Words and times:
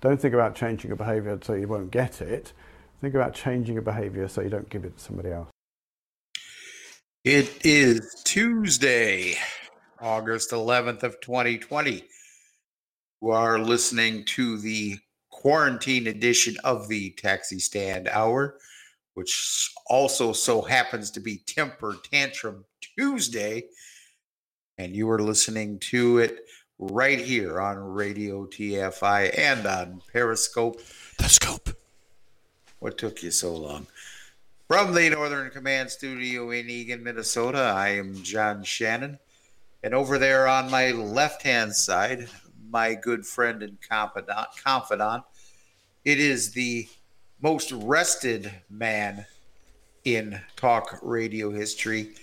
Don't 0.00 0.20
think 0.20 0.34
about 0.34 0.54
changing 0.54 0.88
your 0.88 0.96
behaviour 0.96 1.38
so 1.42 1.54
you 1.54 1.68
won't 1.68 1.90
get 1.90 2.20
it. 2.20 2.52
Think 3.00 3.14
about 3.14 3.34
changing 3.34 3.74
your 3.74 3.82
behaviour 3.82 4.28
so 4.28 4.42
you 4.42 4.50
don't 4.50 4.68
give 4.68 4.84
it 4.84 4.96
to 4.96 5.02
somebody 5.02 5.30
else. 5.30 5.48
It 7.24 7.64
is 7.64 8.22
Tuesday, 8.24 9.34
August 10.00 10.52
11th 10.52 11.02
of 11.02 11.20
2020. 11.20 12.04
You 13.22 13.30
are 13.30 13.58
listening 13.58 14.24
to 14.26 14.58
the 14.58 14.98
quarantine 15.30 16.06
edition 16.06 16.56
of 16.62 16.88
the 16.88 17.10
Taxi 17.12 17.58
Stand 17.58 18.08
Hour, 18.08 18.58
which 19.14 19.72
also 19.88 20.32
so 20.32 20.62
happens 20.62 21.10
to 21.12 21.20
be 21.20 21.42
Temper 21.46 21.96
Tantrum 22.12 22.64
Tuesday. 22.80 23.64
And 24.78 24.94
you 24.94 25.10
are 25.10 25.20
listening 25.20 25.78
to 25.90 26.18
it 26.18 26.45
right 26.78 27.20
here 27.20 27.60
on 27.60 27.78
Radio 27.78 28.46
TFI 28.46 29.38
and 29.38 29.66
on 29.66 30.02
Periscope. 30.12 30.80
The 31.18 31.28
scope. 31.28 31.70
What 32.78 32.98
took 32.98 33.22
you 33.22 33.30
so 33.30 33.54
long? 33.54 33.86
From 34.68 34.94
the 34.94 35.08
Northern 35.10 35.50
Command 35.50 35.90
Studio 35.90 36.50
in 36.50 36.68
Eagan, 36.68 37.02
Minnesota, 37.02 37.72
I 37.74 37.90
am 37.90 38.22
John 38.22 38.64
Shannon. 38.64 39.18
And 39.82 39.94
over 39.94 40.18
there 40.18 40.48
on 40.48 40.70
my 40.70 40.90
left 40.90 41.42
hand 41.42 41.74
side, 41.74 42.28
my 42.68 42.94
good 42.94 43.24
friend 43.24 43.62
and 43.62 43.78
confidant, 43.80 44.48
confidant, 44.62 45.22
it 46.04 46.18
is 46.18 46.52
the 46.52 46.88
most 47.40 47.70
rested 47.72 48.52
man 48.68 49.26
in 50.04 50.40
talk 50.56 50.98
radio 51.02 51.50
history, 51.50 52.14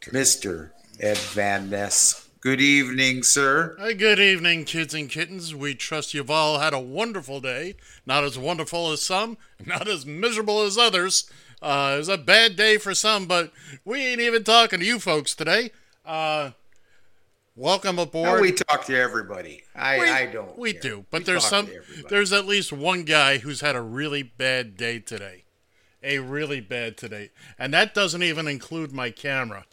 Mr. 0.00 0.70
Ed 1.00 1.18
Van 1.18 1.68
Ness. 1.70 2.25
Good 2.40 2.60
evening, 2.60 3.22
sir. 3.22 3.74
Hi, 3.78 3.92
good 3.92 4.20
evening, 4.20 4.64
kids 4.66 4.94
and 4.94 5.08
kittens. 5.10 5.54
We 5.54 5.74
trust 5.74 6.14
you've 6.14 6.30
all 6.30 6.58
had 6.58 6.72
a 6.74 6.78
wonderful 6.78 7.40
day. 7.40 7.74
Not 8.04 8.24
as 8.24 8.38
wonderful 8.38 8.92
as 8.92 9.02
some, 9.02 9.36
not 9.66 9.88
as 9.88 10.06
miserable 10.06 10.62
as 10.62 10.78
others. 10.78 11.28
Uh, 11.62 11.92
it 11.94 11.98
was 11.98 12.08
a 12.08 12.18
bad 12.18 12.54
day 12.54 12.76
for 12.76 12.94
some, 12.94 13.26
but 13.26 13.50
we 13.84 14.04
ain't 14.04 14.20
even 14.20 14.44
talking 14.44 14.78
to 14.80 14.84
you 14.86 14.98
folks 15.00 15.34
today. 15.34 15.70
Uh, 16.04 16.50
welcome 17.56 17.98
aboard. 17.98 18.36
No, 18.36 18.40
we 18.40 18.52
talk 18.52 18.84
to 18.84 18.96
everybody. 18.96 19.62
I, 19.74 19.98
We- 19.98 20.08
I 20.10 20.26
don't. 20.26 20.56
We 20.58 20.72
care. 20.74 20.82
do, 20.82 21.04
but 21.10 21.22
We 21.22 21.24
there's 21.24 21.44
some. 21.46 21.68
There's 22.10 22.32
at 22.32 22.44
least 22.46 22.72
one 22.72 23.04
guy 23.04 23.38
who's 23.38 23.62
had 23.62 23.74
a 23.74 23.80
really 23.82 24.22
bad 24.22 24.76
day 24.76 25.00
today, 25.00 25.44
a 26.02 26.18
really 26.18 26.60
bad 26.60 26.96
today, 26.98 27.30
and 27.58 27.72
that 27.74 27.94
doesn't 27.94 28.22
even 28.22 28.46
include 28.46 28.92
my 28.92 29.10
camera. 29.10 29.64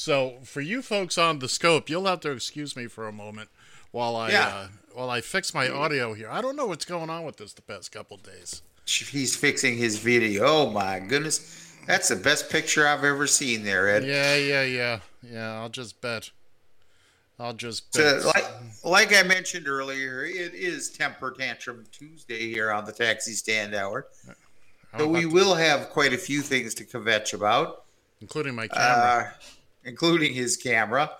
So 0.00 0.38
for 0.44 0.62
you 0.62 0.80
folks 0.80 1.18
on 1.18 1.40
the 1.40 1.48
scope, 1.48 1.90
you'll 1.90 2.06
have 2.06 2.20
to 2.20 2.30
excuse 2.30 2.74
me 2.74 2.86
for 2.86 3.06
a 3.06 3.12
moment 3.12 3.50
while 3.90 4.16
I 4.16 4.30
Yeah. 4.30 4.46
uh, 4.46 4.68
while 4.94 5.10
I 5.10 5.20
fix 5.20 5.52
my 5.52 5.68
audio 5.68 6.14
here. 6.14 6.30
I 6.30 6.40
don't 6.40 6.56
know 6.56 6.64
what's 6.66 6.86
going 6.86 7.10
on 7.10 7.24
with 7.24 7.36
this 7.36 7.52
the 7.52 7.60
past 7.60 7.92
couple 7.92 8.16
days. 8.16 8.62
He's 8.86 9.36
fixing 9.36 9.76
his 9.76 9.98
video. 9.98 10.46
Oh 10.46 10.70
my 10.70 11.00
goodness. 11.00 11.74
That's 11.86 12.08
the 12.08 12.16
best 12.16 12.48
picture 12.48 12.86
I've 12.88 13.04
ever 13.04 13.26
seen 13.26 13.62
there, 13.62 13.90
Ed. 13.90 14.04
Yeah, 14.04 14.36
yeah, 14.36 14.62
yeah, 14.62 15.00
yeah. 15.22 15.60
I'll 15.60 15.68
just 15.68 16.00
bet. 16.00 16.30
I'll 17.38 17.52
just 17.52 17.92
So, 17.94 18.00
bet. 18.02 18.24
like, 18.24 18.44
like 18.84 19.14
I 19.14 19.22
mentioned 19.22 19.68
earlier, 19.68 20.24
it 20.24 20.54
is 20.54 20.88
Temper 20.88 21.30
Tantrum 21.38 21.84
Tuesday 21.92 22.50
here 22.50 22.72
on 22.72 22.86
the 22.86 22.92
Taxi 22.92 23.32
Stand 23.32 23.74
Hour. 23.74 24.06
So 24.96 25.06
we 25.06 25.26
will 25.26 25.54
have 25.54 25.90
quite 25.90 26.14
a 26.14 26.18
few 26.18 26.40
things 26.40 26.74
to 26.76 26.84
kvetch 26.84 27.34
about, 27.34 27.84
including 28.22 28.54
my 28.54 28.66
camera. 28.66 29.34
uh, 29.36 29.42
including 29.84 30.34
his 30.34 30.56
camera. 30.56 31.10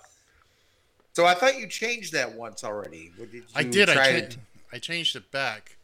So 1.13 1.25
I 1.25 1.33
thought 1.33 1.57
you 1.59 1.67
changed 1.67 2.13
that 2.13 2.33
once 2.35 2.63
already. 2.63 3.11
Did 3.17 3.33
you 3.33 3.43
I 3.55 3.63
did. 3.63 3.89
I, 3.89 3.95
cha- 3.95 4.27
to- 4.29 4.37
I 4.73 4.79
changed 4.79 5.15
it 5.15 5.31
back. 5.31 5.75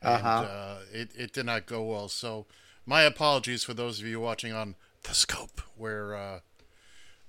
And, 0.00 0.14
Uh-huh. 0.14 0.28
uh, 0.28 0.78
it, 0.92 1.10
it 1.16 1.32
did 1.32 1.46
not 1.46 1.66
go 1.66 1.82
well. 1.82 2.08
So 2.08 2.46
my 2.86 3.02
apologies 3.02 3.64
for 3.64 3.74
those 3.74 4.00
of 4.00 4.06
you 4.06 4.20
watching 4.20 4.52
on 4.52 4.74
the 5.02 5.14
scope 5.14 5.60
where 5.76 6.14
uh, 6.14 6.40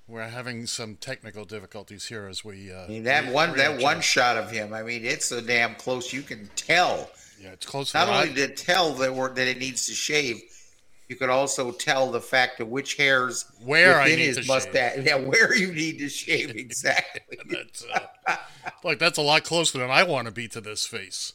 we're 0.08 0.28
having 0.28 0.68
some 0.68 0.96
technical 0.96 1.46
difficulties 1.46 2.06
here 2.08 2.28
as 2.28 2.44
we. 2.46 2.72
Uh, 2.72 2.84
I 2.86 2.88
mean, 2.88 3.04
that 3.04 3.26
re- 3.26 3.32
one 3.32 3.58
that 3.58 3.82
one 3.82 4.02
shot 4.02 4.38
of 4.38 4.52
him. 4.52 4.74
I 4.74 4.84
mean, 4.84 5.04
it's 5.06 5.26
so 5.26 5.42
damn 5.42 5.74
close. 5.76 6.14
You 6.14 6.22
can 6.22 6.50
tell. 6.56 7.10
Yeah, 7.42 7.50
it's 7.50 7.66
close. 7.66 7.94
Not 7.94 8.08
only 8.10 8.34
to 8.36 8.48
tell 8.50 8.94
that 8.94 9.14
we're, 9.14 9.34
that 9.34 9.48
it 9.48 9.58
needs 9.58 9.88
to 9.88 9.94
shave, 9.94 10.42
you 11.10 11.16
could 11.16 11.30
also 11.30 11.72
tell 11.72 12.10
the 12.12 12.22
fact 12.22 12.60
of 12.60 12.70
which 12.70 12.96
hairs 12.96 13.46
Where 13.64 14.00
I 14.00 14.06
within 14.06 14.20
need 14.20 14.26
his 14.26 14.36
to 14.38 14.42
shave. 14.44 14.48
mustache. 14.50 14.98
Yeah, 15.06 15.16
where 15.16 15.56
you 15.56 15.72
need 15.74 16.00
to 16.00 16.10
shave 16.10 16.56
exactly. 16.56 17.38
That's, 17.50 17.86
uh, 18.28 18.36
look, 18.84 19.00
that's 19.00 19.18
a 19.18 19.22
lot 19.22 19.44
closer 19.44 19.78
than 19.78 19.92
I 19.92 20.04
want 20.04 20.28
to 20.28 20.32
be 20.34 20.48
to 20.50 20.62
this 20.62 20.86
face. 20.86 21.34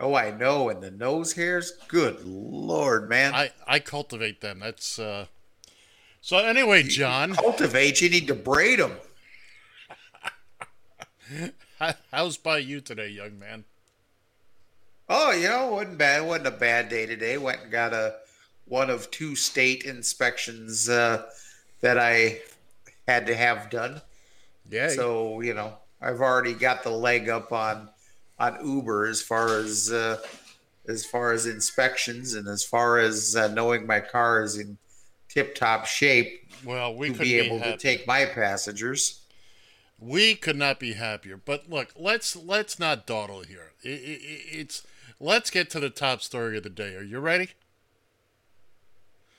oh, 0.00 0.14
I 0.14 0.30
know. 0.30 0.68
And 0.68 0.82
the 0.82 0.90
nose 0.90 1.32
hairs. 1.32 1.72
Good 1.88 2.24
lord, 2.24 3.08
man. 3.08 3.34
I, 3.34 3.50
I 3.66 3.78
cultivate 3.80 4.40
them. 4.40 4.60
That's 4.60 4.98
uh... 4.98 5.26
so. 6.20 6.38
Anyway, 6.38 6.82
John, 6.84 7.34
Cultivate. 7.34 8.00
You 8.00 8.10
need 8.10 8.26
to 8.28 8.34
braid 8.34 8.78
them. 8.78 8.92
how- 11.78 11.94
how's 12.12 12.36
by 12.36 12.58
you 12.58 12.80
today, 12.80 13.08
young 13.08 13.38
man? 13.38 13.64
Oh, 15.08 15.30
you 15.32 15.48
know, 15.48 15.68
wasn't 15.68 15.96
bad. 15.98 16.22
It 16.22 16.26
wasn't 16.26 16.48
a 16.48 16.52
bad 16.52 16.88
day 16.90 17.06
today. 17.06 17.38
Went 17.38 17.62
and 17.62 17.70
got 17.72 17.94
a 17.94 18.16
one 18.68 18.90
of 18.90 19.10
two 19.10 19.34
state 19.36 19.84
inspections 19.84 20.88
uh, 20.88 21.24
that 21.80 21.98
I 21.98 22.40
had 23.06 23.26
to 23.26 23.34
have 23.36 23.70
done. 23.70 24.00
Yeah. 24.70 24.88
So 24.90 25.40
you 25.40 25.54
know, 25.54 25.74
I've 26.00 26.20
already 26.20 26.54
got 26.54 26.82
the 26.82 26.90
leg 26.90 27.28
up 27.28 27.52
on 27.52 27.88
on 28.38 28.64
Uber 28.64 29.06
as 29.06 29.20
far 29.22 29.58
as 29.58 29.90
uh, 29.92 30.18
as 30.86 31.04
far 31.04 31.32
as 31.32 31.46
inspections 31.46 32.34
and 32.34 32.46
as 32.48 32.64
far 32.64 32.98
as 32.98 33.34
uh, 33.36 33.48
knowing 33.48 33.86
my 33.86 34.00
car 34.00 34.42
is 34.42 34.56
in 34.58 34.78
tip 35.28 35.54
top 35.54 35.86
shape 35.86 36.48
well, 36.64 36.94
we 36.94 37.08
could 37.08 37.18
be 37.18 37.34
be 37.34 37.40
able 37.40 37.60
to 37.60 37.76
take 37.76 38.06
my 38.06 38.24
passengers. 38.24 39.20
We 40.00 40.34
could 40.36 40.56
not 40.56 40.78
be 40.78 40.92
happier. 40.92 41.36
But 41.36 41.68
look, 41.68 41.92
let's 41.96 42.36
let's 42.36 42.78
not 42.78 43.06
dawdle 43.06 43.42
here. 43.42 43.72
I 43.84 43.88
i 43.88 43.92
i- 43.92 44.58
it's 44.60 44.86
let's 45.20 45.50
get 45.50 45.70
to 45.70 45.80
the 45.80 45.90
top 45.90 46.22
story 46.22 46.56
of 46.56 46.62
the 46.62 46.70
day. 46.70 46.94
Are 46.94 47.02
you 47.02 47.18
ready? 47.18 47.50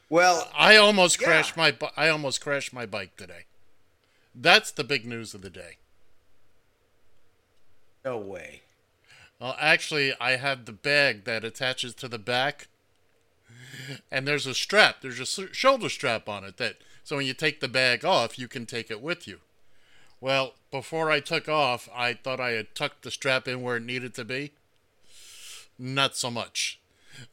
Well, 0.09 0.49
I 0.55 0.75
almost 0.75 1.21
Yeah. 1.21 1.27
crashed 1.27 1.55
my 1.55 1.75
I 1.95 2.09
almost 2.09 2.41
crashed 2.41 2.73
my 2.73 2.85
bike 2.85 3.15
today. 3.15 3.45
That's 4.33 4.71
the 4.71 4.83
big 4.83 5.05
news 5.05 5.33
of 5.33 5.41
the 5.41 5.49
day. 5.49 5.77
no 8.05 8.17
way. 8.17 8.61
Well, 9.39 9.55
actually, 9.59 10.13
I 10.19 10.37
have 10.37 10.65
the 10.65 10.71
bag 10.71 11.25
that 11.25 11.43
attaches 11.43 11.93
to 11.95 12.07
the 12.07 12.17
back, 12.17 12.67
and 14.09 14.27
there's 14.27 14.47
a 14.47 14.53
strap. 14.55 15.01
There's 15.01 15.19
a 15.19 15.53
shoulder 15.53 15.89
strap 15.89 16.27
on 16.29 16.43
it 16.43 16.57
that 16.57 16.77
so 17.03 17.17
when 17.17 17.25
you 17.25 17.33
take 17.33 17.59
the 17.59 17.67
bag 17.67 18.05
off, 18.05 18.39
you 18.39 18.47
can 18.47 18.65
take 18.65 18.89
it 18.89 19.01
with 19.01 19.27
you. 19.27 19.41
Well, 20.21 20.55
before 20.71 21.11
I 21.11 21.19
took 21.19 21.47
off, 21.49 21.87
I 21.93 22.13
thought 22.13 22.39
I 22.39 22.51
had 22.51 22.73
tucked 22.73 23.03
the 23.03 23.11
strap 23.11 23.47
in 23.47 23.61
where 23.61 23.77
it 23.77 23.83
needed 23.83 24.13
to 24.15 24.25
be. 24.25 24.51
Not 25.77 26.15
so 26.17 26.29
much. 26.31 26.79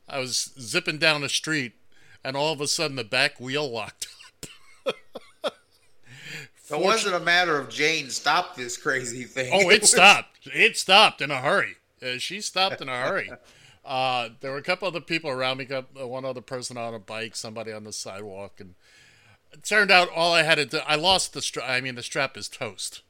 I 0.08 0.18
was 0.18 0.52
zipping 0.58 0.98
down 0.98 1.20
the 1.20 1.28
street, 1.28 1.72
and 2.26 2.36
all 2.36 2.52
of 2.52 2.60
a 2.60 2.66
sudden 2.66 2.96
the 2.96 3.04
back 3.04 3.38
wheel 3.40 3.70
locked 3.70 4.08
up. 4.84 4.94
It 6.68 6.80
wasn't 6.80 7.14
a 7.14 7.20
matter 7.20 7.56
of 7.56 7.68
Jane 7.68 8.10
stop 8.10 8.56
this 8.56 8.76
crazy 8.76 9.22
thing. 9.22 9.52
Oh, 9.54 9.70
it 9.70 9.84
stopped. 9.86 10.48
It 10.52 10.76
stopped 10.76 11.22
in 11.22 11.30
a 11.30 11.40
hurry. 11.40 11.76
Uh, 12.02 12.18
she 12.18 12.40
stopped 12.40 12.80
in 12.82 12.88
a 12.88 13.02
hurry. 13.02 13.30
Uh, 13.84 14.30
there 14.40 14.50
were 14.50 14.58
a 14.58 14.62
couple 14.62 14.88
other 14.88 15.00
people 15.00 15.30
around 15.30 15.58
me. 15.58 15.64
Got 15.64 15.84
uh, 15.96 16.08
one 16.08 16.24
other 16.24 16.40
person 16.40 16.76
on 16.76 16.92
a 16.92 16.98
bike, 16.98 17.36
somebody 17.36 17.70
on 17.70 17.84
the 17.84 17.92
sidewalk, 17.92 18.58
and 18.58 18.74
it 19.52 19.62
turned 19.62 19.92
out 19.92 20.08
all 20.12 20.32
I 20.32 20.42
had 20.42 20.56
to 20.56 20.66
do. 20.66 20.80
I 20.84 20.96
lost 20.96 21.34
the 21.34 21.40
strap. 21.40 21.70
I 21.70 21.80
mean, 21.80 21.94
the 21.94 22.02
strap 22.02 22.36
is 22.36 22.48
toast, 22.48 23.02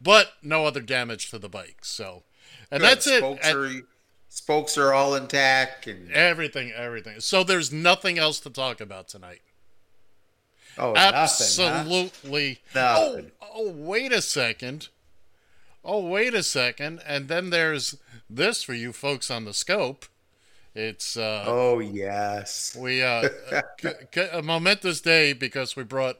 but 0.00 0.32
no 0.42 0.64
other 0.64 0.80
damage 0.80 1.28
to 1.32 1.38
the 1.38 1.50
bike. 1.50 1.80
So, 1.82 2.22
and 2.70 2.80
Good. 2.80 2.88
that's 2.88 3.06
it. 3.06 3.18
Spokes 3.18 3.46
And 3.46 3.58
are, 3.58 3.70
spokes 4.34 4.78
are 4.78 4.92
all 4.94 5.14
intact, 5.14 5.86
and 5.86 6.10
everything, 6.12 6.72
everything. 6.74 7.20
So 7.20 7.44
there's 7.44 7.70
nothing 7.72 8.18
else 8.18 8.40
to 8.40 8.50
talk 8.50 8.80
about 8.80 9.08
tonight. 9.08 9.42
oh, 10.78 10.92
nothing. 10.92 11.12
huh? 11.14 11.18
Absolutely. 11.18 12.60
Oh, 12.74 12.78
Nothing. 13.14 13.32
oh, 13.54 13.70
wait 13.70 14.12
a 14.12 14.22
second. 14.22 14.88
Oh, 15.84 16.06
wait 16.06 16.32
a 16.34 16.42
second. 16.42 17.00
And 17.06 17.28
then 17.28 17.50
there's 17.50 17.96
this 18.30 18.62
for 18.62 18.72
you 18.74 18.92
folks 18.92 19.30
on 19.30 19.44
the 19.44 19.52
scope. 19.54 20.06
It's 20.74 21.16
uh, 21.18 21.44
Oh 21.46 21.80
yes. 21.80 22.74
we 22.78 23.02
uh, 23.02 23.28
c- 23.80 23.88
c- 24.14 24.28
a 24.32 24.40
momentous 24.40 25.02
day 25.02 25.34
because 25.34 25.76
we 25.76 25.82
brought 25.82 26.18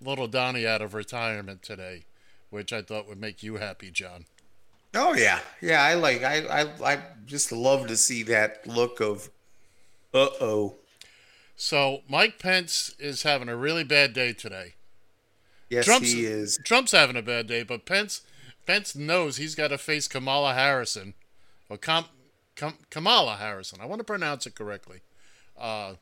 little 0.00 0.26
Donnie 0.26 0.66
out 0.66 0.82
of 0.82 0.94
retirement 0.94 1.62
today, 1.62 2.02
which 2.50 2.72
I 2.72 2.82
thought 2.82 3.06
would 3.06 3.20
make 3.20 3.42
you 3.44 3.56
happy, 3.58 3.92
John. 3.92 4.24
Oh 4.94 5.14
yeah, 5.14 5.40
yeah. 5.60 5.82
I 5.82 5.94
like. 5.94 6.22
I 6.22 6.44
I 6.46 6.92
I 6.92 6.98
just 7.26 7.52
love 7.52 7.86
to 7.88 7.96
see 7.96 8.22
that 8.24 8.66
look 8.66 9.00
of, 9.00 9.30
uh 10.12 10.28
oh. 10.40 10.76
So 11.56 12.02
Mike 12.08 12.38
Pence 12.38 12.94
is 12.98 13.22
having 13.22 13.48
a 13.48 13.56
really 13.56 13.84
bad 13.84 14.12
day 14.12 14.32
today. 14.32 14.74
Yes, 15.68 15.84
Trump's 15.84 16.12
he 16.12 16.24
is. 16.24 16.58
Trump's 16.64 16.92
having 16.92 17.16
a 17.16 17.22
bad 17.22 17.46
day, 17.46 17.62
but 17.62 17.86
Pence 17.86 18.22
Pence 18.66 18.94
knows 18.94 19.36
he's 19.36 19.54
got 19.54 19.68
to 19.68 19.78
face 19.78 20.08
Kamala 20.08 20.54
Harrison, 20.54 21.14
or 21.68 21.76
Kam, 21.76 22.04
Kam, 22.56 22.74
Kamala 22.90 23.36
Harrison. 23.36 23.80
I 23.80 23.86
want 23.86 24.00
to 24.00 24.04
pronounce 24.04 24.46
it 24.46 24.54
correctly. 24.54 25.00
Uh, 25.58 25.94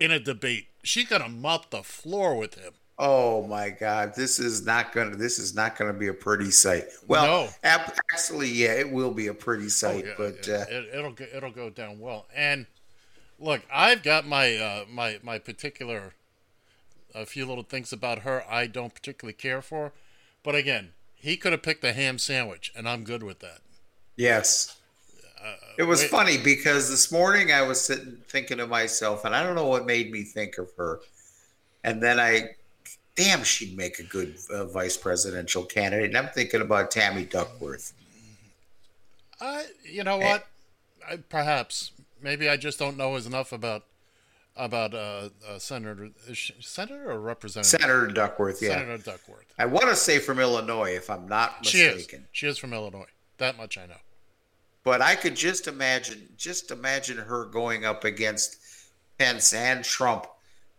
in 0.00 0.10
a 0.10 0.20
debate, 0.20 0.68
she's 0.82 1.08
gonna 1.08 1.28
mop 1.28 1.70
the 1.70 1.82
floor 1.82 2.36
with 2.36 2.54
him. 2.54 2.74
Oh 3.00 3.46
my 3.46 3.70
God, 3.70 4.14
this 4.16 4.40
is 4.40 4.66
not 4.66 4.92
gonna. 4.92 5.14
This 5.16 5.38
is 5.38 5.54
not 5.54 5.76
gonna 5.78 5.92
be 5.92 6.08
a 6.08 6.14
pretty 6.14 6.50
sight. 6.50 6.84
Well, 7.06 7.26
No. 7.26 7.48
ab- 7.62 7.92
actually, 8.12 8.48
yeah, 8.48 8.72
it 8.72 8.90
will 8.90 9.12
be 9.12 9.28
a 9.28 9.34
pretty 9.34 9.68
sight. 9.68 10.04
Yeah, 10.06 10.14
but 10.16 10.46
yeah, 10.48 10.54
uh, 10.54 10.64
it, 10.68 10.88
it'll 10.94 11.12
go, 11.12 11.26
it'll 11.32 11.50
go 11.52 11.70
down 11.70 12.00
well. 12.00 12.26
And 12.34 12.66
look, 13.38 13.62
I've 13.72 14.02
got 14.02 14.26
my 14.26 14.56
uh, 14.56 14.84
my 14.88 15.18
my 15.22 15.38
particular 15.38 16.14
a 17.14 17.26
few 17.26 17.46
little 17.46 17.64
things 17.64 17.92
about 17.92 18.20
her 18.20 18.44
I 18.50 18.66
don't 18.66 18.94
particularly 18.94 19.34
care 19.34 19.62
for, 19.62 19.92
but 20.42 20.54
again, 20.54 20.92
he 21.14 21.36
could 21.36 21.52
have 21.52 21.62
picked 21.62 21.84
a 21.84 21.92
ham 21.92 22.18
sandwich, 22.18 22.72
and 22.76 22.88
I'm 22.88 23.04
good 23.04 23.22
with 23.22 23.40
that. 23.40 23.60
yes, 24.16 24.76
it 25.76 25.84
was 25.84 26.00
Uh, 26.00 26.02
wait. 26.04 26.10
funny 26.10 26.38
because 26.38 26.90
this 26.90 27.10
morning 27.12 27.52
I 27.52 27.62
was 27.62 27.80
sitting 27.80 28.18
thinking 28.28 28.58
to 28.58 28.66
myself, 28.66 29.24
and 29.24 29.34
I 29.34 29.42
don't 29.42 29.54
know 29.54 29.66
what 29.66 29.86
made 29.86 30.10
me 30.10 30.22
think 30.22 30.58
of 30.58 30.70
her, 30.76 31.00
and 31.84 32.02
then 32.02 32.20
I, 32.20 32.50
damn, 33.18 33.42
she'd 33.42 33.76
make 33.76 33.98
a 33.98 34.04
good 34.04 34.36
uh, 34.50 34.64
vice 34.66 34.96
presidential 34.96 35.64
candidate. 35.64 36.06
And 36.06 36.16
I'm 36.16 36.28
thinking 36.28 36.60
about 36.62 36.90
Tammy 36.92 37.24
Duckworth. 37.24 37.92
I, 39.40 39.66
you 39.84 40.04
know 40.04 40.20
Eh. 40.20 40.28
what? 40.32 40.46
I, 41.06 41.16
perhaps 41.16 41.92
maybe 42.22 42.48
I 42.48 42.56
just 42.56 42.78
don't 42.78 42.96
know 42.96 43.14
as 43.16 43.26
enough 43.26 43.52
about 43.52 43.84
about 44.56 44.92
uh, 44.92 45.28
uh, 45.48 45.58
Senator 45.58 46.10
is 46.26 46.36
she, 46.36 46.52
Senator 46.60 47.10
or 47.12 47.20
Representative 47.20 47.80
Senator 47.80 48.06
Duckworth, 48.08 48.60
yeah. 48.60 48.70
Senator 48.70 48.98
Duckworth. 48.98 49.46
I 49.58 49.66
want 49.66 49.86
to 49.88 49.94
say 49.96 50.18
from 50.18 50.40
Illinois, 50.40 50.96
if 50.96 51.08
I'm 51.10 51.28
not 51.28 51.64
She 51.64 51.82
is. 51.82 51.94
mistaken. 51.94 52.26
She 52.32 52.48
is 52.48 52.58
from 52.58 52.72
Illinois. 52.72 53.06
That 53.38 53.56
much 53.56 53.78
I 53.78 53.86
know. 53.86 53.94
But 54.82 55.00
I 55.00 55.14
could 55.14 55.36
just 55.36 55.68
imagine, 55.68 56.28
just 56.36 56.72
imagine 56.72 57.18
her 57.18 57.44
going 57.44 57.84
up 57.84 58.02
against 58.04 58.56
Pence 59.18 59.52
and 59.54 59.84
Trump 59.84 60.26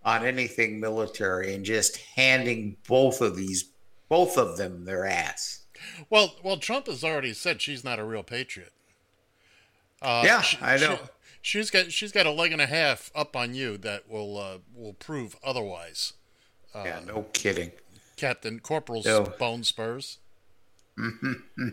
on 0.04 0.26
anything 0.26 0.80
military 0.80 1.54
and 1.54 1.66
just 1.66 1.98
handing 1.98 2.78
both 2.88 3.22
of 3.22 3.36
these, 3.36 3.72
both 4.08 4.38
of 4.38 4.58
them 4.58 4.86
their 4.86 5.06
ass. 5.06 5.66
Well, 6.10 6.36
well, 6.44 6.58
Trump 6.58 6.88
has 6.88 7.04
already 7.04 7.34
said 7.34 7.62
she's 7.62 7.84
not 7.84 8.00
a 8.00 8.04
real 8.04 8.24
patriot. 8.24 8.74
Uh, 10.02 10.24
Yeah, 10.26 10.44
I 10.62 10.78
know. 10.78 11.00
She, 11.42 11.58
has 11.58 11.70
got 11.72 11.92
she's 11.92 12.12
got 12.12 12.26
a 12.26 12.32
leg 12.32 12.52
and 12.52 12.62
a 12.62 12.66
half 12.66 13.12
up 13.16 13.36
on 13.36 13.54
you 13.54 13.78
that 13.78 14.10
will 14.10 14.38
uh, 14.38 14.58
will 14.76 14.94
prove 14.94 15.38
otherwise. 15.44 16.14
yeah, 16.76 17.00
no 17.06 17.24
kidding. 17.34 17.72
Captain 18.18 18.60
Corporal's 18.60 19.06
No. 19.06 19.24
Bone 19.40 19.64
Spurs. 19.64 20.18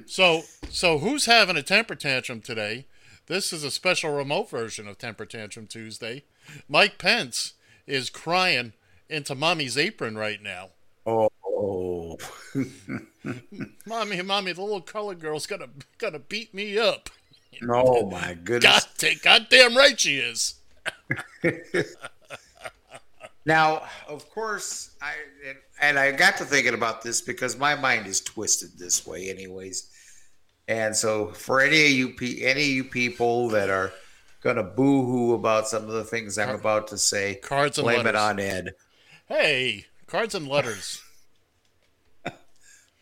so, 0.06 0.42
so 0.70 0.98
who's 0.98 1.26
having 1.26 1.56
a 1.56 1.62
temper 1.62 1.96
tantrum 1.96 2.40
today? 2.40 2.86
This 3.26 3.52
is 3.52 3.64
a 3.64 3.72
special 3.72 4.12
remote 4.12 4.48
version 4.48 4.86
of 4.86 4.98
Temper 4.98 5.26
Tantrum 5.26 5.66
Tuesday. 5.66 6.22
Mike 6.68 6.96
Pence 6.96 7.54
is 7.86 8.10
crying 8.10 8.72
into 9.08 9.34
mommy's 9.34 9.78
apron 9.78 10.16
right 10.16 10.42
now. 10.42 10.70
Oh, 11.06 12.18
Mommy, 13.86 14.22
mommy, 14.22 14.52
the 14.52 14.62
little 14.62 14.80
colored 14.80 15.20
girl's 15.20 15.46
gonna 15.46 15.68
gonna 15.98 16.18
beat 16.18 16.52
me 16.54 16.78
up. 16.78 17.10
oh 17.68 18.10
my 18.10 18.34
God, 18.34 18.44
goodness. 18.44 18.88
take 18.98 19.22
goddamn 19.22 19.76
right 19.76 19.98
she 19.98 20.16
is. 20.16 20.54
Now, 23.46 23.84
of 24.08 24.28
course, 24.30 24.96
I 25.00 25.12
and, 25.48 25.56
and 25.80 25.98
I 26.00 26.10
got 26.10 26.36
to 26.38 26.44
thinking 26.44 26.74
about 26.74 27.00
this 27.02 27.20
because 27.20 27.56
my 27.56 27.76
mind 27.76 28.08
is 28.08 28.20
twisted 28.20 28.76
this 28.76 29.06
way, 29.06 29.30
anyways. 29.30 29.88
And 30.66 30.94
so, 30.94 31.28
for 31.28 31.60
any 31.60 31.84
of 31.86 31.92
you, 31.92 32.14
any 32.44 32.62
of 32.62 32.68
you 32.68 32.84
people 32.84 33.48
that 33.50 33.70
are 33.70 33.92
gonna 34.42 34.62
boo-hoo 34.62 35.34
about 35.34 35.68
some 35.68 35.84
of 35.84 35.90
the 35.92 36.04
things 36.04 36.38
I'm 36.38 36.54
about 36.54 36.88
to 36.88 36.98
say, 36.98 37.36
Cards 37.36 37.78
and 37.78 37.84
blame 37.84 38.06
it 38.06 38.16
on 38.16 38.38
Ed. 38.38 38.74
Hey, 39.28 39.86
cards 40.06 40.34
and 40.34 40.46
letters. 40.48 41.02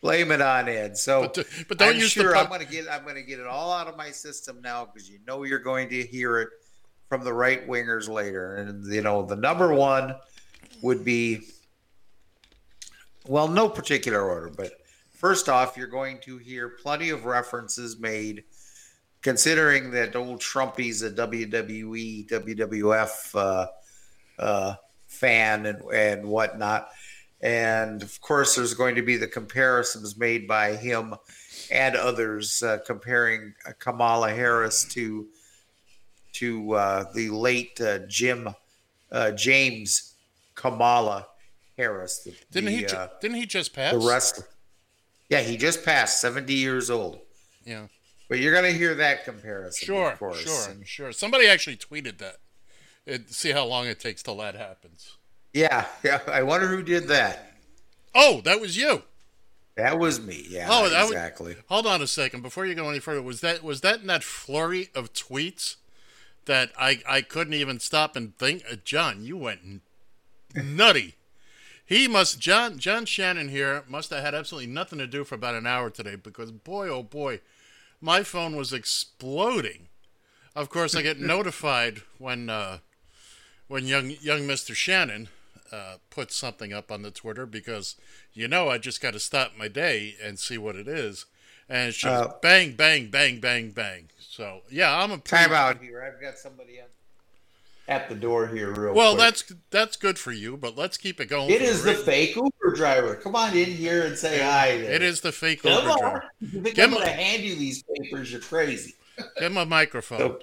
Blame 0.01 0.31
it 0.31 0.41
on 0.41 0.67
Ed. 0.69 0.97
So, 0.97 1.21
But 1.23 1.33
d- 1.33 1.43
but 1.67 1.77
don't 1.79 1.89
I'm 1.89 1.95
use 1.99 2.13
the 2.13 2.21
sure 2.21 2.35
I'm 2.35 2.47
going 2.47 2.59
to 2.61 2.67
get 2.67 2.87
I'm 2.91 3.03
going 3.03 3.15
to 3.15 3.23
get 3.23 3.39
it 3.39 3.47
all 3.47 3.71
out 3.71 3.87
of 3.87 3.97
my 3.97 4.11
system 4.11 4.61
now 4.61 4.85
because 4.85 5.09
you 5.09 5.17
know 5.25 5.43
you're 5.43 5.57
going 5.59 5.89
to 5.89 6.03
hear 6.03 6.39
it 6.41 6.49
from 7.09 7.23
the 7.23 7.33
right 7.33 7.67
wingers 7.67 8.07
later. 8.07 8.55
And 8.55 8.85
you 8.93 9.01
know 9.01 9.25
the 9.25 9.35
number 9.35 9.73
one 9.73 10.15
would 10.83 11.03
be 11.03 11.41
well, 13.27 13.47
no 13.47 13.67
particular 13.67 14.21
order, 14.21 14.51
but 14.55 14.73
first 15.11 15.49
off, 15.49 15.75
you're 15.75 15.87
going 15.87 16.19
to 16.25 16.37
hear 16.37 16.69
plenty 16.69 17.09
of 17.09 17.25
references 17.25 17.99
made. 17.99 18.43
Considering 19.25 19.89
that 19.89 20.15
old 20.15 20.39
Trumpy's 20.39 21.01
a 21.01 21.09
WWE, 21.09 22.29
WWF 22.29 23.33
uh, 23.33 23.65
uh, 24.37 24.75
fan 25.07 25.65
and, 25.65 25.81
and 25.91 26.27
whatnot. 26.27 26.89
And 27.41 28.03
of 28.03 28.21
course, 28.21 28.53
there's 28.55 28.75
going 28.75 28.93
to 28.93 29.01
be 29.01 29.17
the 29.17 29.27
comparisons 29.27 30.15
made 30.15 30.47
by 30.47 30.75
him 30.75 31.15
and 31.71 31.95
others 31.95 32.61
uh, 32.61 32.77
comparing 32.85 33.55
uh, 33.67 33.71
Kamala 33.79 34.29
Harris 34.29 34.85
to 34.89 35.25
to 36.33 36.73
uh, 36.73 37.05
the 37.15 37.31
late 37.31 37.81
uh, 37.81 38.05
Jim 38.07 38.53
uh, 39.11 39.31
James 39.31 40.13
Kamala 40.53 41.25
Harris. 41.75 42.19
The, 42.19 42.35
Didn't 42.51 42.69
he? 42.69 42.81
the, 42.83 42.87
ju- 42.89 42.95
uh, 42.95 43.07
didn't 43.19 43.37
he 43.37 43.47
just 43.47 43.73
pass? 43.73 43.91
the 43.91 44.07
wrestler? 44.07 44.45
Yeah, 45.29 45.41
he 45.41 45.57
just 45.57 45.83
passed 45.83 46.21
70 46.21 46.53
years 46.53 46.91
old. 46.91 47.21
Yeah. 47.65 47.87
But 48.27 48.39
you're 48.39 48.53
going 48.53 48.71
to 48.71 48.77
hear 48.77 48.95
that 48.95 49.23
comparison. 49.25 49.85
Sure. 49.85 50.11
of 50.11 50.19
course. 50.19 50.41
Sure. 50.41 50.71
And 50.71 50.87
Sure. 50.87 51.11
Somebody 51.11 51.47
actually 51.47 51.77
tweeted 51.77 52.17
that. 52.19 52.37
It, 53.05 53.29
see 53.31 53.51
how 53.51 53.65
long 53.65 53.85
it 53.87 53.99
takes 53.99 54.23
till 54.23 54.37
that 54.37 54.55
happens. 54.55 55.17
yeah, 55.53 55.85
yeah. 56.03 56.21
I 56.27 56.41
wonder 56.43 56.67
who 56.67 56.81
did 56.81 57.07
that. 57.09 57.53
Oh, 58.15 58.41
that 58.41 58.59
was 58.59 58.75
you. 58.77 59.03
That 59.75 59.99
was 59.99 60.19
me. 60.19 60.45
Yeah, 60.49 60.67
Oh, 60.71 60.89
that 60.89 61.01
was- 61.03 61.11
exactly. 61.11 61.55
Hold 61.67 61.85
on 61.85 62.01
a 62.01 62.07
second 62.07 62.41
before 62.41 62.65
you 62.65 62.73
go 62.75 62.89
any 62.89 62.99
further. 62.99 63.21
Was 63.21 63.41
that 63.41 63.61
was 63.63 63.81
that 63.81 63.99
in 64.01 64.07
that 64.07 64.23
flurry 64.23 64.89
of 64.95 65.13
tweets 65.13 65.75
that 66.45 66.71
I 66.79 67.01
I 67.07 67.21
couldn't 67.21 67.53
even 67.53 67.79
stop 67.79 68.15
and 68.15 68.35
think? 68.37 68.63
Uh, 68.71 68.77
John, 68.83 69.23
you 69.23 69.37
went 69.37 69.81
nutty. 70.55 71.15
He 71.85 72.07
must 72.07 72.39
John 72.39 72.79
John 72.79 73.05
Shannon 73.05 73.49
here 73.49 73.83
must 73.87 74.09
have 74.09 74.23
had 74.23 74.33
absolutely 74.33 74.71
nothing 74.71 74.97
to 74.99 75.07
do 75.07 75.23
for 75.23 75.35
about 75.35 75.55
an 75.55 75.67
hour 75.67 75.89
today 75.89 76.15
because 76.15 76.51
boy 76.51 76.87
oh 76.87 77.03
boy, 77.03 77.41
my 78.05 78.21
phone 78.23 78.55
was 78.55 78.71
exploding. 78.71 79.87
Of 80.55 80.69
course, 80.69 80.95
I 80.95 81.01
get 81.01 81.19
notified 81.35 82.03
when 82.19 82.49
uh, 82.49 82.77
when 83.67 83.85
young 83.87 84.11
young 84.21 84.45
Mister 84.45 84.75
Shannon 84.75 85.27
uh, 85.71 85.95
puts 86.09 86.35
something 86.35 86.71
up 86.71 86.91
on 86.91 87.01
the 87.01 87.11
Twitter 87.11 87.45
because 87.45 87.95
you 88.33 88.47
know 88.47 88.69
I 88.69 88.77
just 88.77 89.01
got 89.01 89.13
to 89.13 89.19
stop 89.19 89.53
my 89.57 89.67
day 89.67 90.15
and 90.23 90.37
see 90.39 90.57
what 90.57 90.75
it 90.75 90.87
is, 90.87 91.25
and 91.67 91.89
it's 91.89 91.97
just 91.97 92.23
Uh, 92.23 92.33
bang 92.41 92.73
bang 92.75 93.09
bang 93.09 93.39
bang 93.39 93.71
bang. 93.71 94.09
So 94.19 94.61
yeah, 94.69 94.95
I'm 95.01 95.11
a 95.11 95.17
Time 95.17 95.51
out 95.51 95.81
here. 95.81 96.03
I've 96.03 96.21
got 96.21 96.37
somebody 96.37 96.79
on. 96.79 96.87
At 97.87 98.09
the 98.09 98.15
door 98.15 98.47
here, 98.47 98.71
real 98.71 98.93
Well, 98.93 99.13
quick. 99.15 99.19
that's 99.25 99.53
that's 99.69 99.95
good 99.97 100.17
for 100.17 100.31
you, 100.31 100.57
but 100.57 100.75
let's 100.77 100.97
keep 100.97 101.19
it 101.21 101.27
going. 101.27 101.49
it 101.51 101.61
is 101.61 101.83
the 101.83 101.93
ra- 101.93 102.01
fake 102.01 102.35
Uber 102.35 102.75
driver. 102.75 103.15
Come 103.15 103.35
on 103.35 103.55
in 103.55 103.65
here 103.69 104.03
and 104.05 104.17
say 104.17 104.39
hi. 104.41 104.77
There. 104.77 104.91
It 104.91 105.01
is 105.03 105.21
the 105.21 105.31
fake 105.31 105.61
Come 105.63 105.73
Uber 105.73 105.89
on. 105.91 105.99
driver. 105.99 106.23
You 106.39 106.47
think 106.63 106.75
Give 106.75 106.85
I'm 106.85 106.89
him 106.91 106.97
going 106.99 107.05
to 107.07 107.13
a- 107.13 107.23
hand 107.23 107.43
you 107.43 107.55
these 107.55 107.83
papers? 107.83 108.31
You're 108.31 108.41
crazy. 108.41 108.95
Give 109.39 109.51
him 109.51 109.57
a 109.57 109.65
microphone. 109.65 110.19
So 110.19 110.39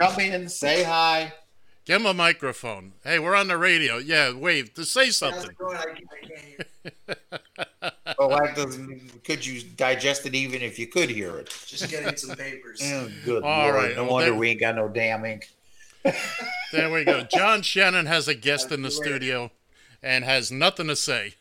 come 0.00 0.20
in, 0.20 0.48
say 0.48 0.84
hi. 0.84 1.32
Give 1.84 2.00
him 2.00 2.06
a 2.06 2.14
microphone. 2.14 2.92
Hey, 3.02 3.18
we're 3.18 3.34
on 3.34 3.48
the 3.48 3.56
radio. 3.56 3.96
Yeah, 3.96 4.34
wave 4.34 4.74
to 4.74 4.84
say 4.84 5.10
something. 5.10 5.50
it 5.50 5.58
going? 5.58 5.76
I 5.78 5.84
can't- 5.84 5.98
I 6.12 6.26
can't 6.26 8.14
well, 8.18 8.28
that 8.30 8.54
doesn't. 8.56 9.24
Could 9.24 9.44
you 9.44 9.62
digest 9.76 10.24
it 10.26 10.34
even 10.34 10.62
if 10.62 10.78
you 10.78 10.86
could 10.86 11.10
hear 11.10 11.36
it? 11.38 11.54
Just 11.66 11.90
getting 11.90 12.16
some 12.16 12.36
papers. 12.36 12.80
Oh, 12.84 13.08
good 13.24 13.42
All 13.42 13.62
lord! 13.64 13.74
right, 13.74 13.96
No 13.96 14.04
well, 14.04 14.12
wonder 14.14 14.30
then- 14.30 14.38
we 14.38 14.50
ain't 14.50 14.60
got 14.60 14.76
no 14.76 14.88
damn 14.88 15.24
ink. 15.24 15.50
There 16.72 16.90
we 16.90 17.04
go. 17.04 17.22
John 17.22 17.62
Shannon 17.62 18.06
has 18.06 18.28
a 18.28 18.34
guest 18.34 18.70
in 18.72 18.82
the 18.82 18.90
studio 18.90 19.50
and 20.02 20.24
has 20.24 20.52
nothing 20.52 20.88
to 20.88 20.96
say. 20.96 21.34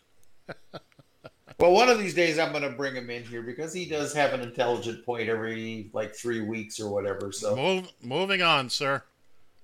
Well, 1.60 1.72
one 1.72 1.90
of 1.90 1.98
these 1.98 2.14
days 2.14 2.38
I'm 2.38 2.52
going 2.52 2.64
to 2.64 2.70
bring 2.70 2.96
him 2.96 3.10
in 3.10 3.24
here 3.24 3.42
because 3.42 3.74
he 3.74 3.86
does 3.86 4.14
have 4.14 4.34
an 4.34 4.42
intelligent 4.42 5.04
point 5.04 5.28
every 5.28 5.90
like 5.92 6.14
three 6.14 6.42
weeks 6.42 6.80
or 6.80 6.90
whatever. 6.90 7.32
So 7.32 7.56
Move, 7.56 7.92
moving 8.02 8.44
on, 8.44 8.70
sir. 8.70 9.04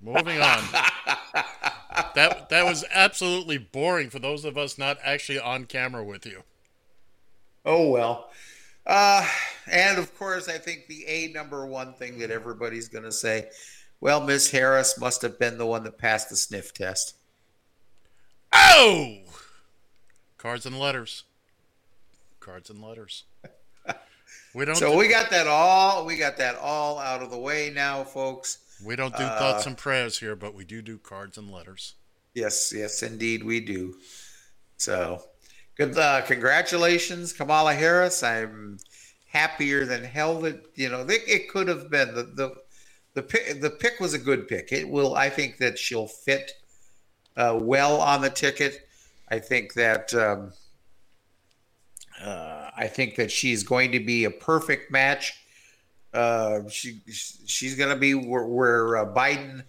Moving 0.01 0.41
on. 0.41 0.63
that 2.15 2.50
that 2.50 2.65
was 2.65 2.83
absolutely 2.91 3.60
boring 3.60 4.10
for 4.10 4.19
those 4.19 4.43
of 4.43 4.57
us 4.57 4.77
not 4.77 4.98
actually 5.03 5.39
on 5.39 5.65
camera 5.65 6.03
with 6.03 6.25
you. 6.25 6.43
Oh 7.63 7.89
well. 7.89 8.31
Uh, 8.86 9.25
and 9.72 9.98
of 9.98 10.17
course, 10.17 10.50
I 10.50 10.57
think 10.57 10.88
the 10.88 11.05
a 11.05 11.31
number 11.31 11.65
one 11.65 11.93
thing 11.93 12.17
that 12.19 12.31
everybody's 12.31 12.89
going 12.89 13.05
to 13.05 13.12
say, 13.12 13.50
well, 14.03 14.19
Miss 14.19 14.51
Harris 14.51 15.00
must 15.00 15.22
have 15.22 15.39
been 15.39 15.57
the 15.57 15.65
one 15.65 15.86
that 15.86 15.98
passed 15.98 16.29
the 16.29 16.36
sniff 16.36 16.74
test. 16.74 17.15
Oh! 18.51 19.19
Cards 20.38 20.65
and 20.65 20.77
letters. 20.77 21.24
Cards 22.41 22.69
and 22.69 22.81
letters. 22.81 23.24
We 24.55 24.65
don't 24.65 24.75
So 24.75 24.91
do, 24.91 24.98
we 25.00 25.07
got 25.07 25.31
that 25.31 25.48
all. 25.48 26.05
We 26.05 26.15
got 26.15 26.38
that 26.38 26.55
all 26.57 27.00
out 27.00 27.24
of 27.24 27.31
the 27.31 27.39
way 27.39 27.72
now, 27.74 28.03
folks. 28.03 28.60
we 28.86 28.95
don't 28.95 29.15
do 29.17 29.24
uh, 29.24 29.39
thoughts 29.39 29.65
and 29.65 29.75
prayers 29.75 30.19
here, 30.19 30.36
but 30.36 30.53
we 30.53 30.63
do 30.63 30.83
do 30.83 31.00
cards 31.00 31.39
and 31.39 31.50
letters. 31.50 31.95
Yes, 32.36 32.72
yes, 32.72 33.01
indeed, 33.01 33.43
we 33.43 33.62
do. 33.62 33.95
So, 34.77 35.24
good. 35.75 35.98
Uh, 35.98 36.22
congratulations, 36.22 37.33
Kamala 37.33 37.74
Harris. 37.74 38.22
I'm 38.22 38.77
happier 39.25 39.86
than 39.86 40.03
hell 40.03 40.39
that 40.41 40.63
you 40.75 40.88
know 40.88 41.01
it, 41.01 41.22
it 41.27 41.50
could 41.50 41.67
have 41.67 41.89
been 41.89 42.13
the 42.13 42.24
the 42.24 42.55
the 43.13 43.24
pick. 43.24 43.62
The 43.62 43.70
pick 43.70 44.00
was 44.00 44.13
a 44.13 44.20
good 44.20 44.48
pick. 44.48 44.72
It 44.72 44.88
will. 44.88 45.15
I 45.15 45.29
think 45.29 45.58
that 45.58 45.77
she'll 45.77 46.08
fit 46.08 46.51
uh, 47.38 47.60
well 47.62 48.01
on 48.01 48.22
the 48.22 48.29
ticket. 48.29 48.88
I 49.29 49.39
think 49.39 49.74
that. 49.74 50.13
Um, 50.13 50.53
uh, 52.22 52.70
I 52.75 52.88
think 52.88 53.15
that 53.15 53.32
she's 53.32 53.63
going 53.63 53.91
to 53.91 54.00
be 54.00 54.24
a 54.24 54.32
perfect 54.32 54.91
match. 54.91 55.34
Uh, 56.13 56.67
she 56.70 57.01
she's 57.08 57.75
going 57.75 57.89
to 57.89 57.96
be 57.96 58.13
where, 58.13 58.46
where 58.46 58.98
uh, 58.98 59.05
Biden 59.13 59.63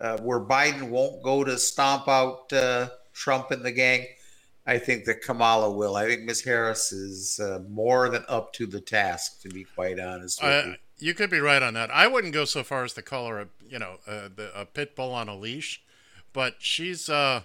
uh, 0.00 0.18
where 0.18 0.40
Biden 0.40 0.90
won't 0.90 1.22
go 1.22 1.44
to 1.44 1.58
stomp 1.58 2.08
out 2.08 2.52
uh, 2.52 2.88
Trump 3.12 3.50
and 3.50 3.64
the 3.64 3.72
gang. 3.72 4.06
I 4.66 4.78
think 4.78 5.04
that 5.04 5.22
Kamala 5.22 5.70
will. 5.70 5.94
I 5.96 6.06
think 6.06 6.22
Miss 6.22 6.42
Harris 6.42 6.90
is 6.90 7.38
uh, 7.38 7.60
more 7.68 8.08
than 8.08 8.24
up 8.28 8.52
to 8.54 8.66
the 8.66 8.80
task, 8.80 9.40
to 9.42 9.48
be 9.48 9.62
quite 9.62 10.00
honest 10.00 10.42
with 10.42 10.66
you. 10.66 10.74
You 10.98 11.14
could 11.14 11.30
be 11.30 11.40
right 11.40 11.62
on 11.62 11.74
that. 11.74 11.90
I 11.90 12.06
wouldn't 12.06 12.32
go 12.32 12.44
so 12.44 12.62
far 12.62 12.84
as 12.84 12.92
to 12.94 13.02
call 13.02 13.26
her 13.28 13.40
a 13.40 13.48
you 13.68 13.78
know 13.78 13.96
a, 14.06 14.28
the- 14.28 14.52
a 14.60 14.64
pit 14.64 14.94
bull 14.96 15.12
on 15.12 15.28
a 15.28 15.36
leash, 15.36 15.82
but 16.32 16.56
she's 16.58 17.08
uh 17.08 17.42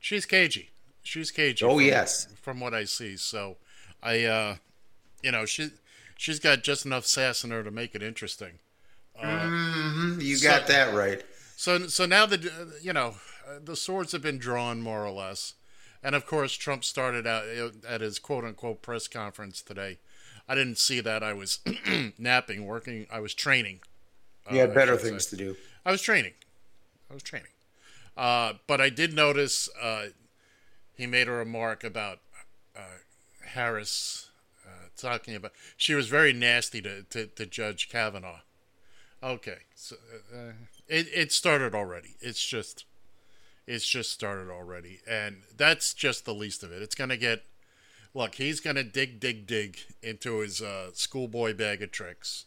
she's 0.00 0.26
cagey. 0.26 0.70
She's 1.02 1.30
cagey. 1.30 1.64
Oh, 1.64 1.76
from- 1.76 1.84
yes. 1.86 2.28
from 2.40 2.60
what 2.60 2.74
I 2.74 2.84
see. 2.84 3.16
So 3.16 3.56
I 4.02 4.24
uh 4.24 4.56
you 5.22 5.30
know 5.32 5.44
she 5.46 5.70
she's 6.16 6.38
got 6.40 6.62
just 6.62 6.84
enough 6.86 7.06
sass 7.06 7.44
in 7.44 7.50
her 7.50 7.62
to 7.62 7.70
make 7.70 7.94
it 7.94 8.02
interesting. 8.02 8.58
Mhm, 9.22 10.22
you 10.22 10.36
so- 10.36 10.48
got 10.48 10.66
that 10.68 10.94
right. 10.94 11.22
So 11.56 11.86
so 11.86 12.04
now 12.06 12.26
that 12.26 12.44
uh, 12.44 12.50
you 12.82 12.92
know 12.92 13.14
uh, 13.48 13.58
the 13.64 13.76
swords 13.76 14.12
have 14.12 14.22
been 14.22 14.38
drawn 14.38 14.80
more 14.82 15.04
or 15.04 15.10
less, 15.12 15.54
and 16.02 16.14
of 16.14 16.26
course 16.26 16.54
Trump 16.54 16.82
started 16.84 17.26
out 17.26 17.44
uh, 17.44 17.70
at 17.88 18.00
his 18.00 18.18
quote 18.18 18.44
unquote 18.44 18.82
press 18.82 19.06
conference 19.06 19.62
today. 19.62 19.98
I 20.48 20.54
didn't 20.54 20.78
see 20.78 21.00
that. 21.00 21.22
I 21.22 21.32
was 21.32 21.60
napping, 22.18 22.66
working. 22.66 23.06
I 23.10 23.20
was 23.20 23.34
training. 23.34 23.80
You 24.50 24.60
had 24.60 24.70
I 24.70 24.74
better 24.74 24.96
things 24.96 25.26
say. 25.26 25.36
to 25.36 25.44
do. 25.44 25.56
I 25.86 25.90
was 25.90 26.02
training. 26.02 26.32
I 27.10 27.14
was 27.14 27.22
training. 27.22 27.48
Uh, 28.16 28.54
but 28.66 28.80
I 28.80 28.90
did 28.90 29.14
notice 29.14 29.68
uh, 29.80 30.06
he 30.94 31.06
made 31.06 31.28
a 31.28 31.32
remark 31.32 31.82
about 31.82 32.18
uh, 32.76 32.98
Harris 33.44 34.30
uh, 34.66 34.88
talking 34.96 35.34
about. 35.34 35.52
She 35.76 35.94
was 35.94 36.08
very 36.08 36.32
nasty 36.32 36.80
to, 36.82 37.02
to, 37.04 37.26
to 37.26 37.46
Judge 37.46 37.88
Kavanaugh. 37.88 38.40
Okay, 39.22 39.58
so 39.74 39.96
uh, 40.34 40.52
it 40.86 41.06
it 41.14 41.32
started 41.32 41.74
already. 41.74 42.16
It's 42.20 42.44
just, 42.44 42.84
it's 43.66 43.86
just 43.86 44.10
started 44.10 44.50
already, 44.50 45.00
and 45.08 45.38
that's 45.56 45.94
just 45.94 46.26
the 46.26 46.34
least 46.34 46.62
of 46.62 46.70
it. 46.72 46.82
It's 46.82 46.94
gonna 46.94 47.16
get. 47.16 47.42
Look, 48.14 48.36
he's 48.36 48.60
gonna 48.60 48.84
dig, 48.84 49.20
dig, 49.20 49.46
dig 49.46 49.78
into 50.02 50.38
his 50.38 50.62
uh, 50.62 50.90
schoolboy 50.92 51.54
bag 51.54 51.82
of 51.82 51.90
tricks. 51.90 52.46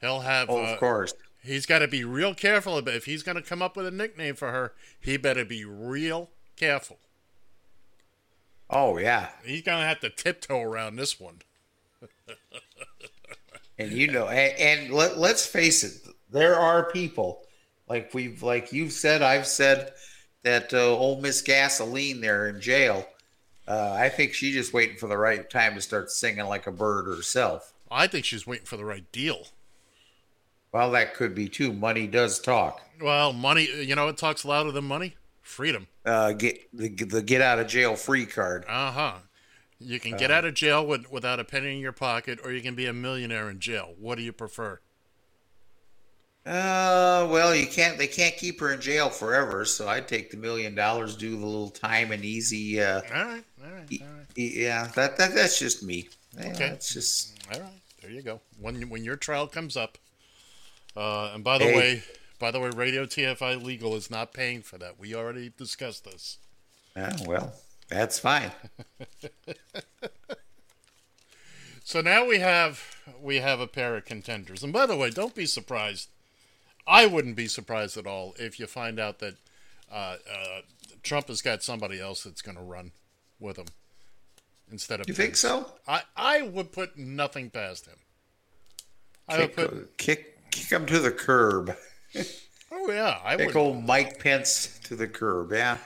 He'll 0.00 0.20
have. 0.20 0.48
Oh, 0.48 0.64
uh, 0.64 0.72
of 0.72 0.78
course. 0.78 1.12
He's 1.42 1.66
got 1.66 1.78
to 1.78 1.88
be 1.88 2.02
real 2.02 2.34
careful 2.34 2.76
about 2.76 2.94
if 2.94 3.04
he's 3.04 3.22
going 3.22 3.36
to 3.36 3.42
come 3.42 3.62
up 3.62 3.76
with 3.76 3.86
a 3.86 3.92
nickname 3.92 4.34
for 4.34 4.50
her. 4.50 4.72
He 4.98 5.16
better 5.16 5.44
be 5.44 5.64
real 5.64 6.28
careful. 6.56 6.98
Oh 8.68 8.98
yeah, 8.98 9.28
He's 9.44 9.62
going 9.62 9.80
to 9.80 9.86
have 9.86 10.00
to 10.00 10.10
tiptoe 10.10 10.60
around 10.60 10.96
this 10.96 11.20
one. 11.20 11.42
and 13.78 13.92
you 13.92 14.10
know, 14.10 14.26
and, 14.26 14.58
and 14.58 14.92
let, 14.92 15.18
let's 15.18 15.46
face 15.46 15.84
it, 15.84 16.12
there 16.30 16.56
are 16.56 16.90
people 16.90 17.42
like 17.88 18.12
we've 18.12 18.42
like 18.42 18.72
you've 18.72 18.92
said, 18.92 19.22
I've 19.22 19.46
said 19.46 19.92
that 20.42 20.74
uh, 20.74 20.96
old 20.96 21.22
Miss 21.22 21.42
Gasoline 21.42 22.20
there 22.20 22.48
in 22.48 22.60
jail. 22.60 23.06
Uh, 23.68 23.96
I 23.98 24.08
think 24.08 24.32
she's 24.32 24.54
just 24.54 24.72
waiting 24.72 24.96
for 24.96 25.08
the 25.08 25.18
right 25.18 25.48
time 25.48 25.74
to 25.74 25.80
start 25.80 26.10
singing 26.10 26.46
like 26.46 26.66
a 26.66 26.72
bird 26.72 27.06
herself. 27.06 27.72
I 27.90 28.06
think 28.06 28.24
she's 28.24 28.46
waiting 28.46 28.66
for 28.66 28.76
the 28.76 28.84
right 28.84 29.10
deal. 29.12 29.48
Well, 30.72 30.90
that 30.92 31.14
could 31.14 31.34
be 31.34 31.48
too. 31.48 31.72
Money 31.72 32.06
does 32.06 32.38
talk. 32.38 32.80
Well, 33.00 33.32
money, 33.32 33.68
you 33.82 33.94
know, 33.94 34.08
it 34.08 34.16
talks 34.16 34.44
louder 34.44 34.70
than 34.70 34.84
money. 34.84 35.16
Freedom. 35.42 35.86
Uh, 36.04 36.32
get 36.32 36.68
the, 36.76 36.88
the 36.88 37.22
get 37.22 37.40
out 37.40 37.58
of 37.58 37.66
jail 37.66 37.96
free 37.96 38.26
card. 38.26 38.64
Uh 38.68 38.90
huh. 38.90 39.14
You 39.78 40.00
can 40.00 40.16
get 40.16 40.30
out 40.30 40.44
of 40.44 40.54
jail 40.54 40.86
with, 40.86 41.10
without 41.10 41.38
a 41.38 41.44
penny 41.44 41.74
in 41.74 41.80
your 41.80 41.92
pocket, 41.92 42.40
or 42.42 42.50
you 42.50 42.62
can 42.62 42.74
be 42.74 42.86
a 42.86 42.92
millionaire 42.92 43.50
in 43.50 43.60
jail. 43.60 43.94
What 43.98 44.16
do 44.16 44.24
you 44.24 44.32
prefer? 44.32 44.80
Uh, 46.46 47.26
well, 47.30 47.54
you 47.54 47.66
can't. 47.66 47.98
They 47.98 48.06
can't 48.06 48.36
keep 48.36 48.60
her 48.60 48.72
in 48.72 48.80
jail 48.80 49.10
forever. 49.10 49.64
So 49.64 49.88
I'd 49.88 50.06
take 50.08 50.30
the 50.30 50.36
million 50.36 50.74
dollars, 50.74 51.16
do 51.16 51.30
the 51.30 51.44
little 51.44 51.70
time 51.70 52.12
and 52.12 52.24
easy. 52.24 52.80
Uh, 52.80 53.02
All 53.14 53.24
right, 53.24 53.44
all 53.66 53.72
right, 53.72 53.88
all 54.02 54.08
right, 54.18 54.26
yeah, 54.36 54.86
that, 54.94 55.16
that 55.18 55.34
that's 55.34 55.58
just 55.58 55.82
me. 55.82 56.08
Yeah, 56.38 56.48
Okay. 56.54 56.66
It's 56.68 56.92
just 56.94 57.38
all 57.52 57.60
right. 57.60 57.72
There 58.02 58.10
you 58.10 58.22
go. 58.22 58.40
When 58.60 58.88
when 58.88 59.04
your 59.04 59.16
trial 59.16 59.46
comes 59.46 59.76
up, 59.76 59.98
uh, 60.96 61.32
and 61.34 61.42
by 61.44 61.58
the 61.58 61.64
Hey. 61.64 61.76
way, 61.76 62.02
by 62.38 62.50
the 62.50 62.60
way, 62.60 62.70
Radio 62.70 63.04
TFI 63.06 63.62
Legal 63.62 63.94
is 63.96 64.10
not 64.10 64.32
paying 64.32 64.62
for 64.62 64.78
that. 64.78 64.98
We 64.98 65.14
already 65.14 65.50
discussed 65.56 66.04
this. 66.04 66.38
uh, 66.94 67.16
well, 67.26 67.52
that's 67.88 68.18
fine. 68.18 68.52
So 71.84 72.00
now 72.00 72.26
we 72.26 72.40
have 72.40 72.82
we 73.22 73.36
have 73.36 73.60
a 73.60 73.68
pair 73.68 73.96
of 73.96 74.04
contenders. 74.04 74.64
And 74.64 74.72
by 74.72 74.86
the 74.86 74.96
way, 74.96 75.10
don't 75.10 75.36
be 75.36 75.46
surprised. 75.46 76.08
I 76.84 77.06
wouldn't 77.06 77.36
be 77.36 77.46
surprised 77.46 77.96
at 77.96 78.06
all 78.08 78.34
if 78.40 78.58
you 78.58 78.66
find 78.66 78.98
out 78.98 79.20
that 79.20 79.34
uh, 79.90 80.16
uh, 80.28 80.60
Trump 81.04 81.28
has 81.28 81.42
got 81.42 81.62
somebody 81.62 82.00
else 82.00 82.24
that's 82.24 82.42
going 82.42 82.56
to 82.56 82.62
run 82.62 82.90
with 83.40 83.56
him 83.56 83.66
instead 84.70 85.00
of. 85.00 85.08
You 85.08 85.14
think 85.14 85.36
so? 85.36 85.72
I 85.86 86.02
I 86.16 86.42
would 86.42 86.72
put 86.72 86.96
nothing 86.96 87.50
past 87.50 87.86
him. 87.86 87.98
I 89.28 89.38
would 89.38 89.56
Kick, 89.56 89.68
put. 89.70 89.98
kick 89.98 90.50
kick 90.50 90.70
him 90.70 90.86
to 90.86 90.98
the 91.00 91.10
curb. 91.10 91.76
Oh 92.72 92.90
yeah, 92.90 93.18
I 93.24 93.36
Kick 93.36 93.48
would. 93.48 93.56
old 93.56 93.84
Mike 93.84 94.18
Pence 94.22 94.78
to 94.84 94.96
the 94.96 95.06
curb. 95.08 95.52
Yeah. 95.52 95.78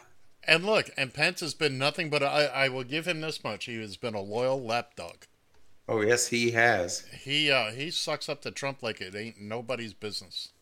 And 0.44 0.64
look, 0.64 0.90
and 0.96 1.12
Pence 1.12 1.40
has 1.40 1.54
been 1.54 1.76
nothing 1.78 2.08
but 2.10 2.22
I. 2.22 2.46
I 2.46 2.68
will 2.68 2.84
give 2.84 3.06
him 3.06 3.20
this 3.20 3.44
much: 3.44 3.66
he 3.66 3.78
has 3.80 3.96
been 3.96 4.14
a 4.14 4.20
loyal 4.20 4.62
lapdog. 4.62 5.26
Oh 5.88 6.00
yes, 6.00 6.28
he 6.28 6.52
has. 6.52 7.04
He 7.22 7.50
uh, 7.50 7.72
he 7.72 7.90
sucks 7.90 8.28
up 8.28 8.42
to 8.42 8.50
Trump 8.50 8.82
like 8.82 9.00
it 9.00 9.14
ain't 9.14 9.40
nobody's 9.40 9.92
business. 9.92 10.52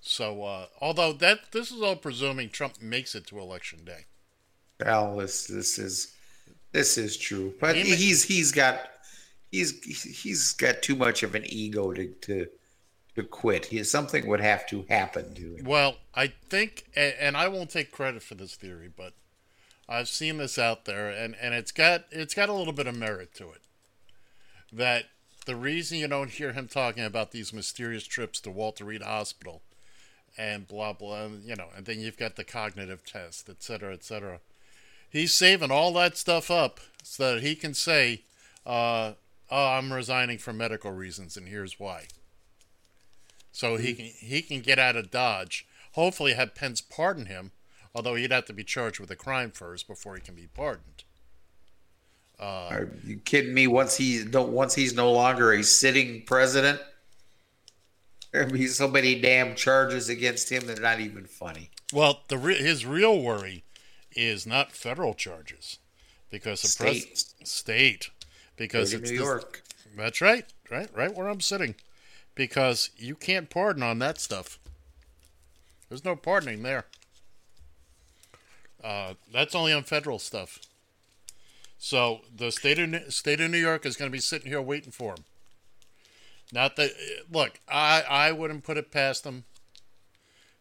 So, 0.00 0.44
uh, 0.44 0.66
although 0.80 1.12
that 1.14 1.50
this 1.52 1.72
is 1.72 1.82
all 1.82 1.96
presuming 1.96 2.50
Trump 2.50 2.80
makes 2.80 3.14
it 3.14 3.26
to 3.28 3.40
election 3.40 3.84
day. 3.84 4.04
Well, 4.84 5.16
this 5.16 5.46
this 5.46 5.78
is 5.78 6.14
this 6.72 6.98
is 6.98 7.16
true, 7.16 7.54
but 7.60 7.76
he's 7.76 8.24
he's 8.24 8.52
got 8.52 8.80
he's 9.50 9.82
he's 9.82 10.52
got 10.52 10.82
too 10.82 10.96
much 10.96 11.22
of 11.22 11.34
an 11.34 11.44
ego 11.46 11.92
to 11.92 12.08
to 12.22 12.48
to 13.14 13.22
quit. 13.22 13.66
He, 13.66 13.82
something 13.84 14.26
would 14.26 14.40
have 14.40 14.66
to 14.68 14.84
happen 14.88 15.34
to 15.34 15.56
him. 15.56 15.64
Well, 15.64 15.96
I 16.14 16.28
think, 16.50 16.84
a- 16.94 17.22
and 17.22 17.36
I 17.36 17.48
won't 17.48 17.70
take 17.70 17.90
credit 17.90 18.22
for 18.22 18.34
this 18.34 18.54
theory, 18.54 18.90
but 18.94 19.14
I've 19.88 20.08
seen 20.08 20.36
this 20.36 20.58
out 20.58 20.84
there, 20.84 21.08
and, 21.08 21.34
and 21.40 21.54
it's 21.54 21.72
got 21.72 22.04
it's 22.10 22.34
got 22.34 22.48
a 22.50 22.52
little 22.52 22.74
bit 22.74 22.86
of 22.86 22.94
merit 22.94 23.34
to 23.36 23.44
it. 23.52 23.62
That 24.72 25.04
the 25.46 25.56
reason 25.56 25.98
you 25.98 26.08
don't 26.08 26.30
hear 26.30 26.52
him 26.52 26.68
talking 26.68 27.04
about 27.04 27.30
these 27.30 27.52
mysterious 27.52 28.04
trips 28.04 28.40
to 28.40 28.50
Walter 28.50 28.84
Reed 28.84 29.02
Hospital 29.02 29.62
and 30.36 30.66
blah 30.66 30.92
blah, 30.92 31.28
you 31.42 31.56
know, 31.56 31.68
and 31.74 31.86
then 31.86 32.00
you've 32.00 32.18
got 32.18 32.36
the 32.36 32.44
cognitive 32.44 33.04
test, 33.06 33.48
et 33.48 33.62
cetera, 33.62 33.94
et 33.94 34.04
cetera. 34.04 34.40
He's 35.10 35.34
saving 35.34 35.70
all 35.70 35.92
that 35.94 36.16
stuff 36.16 36.50
up 36.50 36.80
so 37.02 37.34
that 37.34 37.42
he 37.42 37.54
can 37.54 37.74
say, 37.74 38.22
uh, 38.64 39.12
"Oh, 39.50 39.66
I'm 39.68 39.92
resigning 39.92 40.38
for 40.38 40.52
medical 40.52 40.90
reasons, 40.90 41.36
and 41.36 41.48
here's 41.48 41.78
why." 41.78 42.06
So 43.52 43.76
he 43.76 43.94
can 43.94 44.06
he 44.06 44.42
can 44.42 44.60
get 44.60 44.78
out 44.78 44.96
of 44.96 45.10
Dodge. 45.10 45.66
Hopefully, 45.92 46.34
have 46.34 46.54
Pence 46.54 46.80
pardon 46.80 47.26
him, 47.26 47.52
although 47.94 48.14
he'd 48.14 48.32
have 48.32 48.44
to 48.46 48.52
be 48.52 48.64
charged 48.64 49.00
with 49.00 49.10
a 49.10 49.16
crime 49.16 49.50
first 49.50 49.86
before 49.86 50.14
he 50.14 50.20
can 50.20 50.34
be 50.34 50.46
pardoned. 50.46 51.04
Are 52.38 52.88
you 53.02 53.16
kidding 53.16 53.54
me? 53.54 53.66
Once 53.66 53.96
he 53.96 54.22
don't 54.24 54.52
once 54.52 54.74
he's 54.74 54.94
no 54.94 55.10
longer 55.10 55.52
a 55.52 55.62
sitting 55.62 56.22
president, 56.26 56.80
there'll 58.30 58.50
be 58.50 58.66
so 58.66 58.88
many 58.88 59.18
damn 59.18 59.54
charges 59.54 60.08
against 60.08 60.50
him 60.50 60.66
they're 60.66 60.76
not 60.76 61.00
even 61.00 61.24
funny. 61.24 61.70
Well, 61.92 62.24
the 62.28 62.36
re- 62.36 62.58
his 62.58 62.84
real 62.84 63.22
worry 63.22 63.64
is 64.16 64.46
not 64.46 64.72
federal 64.72 65.14
charges, 65.14 65.78
because 66.30 66.62
the 66.62 66.84
pres- 66.84 67.02
State. 67.02 67.46
state 67.46 68.10
because 68.56 68.92
it's 68.92 69.10
New 69.10 69.16
York. 69.16 69.62
That's 69.96 70.20
right, 70.20 70.46
right, 70.70 70.88
right 70.94 71.14
where 71.14 71.28
I'm 71.28 71.40
sitting, 71.40 71.74
because 72.34 72.90
you 72.96 73.14
can't 73.14 73.50
pardon 73.50 73.82
on 73.82 73.98
that 74.00 74.18
stuff. 74.18 74.58
There's 75.88 76.04
no 76.04 76.16
pardoning 76.16 76.62
there. 76.62 76.86
Uh, 78.82 79.14
that's 79.32 79.54
only 79.54 79.72
on 79.72 79.82
federal 79.84 80.18
stuff. 80.18 80.60
So 81.78 82.22
the 82.34 82.50
state 82.50 82.78
of 82.78 82.88
New- 82.88 83.10
state 83.10 83.40
of 83.40 83.50
New 83.50 83.58
York 83.58 83.84
is 83.84 83.96
going 83.96 84.10
to 84.10 84.12
be 84.16 84.20
sitting 84.20 84.48
here 84.48 84.62
waiting 84.62 84.92
for 84.92 85.12
him. 85.12 85.24
Not 86.52 86.76
that 86.76 86.92
look, 87.30 87.60
I 87.68 88.02
I 88.08 88.32
wouldn't 88.32 88.64
put 88.64 88.76
it 88.76 88.90
past 88.90 89.24
them 89.24 89.44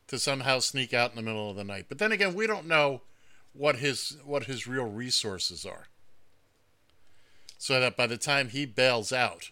to 0.08 0.20
somehow 0.20 0.60
sneak 0.60 0.94
out 0.94 1.12
in 1.12 1.16
the 1.16 1.22
middle 1.22 1.50
of 1.50 1.56
the 1.56 1.64
night. 1.64 1.86
But 1.90 2.00
then 2.00 2.12
again, 2.12 2.34
we 2.34 2.48
don't 2.48 2.68
know 2.68 3.02
what 3.56 3.78
his 3.78 4.18
what 4.26 4.46
his 4.46 4.68
real 4.68 4.86
resources 4.86 5.66
are. 5.66 5.88
So 7.58 7.80
that 7.80 7.96
by 7.98 8.08
the 8.08 8.18
time 8.18 8.50
he 8.50 8.66
bails 8.66 9.12
out, 9.12 9.50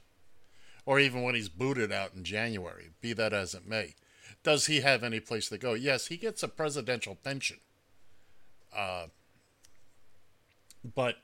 or 0.85 0.99
even 0.99 1.23
when 1.23 1.35
he's 1.35 1.49
booted 1.49 1.91
out 1.91 2.13
in 2.13 2.23
January, 2.23 2.89
be 3.01 3.13
that 3.13 3.33
as 3.33 3.53
it 3.53 3.67
may, 3.67 3.95
does 4.43 4.65
he 4.67 4.81
have 4.81 5.03
any 5.03 5.19
place 5.19 5.49
to 5.49 5.57
go? 5.57 5.73
Yes, 5.73 6.07
he 6.07 6.17
gets 6.17 6.43
a 6.43 6.47
presidential 6.47 7.15
pension. 7.15 7.57
Uh, 8.75 9.07
but 10.95 11.15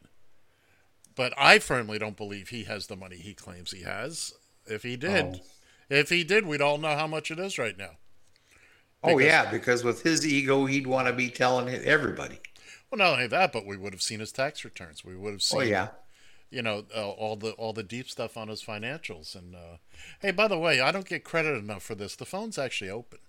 but 1.15 1.33
I 1.37 1.59
firmly 1.59 1.99
don't 1.99 2.15
believe 2.17 2.49
he 2.49 2.63
has 2.63 2.87
the 2.87 2.95
money 2.95 3.17
he 3.17 3.33
claims 3.33 3.71
he 3.71 3.83
has. 3.83 4.33
If 4.65 4.83
he 4.83 4.95
did, 4.95 5.25
Oh. 5.25 5.39
if 5.89 6.09
he 6.09 6.23
did, 6.23 6.45
we'd 6.45 6.61
all 6.61 6.77
know 6.77 6.95
how 6.95 7.07
much 7.07 7.29
it 7.29 7.39
is 7.39 7.57
right 7.57 7.77
now. 7.77 7.97
Oh 9.03 9.17
yeah, 9.17 9.49
because 9.49 9.83
with 9.83 10.01
his 10.03 10.25
ego, 10.25 10.65
he'd 10.65 10.87
want 10.87 11.07
to 11.07 11.13
be 11.13 11.29
telling 11.29 11.69
everybody. 11.69 12.39
Well, 12.91 12.97
not 12.97 13.13
only 13.13 13.27
that, 13.27 13.51
but 13.51 13.65
we 13.65 13.77
would 13.77 13.93
have 13.93 14.01
seen 14.01 14.19
his 14.19 14.31
tax 14.31 14.65
returns. 14.65 15.05
We 15.05 15.15
would 15.15 15.33
have 15.33 15.43
seen, 15.43 15.59
Oh 15.59 15.63
yeah, 15.63 15.89
you 16.49 16.61
know, 16.63 16.85
uh, 16.95 17.07
all 17.09 17.35
the 17.35 17.51
all 17.51 17.73
the 17.73 17.83
deep 17.83 18.09
stuff 18.09 18.35
on 18.35 18.47
his 18.47 18.63
financials. 18.63 19.35
And 19.35 19.55
uh, 19.55 19.77
hey, 20.21 20.31
by 20.31 20.47
the 20.47 20.57
way, 20.57 20.81
I 20.81 20.91
don't 20.91 21.07
get 21.07 21.23
credit 21.23 21.55
enough 21.55 21.83
for 21.83 21.93
this. 21.95 22.15
The 22.15 22.25
phone's 22.25 22.57
actually 22.57 22.89
open. 22.89 23.19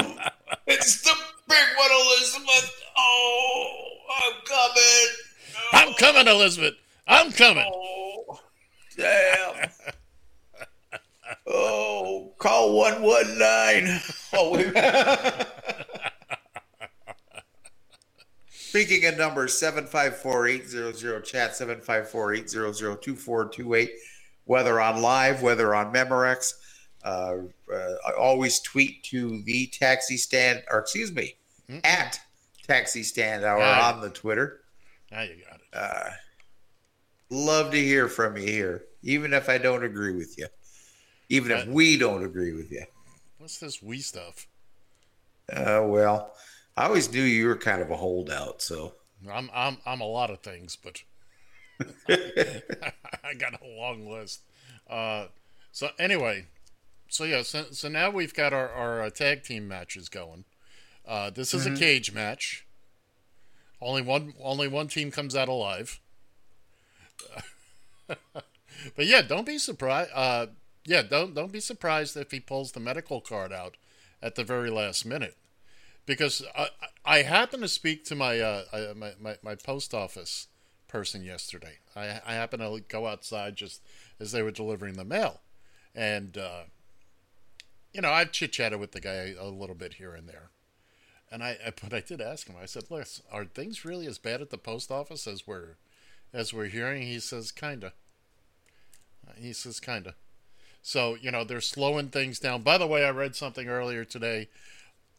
it's 0.66 1.00
the 1.02 1.14
big 1.48 1.66
one, 1.78 1.90
Elizabeth. 1.90 2.82
Oh, 2.96 3.88
I'm 4.22 4.34
coming. 4.44 5.08
I'm 5.72 5.94
coming, 5.94 6.28
Elizabeth. 6.28 6.74
I'm 7.06 7.32
coming. 7.32 7.64
Oh, 7.66 8.40
damn. 8.96 9.70
oh, 11.46 12.32
call 12.38 12.76
one 12.76 13.02
one 13.02 13.38
nine. 13.38 14.00
Oh, 14.34 14.54
wait. 14.54 14.74
Speaking 18.48 19.04
of 19.04 19.18
numbers, 19.18 19.52
754-800 19.60 21.24
chat, 21.24 21.50
754-800-2428, 21.50 23.90
whether 24.46 24.80
on 24.80 25.02
live, 25.02 25.42
whether 25.42 25.74
on 25.74 25.92
Memorex, 25.92 26.54
uh, 27.04 27.34
uh, 27.70 27.94
I 28.06 28.12
always 28.18 28.60
tweet 28.60 29.04
to 29.04 29.42
the 29.42 29.66
taxi 29.66 30.16
stand, 30.16 30.62
or 30.70 30.78
excuse 30.78 31.12
me, 31.12 31.36
at 31.84 32.18
taxi 32.66 33.02
stand 33.02 33.44
hour 33.44 33.62
on 33.62 34.00
the 34.00 34.08
Twitter. 34.08 34.62
Now 35.10 35.20
you 35.20 35.36
got 35.44 35.60
it. 35.60 35.66
Uh, 35.74 36.08
love 37.28 37.70
to 37.72 37.78
hear 37.78 38.08
from 38.08 38.38
you 38.38 38.44
here, 38.44 38.84
even 39.02 39.34
if 39.34 39.48
I 39.48 39.58
don't 39.58 39.82
agree 39.84 40.14
with 40.14 40.38
you, 40.38 40.46
even 41.32 41.50
if 41.50 41.66
Uh, 41.66 41.70
we 41.70 41.96
don't 41.96 42.22
agree 42.22 42.52
with 42.52 42.70
you. 42.70 42.84
What's 43.38 43.58
this 43.58 43.82
we 43.82 44.00
stuff? 44.00 44.46
Uh, 45.50 45.82
well, 45.86 46.34
I 46.76 46.84
always 46.84 47.10
knew 47.10 47.22
you 47.22 47.46
were 47.48 47.56
kind 47.56 47.80
of 47.80 47.90
a 47.90 47.96
holdout, 47.96 48.60
so 48.60 48.94
I'm 49.30 49.50
I'm 49.54 49.78
I'm 49.86 50.00
a 50.00 50.06
lot 50.06 50.30
of 50.30 50.40
things, 50.40 50.76
but 50.76 51.02
I 52.08 53.34
got 53.38 53.60
a 53.60 53.66
long 53.66 54.06
list. 54.08 54.42
Uh, 54.88 55.26
so 55.72 55.88
anyway, 55.98 56.46
so 57.08 57.24
yeah, 57.24 57.42
so, 57.42 57.64
so 57.70 57.88
now 57.88 58.10
we've 58.10 58.34
got 58.34 58.52
our 58.52 58.68
our 58.68 59.02
uh, 59.02 59.10
tag 59.10 59.42
team 59.42 59.66
matches 59.66 60.08
going. 60.10 60.44
Uh, 61.06 61.30
this 61.30 61.54
is 61.54 61.66
a 61.66 61.74
cage 61.74 62.12
match. 62.12 62.66
Only 63.80 64.02
one 64.02 64.34
only 64.40 64.68
one 64.68 64.88
team 64.88 65.10
comes 65.10 65.34
out 65.34 65.48
alive. 65.48 65.98
but 68.06 69.06
yeah, 69.06 69.22
don't 69.22 69.46
be 69.46 69.58
surprised. 69.58 70.10
Yeah, 70.84 71.02
don't 71.02 71.34
don't 71.34 71.52
be 71.52 71.60
surprised 71.60 72.16
if 72.16 72.30
he 72.30 72.40
pulls 72.40 72.72
the 72.72 72.80
medical 72.80 73.20
card 73.20 73.52
out 73.52 73.76
at 74.20 74.34
the 74.34 74.44
very 74.44 74.70
last 74.70 75.04
minute 75.06 75.36
because 76.06 76.44
I, 76.56 76.68
I 77.04 77.22
happened 77.22 77.62
to 77.62 77.68
speak 77.68 78.04
to 78.06 78.14
my, 78.14 78.40
uh, 78.40 78.94
my, 78.96 79.12
my 79.20 79.36
my 79.42 79.54
post 79.54 79.94
office 79.94 80.48
person 80.88 81.22
yesterday. 81.22 81.78
I, 81.94 82.20
I 82.26 82.34
happened 82.34 82.62
to 82.62 82.80
go 82.88 83.06
outside 83.06 83.56
just 83.56 83.82
as 84.20 84.32
they 84.32 84.42
were 84.42 84.50
delivering 84.50 84.94
the 84.94 85.04
mail, 85.04 85.40
and 85.94 86.36
uh, 86.36 86.62
you 87.92 88.00
know 88.00 88.10
I've 88.10 88.32
chit 88.32 88.52
chatted 88.52 88.80
with 88.80 88.92
the 88.92 89.00
guy 89.00 89.34
a 89.38 89.46
little 89.46 89.76
bit 89.76 89.94
here 89.94 90.14
and 90.14 90.28
there, 90.28 90.50
and 91.30 91.44
I, 91.44 91.56
I 91.64 91.72
but 91.80 91.94
I 91.94 92.00
did 92.00 92.20
ask 92.20 92.48
him. 92.48 92.56
I 92.60 92.66
said, 92.66 92.90
"Look, 92.90 93.06
are 93.30 93.44
things 93.44 93.84
really 93.84 94.06
as 94.08 94.18
bad 94.18 94.42
at 94.42 94.50
the 94.50 94.58
post 94.58 94.90
office 94.90 95.28
as 95.28 95.46
we're 95.46 95.76
as 96.32 96.52
we're 96.52 96.66
hearing?" 96.66 97.02
He 97.02 97.20
says, 97.20 97.52
"Kinda." 97.52 97.92
He 99.36 99.52
says, 99.52 99.78
"Kinda." 99.78 100.16
So 100.82 101.14
you 101.14 101.30
know 101.30 101.44
they're 101.44 101.60
slowing 101.60 102.08
things 102.08 102.38
down. 102.38 102.62
By 102.62 102.76
the 102.76 102.86
way, 102.86 103.04
I 103.04 103.10
read 103.10 103.36
something 103.36 103.68
earlier 103.68 104.04
today 104.04 104.48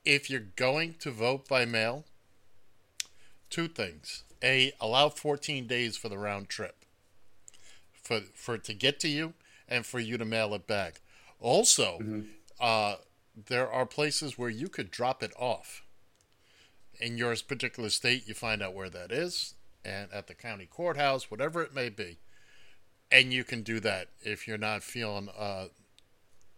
if 0.05 0.29
you're 0.29 0.41
going 0.55 0.95
to 0.99 1.11
vote 1.11 1.47
by 1.47 1.65
mail, 1.65 2.03
two 3.49 3.67
things. 3.67 4.23
A, 4.43 4.73
allow 4.81 5.07
14 5.07 5.67
days 5.67 5.95
for 5.95 6.09
the 6.09 6.17
round 6.17 6.49
trip. 6.49 6.83
For 7.93 8.19
for 8.35 8.55
it 8.55 8.65
to 8.65 8.73
get 8.73 8.99
to 9.01 9.07
you 9.07 9.33
and 9.69 9.85
for 9.85 10.01
you 10.01 10.17
to 10.17 10.25
mail 10.25 10.53
it 10.53 10.67
back. 10.67 10.99
Also, 11.39 11.99
uh, 12.59 12.95
there 13.47 13.71
are 13.71 13.85
places 13.85 14.37
where 14.37 14.49
you 14.49 14.67
could 14.67 14.91
drop 14.91 15.23
it 15.23 15.31
off. 15.37 15.81
In 16.99 17.17
your 17.17 17.35
particular 17.47 17.89
state, 17.89 18.27
you 18.27 18.33
find 18.33 18.61
out 18.61 18.73
where 18.73 18.89
that 18.89 19.11
is, 19.11 19.55
and 19.83 20.11
at 20.13 20.27
the 20.27 20.33
county 20.35 20.65
courthouse, 20.65 21.31
whatever 21.31 21.63
it 21.63 21.73
may 21.73 21.89
be, 21.89 22.17
and 23.13 23.31
you 23.31 23.43
can 23.43 23.61
do 23.61 23.79
that 23.79 24.07
if 24.23 24.47
you're 24.47 24.57
not 24.57 24.81
feeling 24.81 25.29
uh, 25.37 25.67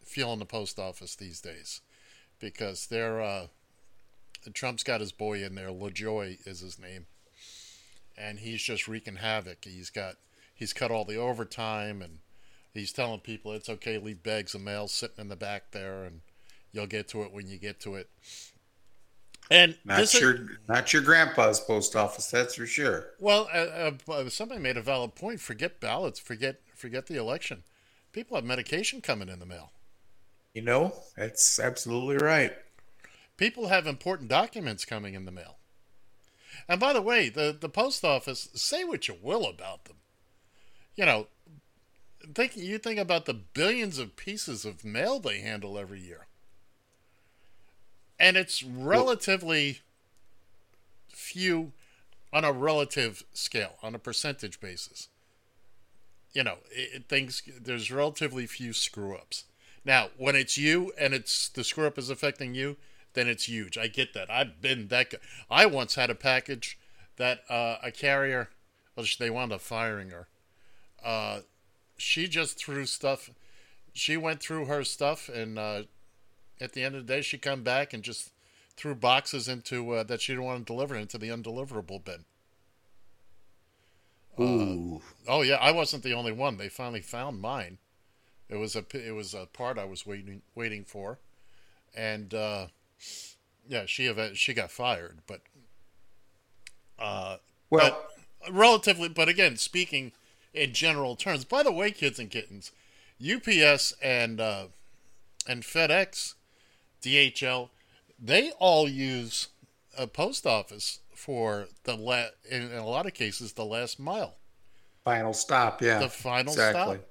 feeling 0.04 0.40
the 0.40 0.46
post 0.46 0.80
office 0.80 1.16
these 1.16 1.42
days 1.42 1.82
because 2.40 2.88
they're 2.88 3.22
uh, 3.22 3.48
Trump's 4.54 4.84
got 4.84 5.02
his 5.02 5.12
boy 5.12 5.44
in 5.44 5.56
there. 5.56 5.68
LaJoy 5.68 6.48
is 6.48 6.62
his 6.62 6.80
name, 6.80 7.08
and 8.18 8.40
he's 8.40 8.62
just 8.64 8.88
wreaking 8.88 9.18
havoc. 9.18 9.66
He's 9.66 9.90
got 9.90 10.16
he's 10.54 10.74
cut 10.74 10.92
all 10.92 11.04
the 11.04 11.18
overtime, 11.18 12.02
and 12.02 12.20
he's 12.74 12.94
telling 12.94 13.20
people 13.20 13.52
it's 13.52 13.70
okay. 13.70 13.98
Leave 13.98 14.24
bags 14.24 14.56
of 14.56 14.62
mail 14.62 14.88
sitting 14.88 15.20
in 15.20 15.28
the 15.28 15.36
back 15.36 15.72
there, 15.72 16.06
and 16.06 16.22
you'll 16.72 16.88
get 16.88 17.10
to 17.10 17.24
it 17.24 17.34
when 17.34 17.48
you 17.48 17.58
get 17.58 17.82
to 17.82 17.96
it. 17.96 18.10
And 19.52 19.78
not 19.86 19.98
this 19.98 20.16
is- 20.16 20.22
your 20.22 20.48
not 20.68 20.92
your 20.92 21.02
grandpa's 21.04 21.60
post 21.60 21.96
office, 21.96 22.28
that's 22.32 22.56
for 22.56 22.66
sure. 22.66 23.12
well, 23.20 23.48
uh, 23.54 23.92
uh, 24.12 24.30
somebody 24.30 24.60
made 24.60 24.78
a 24.78 24.82
valid 24.82 25.16
point. 25.16 25.40
Forget 25.40 25.80
ballots. 25.80 26.20
Forget 26.20 26.62
forget 26.74 27.06
the 27.08 27.16
election. 27.16 27.64
People 28.12 28.36
have 28.38 28.46
medication 28.46 29.02
coming 29.02 29.30
in 29.30 29.40
the 29.40 29.46
mail. 29.46 29.72
You 30.54 30.62
know, 30.62 30.94
that's 31.18 31.60
absolutely 31.60 32.18
right. 32.18 32.54
people 33.38 33.68
have 33.68 33.86
important 33.86 34.30
documents 34.30 34.86
coming 34.86 35.14
in 35.14 35.26
the 35.26 35.32
mail. 35.32 35.58
And 36.70 36.80
by 36.80 36.94
the 36.94 37.02
way, 37.02 37.28
the, 37.28 37.56
the 37.60 37.68
post 37.68 38.06
office, 38.06 38.48
say 38.56 38.86
what 38.86 39.10
you 39.10 39.18
will 39.22 39.46
about 39.46 39.84
them. 39.86 39.98
You 40.96 41.06
know, 41.06 41.28
think 42.34 42.56
you 42.56 42.78
think 42.78 42.98
about 42.98 43.26
the 43.26 43.34
billions 43.34 44.00
of 44.00 44.16
pieces 44.16 44.64
of 44.64 44.86
mail 44.86 45.20
they 45.20 45.42
handle 45.42 45.78
every 45.78 46.00
year, 46.00 46.25
and 48.20 48.38
it's 48.38 48.64
relatively 48.64 49.80
few 51.10 51.72
on 52.32 52.44
a 52.44 52.52
relative 52.52 53.24
scale, 53.34 53.76
on 53.82 53.96
a 53.96 54.00
percentage 54.00 54.60
basis. 54.60 55.10
You 56.34 56.44
know, 56.44 56.58
it, 56.70 56.90
it 56.94 57.10
things 57.10 57.42
there's 57.62 57.92
relatively 57.92 58.46
few 58.46 58.74
screw 58.74 59.16
ups. 59.16 59.46
Now, 59.86 60.10
when 60.18 60.36
it's 60.36 60.58
you 60.58 60.92
and 61.00 61.14
it's 61.14 61.48
the 61.50 61.64
screw 61.64 61.88
up 61.88 61.98
is 61.98 62.10
affecting 62.10 62.56
you, 62.56 62.78
then 63.14 63.28
it's 63.28 63.46
huge. 63.46 63.78
I 63.78 63.88
get 63.88 64.14
that. 64.14 64.30
I've 64.30 64.62
been 64.62 64.88
that. 64.90 65.12
Guy. 65.12 65.18
I 65.50 65.66
once 65.66 65.96
had 65.96 66.10
a 66.10 66.16
package 66.16 66.78
that 67.18 67.40
uh, 67.50 67.78
a 67.82 67.92
carrier, 67.92 68.50
well, 68.96 69.06
they 69.20 69.30
wound 69.30 69.54
up 69.54 69.62
firing 69.62 70.10
her. 70.10 70.28
Uh, 71.04 71.40
she 71.98 72.28
just 72.28 72.58
threw 72.58 72.86
stuff. 72.86 73.30
She 73.94 74.18
went 74.18 74.42
through 74.42 74.66
her 74.66 74.84
stuff, 74.84 75.30
and 75.30 75.58
uh, 75.58 75.84
at 76.60 76.74
the 76.74 76.84
end 76.84 76.96
of 76.96 77.06
the 77.06 77.14
day, 77.14 77.22
she 77.22 77.38
come 77.38 77.64
back 77.64 77.94
and 77.94 78.04
just 78.04 78.32
threw 78.76 78.96
boxes 78.96 79.48
into 79.48 79.92
uh, 79.92 80.04
that 80.04 80.22
she 80.22 80.34
didn't 80.34 80.46
want 80.46 80.66
to 80.66 80.74
deliver 80.74 80.96
into 80.96 81.18
the 81.18 81.30
undeliverable 81.30 82.04
bin. 82.04 82.26
Ooh. 84.40 85.02
Oh 85.28 85.42
yeah, 85.42 85.56
I 85.56 85.72
wasn't 85.72 86.04
the 86.04 86.14
only 86.14 86.32
one. 86.32 86.58
They 86.58 86.70
finally 86.70 87.02
found 87.02 87.40
mine. 87.40 87.78
It 88.50 88.58
was 88.58 88.76
a 88.76 88.86
it 88.94 89.14
was 89.16 89.34
a 89.34 89.46
part 89.46 89.78
I 89.78 89.86
was 89.86 90.06
waiting 90.06 90.42
waiting 90.56 90.84
for, 90.84 91.20
and 91.96 92.34
uh, 92.34 92.68
yeah, 93.68 93.86
she 93.86 94.14
she 94.34 94.54
got 94.54 94.72
fired, 94.72 95.20
but 95.26 95.42
uh, 97.00 97.38
Well, 97.70 98.06
but 98.46 98.54
relatively. 98.54 99.08
But 99.08 99.30
again, 99.30 99.56
speaking 99.56 100.12
in 100.56 100.74
general 100.74 101.16
terms. 101.16 101.46
By 101.46 101.64
the 101.64 101.72
way, 101.72 101.92
kids 101.92 102.18
and 102.18 102.32
kittens, 102.32 102.72
UPS 103.22 103.94
and 104.02 104.40
uh, 104.40 104.68
and 105.48 105.64
FedEx, 105.64 106.34
DHL, 107.06 107.70
they 108.20 108.52
all 108.60 108.90
use 108.90 109.50
a 109.98 110.08
post 110.08 110.48
office 110.48 111.00
for 111.14 111.68
the 111.84 111.96
la- 111.96 112.30
in, 112.50 112.64
in 112.72 112.78
a 112.78 112.86
lot 112.86 113.06
of 113.06 113.14
cases 113.14 113.54
the 113.54 113.66
last 113.66 114.00
mile, 114.00 114.36
final 115.04 115.34
stop. 115.34 115.82
Yeah. 115.82 116.00
the 116.00 116.10
final 116.10 116.54
exactly. 116.54 116.96
stop. 116.96 117.08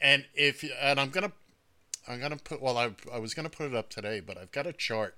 And 0.00 0.24
if 0.34 0.64
and 0.80 0.98
I'm 0.98 1.10
gonna 1.10 1.32
I'm 2.08 2.20
gonna 2.20 2.36
put 2.36 2.62
well 2.62 2.78
I 2.78 2.90
I 3.12 3.18
was 3.18 3.34
gonna 3.34 3.50
put 3.50 3.66
it 3.66 3.74
up 3.74 3.88
today, 3.90 4.20
but 4.20 4.38
I've 4.38 4.52
got 4.52 4.66
a 4.66 4.72
chart 4.72 5.16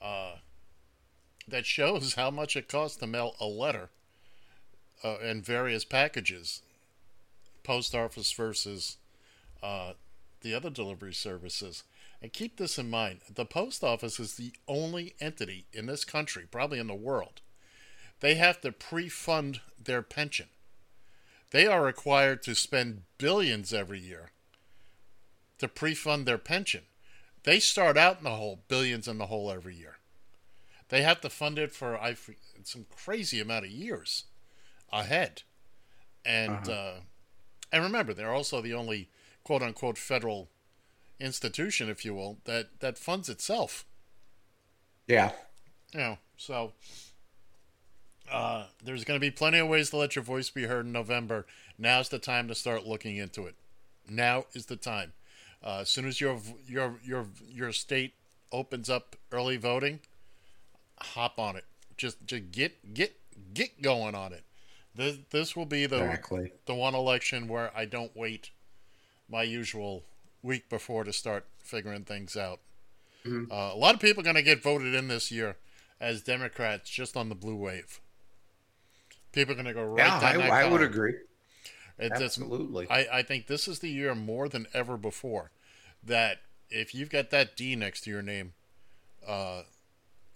uh, 0.00 0.36
that 1.48 1.66
shows 1.66 2.14
how 2.16 2.30
much 2.30 2.56
it 2.56 2.68
costs 2.68 2.96
to 2.98 3.06
mail 3.06 3.34
a 3.40 3.46
letter 3.46 3.90
uh, 5.02 5.16
and 5.22 5.44
various 5.44 5.84
packages, 5.84 6.62
post 7.64 7.94
office 7.94 8.32
versus 8.32 8.96
uh, 9.62 9.92
the 10.42 10.54
other 10.54 10.70
delivery 10.70 11.14
services. 11.14 11.84
And 12.22 12.32
keep 12.32 12.56
this 12.56 12.78
in 12.78 12.90
mind: 12.90 13.20
the 13.34 13.46
post 13.46 13.82
office 13.82 14.20
is 14.20 14.34
the 14.34 14.52
only 14.68 15.14
entity 15.20 15.66
in 15.72 15.86
this 15.86 16.04
country, 16.04 16.46
probably 16.50 16.78
in 16.78 16.86
the 16.86 16.94
world, 16.94 17.40
they 18.20 18.34
have 18.34 18.60
to 18.60 18.72
pre-fund 18.72 19.60
their 19.82 20.02
pension. 20.02 20.48
They 21.50 21.66
are 21.66 21.82
required 21.82 22.42
to 22.44 22.54
spend 22.54 23.02
billions 23.18 23.72
every 23.72 23.98
year 23.98 24.30
to 25.58 25.68
pre-fund 25.68 26.26
their 26.26 26.38
pension. 26.38 26.82
They 27.42 27.58
start 27.58 27.96
out 27.96 28.18
in 28.18 28.24
the 28.24 28.30
hole, 28.30 28.60
billions 28.68 29.08
in 29.08 29.18
the 29.18 29.26
hole 29.26 29.50
every 29.50 29.74
year. 29.74 29.96
They 30.88 31.02
have 31.02 31.20
to 31.22 31.30
fund 31.30 31.58
it 31.58 31.72
for 31.72 31.98
I 31.98 32.16
some 32.64 32.86
crazy 32.90 33.40
amount 33.40 33.64
of 33.64 33.70
years 33.70 34.24
ahead, 34.92 35.42
and 36.24 36.68
uh, 36.68 36.92
and 37.72 37.82
remember 37.82 38.12
they're 38.12 38.34
also 38.34 38.60
the 38.60 38.74
only 38.74 39.08
quote 39.44 39.62
unquote 39.62 39.96
federal 39.96 40.50
institution, 41.20 41.88
if 41.88 42.04
you 42.04 42.14
will, 42.14 42.38
that 42.44 42.80
that 42.80 42.98
funds 42.98 43.28
itself. 43.28 43.84
Yeah. 45.06 45.32
You 45.92 46.00
know, 46.00 46.18
so 46.36 46.72
uh, 48.30 48.66
there's 48.84 49.04
going 49.04 49.16
to 49.18 49.20
be 49.20 49.30
plenty 49.30 49.58
of 49.58 49.68
ways 49.68 49.90
to 49.90 49.96
let 49.96 50.14
your 50.14 50.24
voice 50.24 50.50
be 50.50 50.64
heard 50.64 50.86
in 50.86 50.92
November. 50.92 51.46
Now's 51.78 52.08
the 52.08 52.18
time 52.18 52.46
to 52.48 52.54
start 52.54 52.86
looking 52.86 53.16
into 53.16 53.46
it. 53.46 53.56
Now 54.08 54.46
is 54.52 54.66
the 54.66 54.76
time. 54.76 55.12
Uh, 55.64 55.80
as 55.80 55.88
soon 55.90 56.06
as 56.06 56.20
your 56.20 56.40
your 56.66 56.98
your 57.04 57.26
your 57.48 57.72
state 57.72 58.14
opens 58.52 58.88
up 58.88 59.16
early 59.30 59.56
voting, 59.56 60.00
hop 61.00 61.38
on 61.38 61.56
it. 61.56 61.64
Just 61.96 62.24
just 62.26 62.50
get 62.52 62.94
get 62.94 63.16
get 63.52 63.82
going 63.82 64.14
on 64.14 64.32
it. 64.32 64.44
This 64.94 65.18
this 65.30 65.56
will 65.56 65.66
be 65.66 65.86
the 65.86 65.96
Exactly. 65.96 66.52
the 66.66 66.74
one 66.74 66.94
election 66.94 67.46
where 67.48 67.70
I 67.76 67.84
don't 67.84 68.16
wait 68.16 68.50
my 69.28 69.42
usual 69.42 70.04
week 70.42 70.68
before 70.68 71.04
to 71.04 71.12
start 71.12 71.46
figuring 71.58 72.04
things 72.04 72.36
out. 72.36 72.60
Mm-hmm. 73.24 73.52
Uh, 73.52 73.74
a 73.74 73.76
lot 73.76 73.94
of 73.94 74.00
people 74.00 74.22
are 74.22 74.24
going 74.24 74.36
to 74.36 74.42
get 74.42 74.62
voted 74.62 74.94
in 74.94 75.08
this 75.08 75.30
year 75.30 75.56
as 76.00 76.22
Democrats 76.22 76.88
just 76.88 77.16
on 77.16 77.28
the 77.28 77.34
blue 77.34 77.56
wave. 77.56 78.00
People 79.32 79.52
are 79.52 79.54
going 79.54 79.66
to 79.66 79.74
go 79.74 79.84
right 79.84 79.98
yeah, 79.98 80.20
down 80.20 80.38
that 80.38 80.50
I, 80.50 80.62
I 80.62 80.70
would 80.70 80.82
agree. 80.82 81.14
It's- 81.98 82.20
it's- 82.20 82.22
Absolutely. 82.22 82.88
I, 82.88 83.18
I 83.18 83.22
think 83.22 83.46
this 83.46 83.68
is 83.68 83.80
the 83.80 83.90
year 83.90 84.14
more 84.14 84.48
than 84.48 84.66
ever 84.72 84.96
before 84.96 85.50
that 86.02 86.38
if 86.70 86.94
you've 86.94 87.10
got 87.10 87.30
that 87.30 87.56
D 87.56 87.76
next 87.76 88.02
to 88.02 88.10
your 88.10 88.22
name, 88.22 88.54
uh, 89.26 89.62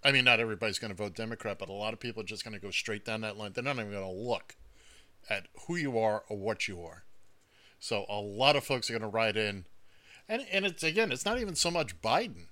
I 0.03 0.11
mean, 0.11 0.25
not 0.25 0.39
everybody's 0.39 0.77
going 0.77 0.91
to 0.91 0.95
vote 0.95 1.15
Democrat, 1.15 1.57
but 1.57 1.69
a 1.69 1.73
lot 1.73 1.93
of 1.93 1.99
people 1.99 2.21
are 2.21 2.25
just 2.25 2.43
going 2.43 2.53
to 2.53 2.59
go 2.59 2.69
straight 2.69 3.03
down 3.03 3.21
that 3.21 3.37
line. 3.37 3.53
They're 3.53 3.63
not 3.63 3.77
even 3.77 3.91
going 3.91 4.03
to 4.03 4.09
look 4.11 4.55
at 5.27 5.47
who 5.65 5.75
you 5.75 5.97
are 5.97 6.23
or 6.29 6.37
what 6.37 6.67
you 6.67 6.83
are. 6.83 7.03
So 7.79 8.05
a 8.07 8.19
lot 8.19 8.55
of 8.55 8.63
folks 8.63 8.89
are 8.89 8.93
going 8.93 9.01
to 9.01 9.07
write 9.07 9.35
in, 9.35 9.65
and 10.27 10.45
and 10.51 10.65
it's 10.65 10.83
again, 10.83 11.11
it's 11.11 11.25
not 11.25 11.39
even 11.39 11.55
so 11.55 11.71
much 11.71 12.01
Biden; 12.01 12.47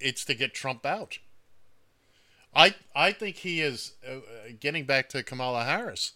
it's 0.00 0.24
to 0.24 0.34
get 0.34 0.54
Trump 0.54 0.84
out. 0.86 1.18
I 2.54 2.74
I 2.94 3.12
think 3.12 3.36
he 3.36 3.60
is 3.60 3.92
uh, 4.06 4.16
uh, 4.16 4.20
getting 4.58 4.84
back 4.84 5.08
to 5.10 5.22
Kamala 5.22 5.64
Harris 5.64 6.12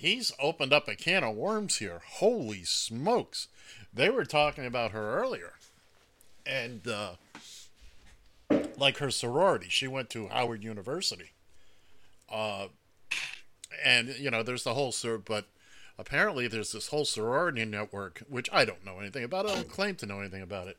he's 0.00 0.32
opened 0.40 0.72
up 0.72 0.88
a 0.88 0.96
can 0.96 1.22
of 1.22 1.36
worms 1.36 1.76
here. 1.76 2.00
Holy 2.04 2.64
smokes. 2.64 3.48
They 3.92 4.08
were 4.08 4.24
talking 4.24 4.64
about 4.64 4.92
her 4.92 5.20
earlier. 5.20 5.52
And, 6.46 6.86
uh, 6.88 7.12
like 8.76 8.96
her 8.96 9.10
sorority, 9.10 9.68
she 9.68 9.86
went 9.86 10.10
to 10.10 10.28
Howard 10.28 10.64
University. 10.64 11.32
Uh, 12.32 12.68
and, 13.84 14.08
you 14.18 14.30
know, 14.30 14.42
there's 14.42 14.64
the 14.64 14.74
whole, 14.74 14.92
sor- 14.92 15.18
but 15.18 15.44
apparently 16.00 16.48
there's 16.48 16.72
this 16.72 16.88
whole 16.88 17.04
sorority 17.04 17.64
network, 17.64 18.22
which 18.28 18.48
I 18.52 18.64
don't 18.64 18.84
know 18.84 18.98
anything 18.98 19.22
about. 19.22 19.48
I 19.48 19.54
don't 19.54 19.68
claim 19.68 19.96
to 19.96 20.06
know 20.06 20.20
anything 20.20 20.42
about 20.42 20.66
it, 20.66 20.78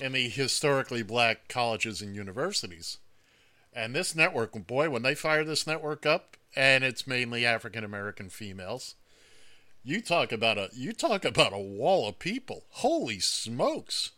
in 0.00 0.12
the 0.12 0.28
historically 0.28 1.02
black 1.02 1.48
colleges 1.48 2.00
and 2.00 2.14
universities. 2.14 2.98
And 3.74 3.94
this 3.94 4.14
network, 4.14 4.52
boy, 4.66 4.90
when 4.90 5.02
they 5.02 5.14
fire 5.14 5.44
this 5.44 5.66
network 5.66 6.06
up, 6.06 6.36
and 6.54 6.84
it's 6.84 7.06
mainly 7.06 7.44
African 7.44 7.84
American 7.84 8.28
females, 8.28 8.94
you 9.82 10.00
talk 10.00 10.30
about 10.30 10.58
a 10.58 10.68
you 10.72 10.92
talk 10.92 11.24
about 11.24 11.52
a 11.52 11.58
wall 11.58 12.08
of 12.08 12.18
people. 12.18 12.64
Holy 12.70 13.18
smokes! 13.18 14.12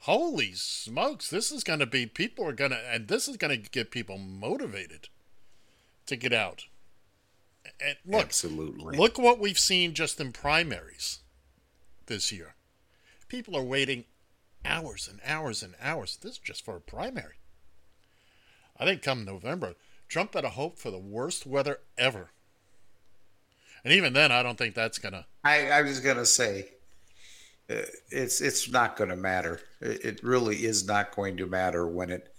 Holy 0.00 0.52
smokes! 0.52 1.30
This 1.30 1.52
is 1.52 1.62
going 1.62 1.78
to 1.78 1.86
be 1.86 2.06
people 2.06 2.44
are 2.46 2.52
going 2.52 2.72
to, 2.72 2.80
and 2.90 3.06
this 3.06 3.28
is 3.28 3.36
going 3.36 3.62
to 3.62 3.70
get 3.70 3.90
people 3.90 4.18
motivated 4.18 5.08
to 6.06 6.16
get 6.16 6.32
out. 6.32 6.64
And 7.80 7.96
look, 8.06 8.24
Absolutely. 8.24 8.96
Look 8.96 9.18
what 9.18 9.38
we've 9.38 9.58
seen 9.58 9.94
just 9.94 10.20
in 10.20 10.32
primaries 10.32 11.20
this 12.06 12.32
year. 12.32 12.54
People 13.28 13.56
are 13.56 13.62
waiting 13.62 14.04
hours 14.64 15.08
and 15.10 15.20
hours 15.24 15.62
and 15.62 15.74
hours. 15.80 16.18
This 16.20 16.32
is 16.32 16.38
just 16.38 16.64
for 16.64 16.76
a 16.76 16.80
primary. 16.80 17.34
I 18.78 18.84
think 18.84 19.02
come 19.02 19.24
November, 19.24 19.74
Trump 20.08 20.32
better 20.32 20.48
hope 20.48 20.78
for 20.78 20.90
the 20.90 20.98
worst 20.98 21.46
weather 21.46 21.80
ever. 21.96 22.30
And 23.84 23.92
even 23.92 24.12
then, 24.12 24.32
I 24.32 24.42
don't 24.42 24.58
think 24.58 24.74
that's 24.74 24.98
going 24.98 25.12
to. 25.12 25.26
I, 25.44 25.70
I 25.70 25.82
was 25.82 26.00
gonna 26.00 26.26
say, 26.26 26.68
uh, 27.70 27.82
it's 28.10 28.40
it's 28.40 28.70
not 28.70 28.96
going 28.96 29.10
to 29.10 29.16
matter. 29.16 29.60
It, 29.80 30.04
it 30.04 30.22
really 30.22 30.64
is 30.64 30.86
not 30.86 31.14
going 31.14 31.36
to 31.36 31.46
matter 31.46 31.86
when 31.86 32.10
it 32.10 32.32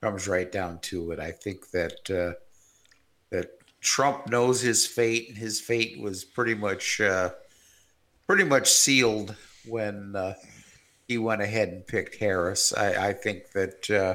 comes 0.00 0.28
right 0.28 0.50
down 0.50 0.78
to 0.80 1.10
it. 1.12 1.20
I 1.20 1.32
think 1.32 1.70
that 1.70 2.10
uh, 2.10 2.14
that 2.14 2.38
Trump 3.82 4.28
knows 4.28 4.60
his 4.60 4.86
fate, 4.86 5.28
and 5.28 5.36
his 5.36 5.60
fate 5.60 6.00
was 6.00 6.24
pretty 6.24 6.54
much 6.54 7.00
uh, 7.00 7.30
pretty 8.26 8.44
much 8.44 8.70
sealed 8.70 9.34
when 9.66 10.16
uh, 10.16 10.34
he 11.08 11.18
went 11.18 11.42
ahead 11.42 11.68
and 11.68 11.86
picked 11.86 12.16
Harris. 12.16 12.72
I, 12.72 13.08
I 13.08 13.12
think 13.12 13.50
that 13.50 13.90
uh, 13.90 14.14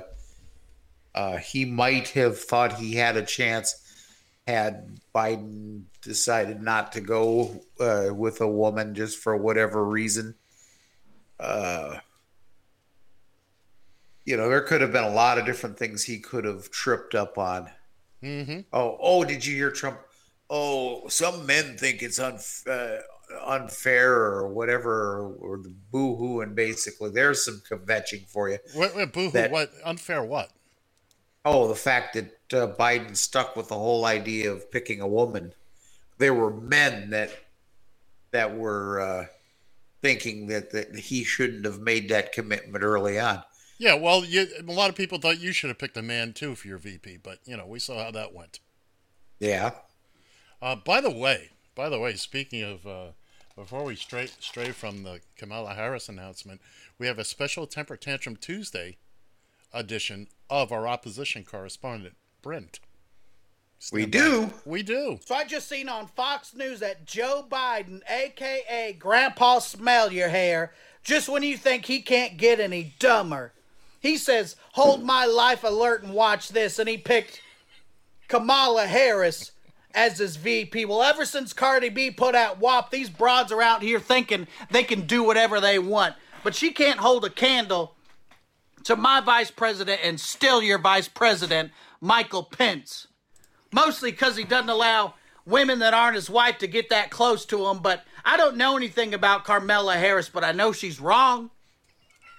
uh, 1.17 1.37
he 1.37 1.65
might 1.65 2.09
have 2.09 2.39
thought 2.39 2.79
he 2.79 2.95
had 2.95 3.17
a 3.17 3.25
chance 3.25 3.83
had 4.47 4.97
Biden 5.13 5.83
decided 6.01 6.61
not 6.61 6.93
to 6.93 7.01
go 7.01 7.61
uh, 7.81 8.13
with 8.13 8.39
a 8.39 8.47
woman 8.47 8.95
just 8.95 9.17
for 9.17 9.35
whatever 9.35 9.83
reason. 9.83 10.35
Uh, 11.37 11.97
you 14.23 14.37
know, 14.37 14.49
there 14.49 14.61
could 14.61 14.79
have 14.79 14.93
been 14.93 15.03
a 15.03 15.13
lot 15.13 15.37
of 15.37 15.45
different 15.45 15.77
things 15.77 16.03
he 16.03 16.19
could 16.19 16.45
have 16.45 16.71
tripped 16.71 17.13
up 17.13 17.37
on. 17.37 17.69
Mm-hmm. 18.23 18.59
Oh, 18.73 18.97
oh, 18.99 19.23
did 19.23 19.45
you 19.45 19.55
hear 19.55 19.71
Trump? 19.71 19.99
Oh, 20.49 21.07
some 21.07 21.45
men 21.45 21.77
think 21.77 22.01
it's 22.01 22.19
un- 22.19 22.39
uh, 22.69 22.97
unfair 23.45 24.13
or 24.13 24.47
whatever, 24.47 25.35
or 25.39 25.57
the 25.57 25.73
boo-hoo, 25.91 26.41
and 26.41 26.55
basically 26.55 27.11
there's 27.11 27.43
some 27.43 27.61
kvetching 27.69 28.27
for 28.27 28.49
you. 28.49 28.57
Wait, 28.75 28.95
wait, 28.95 29.11
boo-hoo, 29.13 29.31
That- 29.31 29.51
what? 29.51 29.71
Unfair 29.83 30.23
what? 30.23 30.49
Oh, 31.45 31.67
the 31.67 31.75
fact 31.75 32.13
that 32.15 32.53
uh, 32.53 32.73
Biden 32.75 33.15
stuck 33.15 33.55
with 33.55 33.69
the 33.69 33.75
whole 33.75 34.05
idea 34.05 34.51
of 34.51 34.69
picking 34.69 34.99
a 34.99 35.07
woman. 35.07 35.53
There 36.17 36.33
were 36.33 36.51
men 36.51 37.11
that 37.11 37.31
that 38.31 38.57
were 38.57 38.99
uh, 38.99 39.25
thinking 40.01 40.47
that, 40.47 40.71
that 40.71 40.93
he 40.97 41.23
shouldn't 41.23 41.63
have 41.63 41.79
made 41.79 42.09
that 42.09 42.33
commitment 42.33 42.83
early 42.83 43.17
on. 43.17 43.43
Yeah, 43.77 43.93
well, 43.93 44.25
you, 44.25 44.47
a 44.67 44.71
lot 44.71 44.89
of 44.89 44.95
people 44.95 45.19
thought 45.19 45.39
you 45.39 45.51
should 45.51 45.69
have 45.69 45.77
picked 45.77 45.97
a 45.97 46.01
man 46.01 46.33
too 46.33 46.55
for 46.55 46.67
your 46.67 46.79
VP, 46.79 47.19
but 47.21 47.39
you 47.45 47.55
know 47.55 47.65
we 47.65 47.79
saw 47.79 48.03
how 48.03 48.11
that 48.11 48.33
went. 48.33 48.59
Yeah. 49.39 49.71
Uh, 50.61 50.75
by 50.75 51.01
the 51.01 51.11
way, 51.11 51.51
by 51.75 51.89
the 51.89 51.99
way, 51.99 52.15
speaking 52.15 52.63
of, 52.63 52.87
uh, 52.87 53.11
before 53.55 53.83
we 53.83 53.95
stray 53.95 54.27
stray 54.39 54.71
from 54.71 55.03
the 55.03 55.21
Kamala 55.35 55.75
Harris 55.75 56.09
announcement, 56.09 56.61
we 56.97 57.05
have 57.05 57.19
a 57.19 57.23
special 57.23 57.67
temper 57.67 57.95
tantrum 57.97 58.35
Tuesday 58.35 58.97
edition 59.73 60.27
of 60.49 60.71
our 60.71 60.87
opposition 60.87 61.43
correspondent 61.43 62.15
Brent. 62.41 62.79
We 63.91 64.05
by. 64.05 64.09
do. 64.11 64.53
We 64.65 64.81
do. 64.81 65.19
So 65.25 65.35
I 65.35 65.43
just 65.43 65.69
seen 65.69 65.87
on 65.87 66.07
Fox 66.07 66.55
News 66.55 66.79
that 66.79 67.05
Joe 67.05 67.45
Biden, 67.47 68.01
aka 68.09 68.93
Grandpa 68.93 69.59
Smell 69.59 70.11
Your 70.11 70.29
Hair, 70.29 70.73
just 71.03 71.29
when 71.29 71.43
you 71.43 71.57
think 71.57 71.85
he 71.85 72.01
can't 72.01 72.37
get 72.37 72.59
any 72.59 72.95
dumber, 72.97 73.53
he 74.07 74.17
says, 74.17 74.55
Hold 74.73 75.03
my 75.03 75.25
life 75.25 75.63
alert 75.63 76.03
and 76.03 76.13
watch 76.13 76.49
this. 76.49 76.79
And 76.79 76.87
he 76.87 76.97
picked 76.97 77.41
Kamala 78.27 78.87
Harris 78.87 79.51
as 79.93 80.19
his 80.19 80.35
VP. 80.35 80.85
Well, 80.85 81.03
ever 81.03 81.25
since 81.25 81.53
Cardi 81.53 81.89
B 81.89 82.11
put 82.11 82.35
out 82.35 82.59
WAP, 82.59 82.91
these 82.91 83.09
broads 83.09 83.51
are 83.51 83.61
out 83.61 83.81
here 83.81 83.99
thinking 83.99 84.47
they 84.71 84.83
can 84.83 85.01
do 85.01 85.23
whatever 85.23 85.59
they 85.59 85.79
want. 85.79 86.15
But 86.43 86.55
she 86.55 86.71
can't 86.71 86.99
hold 86.99 87.25
a 87.25 87.29
candle 87.29 87.95
to 88.83 88.95
my 88.95 89.19
vice 89.21 89.51
president 89.51 90.01
and 90.03 90.19
still 90.19 90.61
your 90.61 90.77
vice 90.77 91.07
president, 91.07 91.71
Michael 91.99 92.43
Pence 92.43 93.07
mostly 93.71 94.11
because 94.11 94.37
he 94.37 94.43
doesn't 94.43 94.69
allow 94.69 95.13
women 95.45 95.79
that 95.79 95.93
aren't 95.93 96.15
his 96.15 96.29
wife 96.29 96.57
to 96.59 96.67
get 96.67 96.89
that 96.89 97.09
close 97.09 97.45
to 97.45 97.67
him. 97.67 97.79
But 97.79 98.03
I 98.25 98.37
don't 98.37 98.57
know 98.57 98.77
anything 98.77 99.13
about 99.13 99.45
Carmela 99.45 99.95
Harris, 99.95 100.29
but 100.29 100.43
I 100.43 100.51
know 100.51 100.71
she's 100.71 100.99
wrong. 100.99 101.51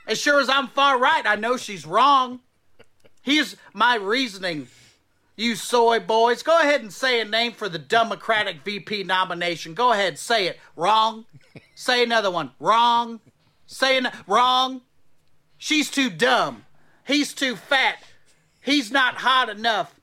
As 0.08 0.18
sure 0.18 0.40
as 0.40 0.48
I'm 0.48 0.68
far 0.68 0.98
right, 0.98 1.26
I 1.26 1.36
know 1.36 1.58
she's 1.58 1.84
wrong. 1.84 2.40
Here's 3.20 3.56
my 3.74 3.96
reasoning. 3.96 4.68
You 5.36 5.54
soy 5.54 6.00
boys, 6.00 6.42
go 6.42 6.58
ahead 6.58 6.80
and 6.80 6.92
say 6.92 7.20
a 7.20 7.24
name 7.26 7.52
for 7.52 7.68
the 7.68 7.78
Democratic 7.78 8.64
VP 8.64 9.04
nomination. 9.04 9.74
Go 9.74 9.92
ahead, 9.92 10.18
say 10.18 10.46
it. 10.48 10.58
Wrong. 10.74 11.26
Say 11.74 12.02
another 12.02 12.30
one. 12.30 12.52
Wrong. 12.58 13.20
Say 13.66 13.98
an- 13.98 14.10
wrong. 14.26 14.80
She's 15.58 15.90
too 15.90 16.08
dumb. 16.08 16.64
He's 17.06 17.34
too 17.34 17.54
fat. 17.54 18.02
He's 18.62 18.90
not 18.90 19.16
hot 19.16 19.50
enough. 19.50 19.94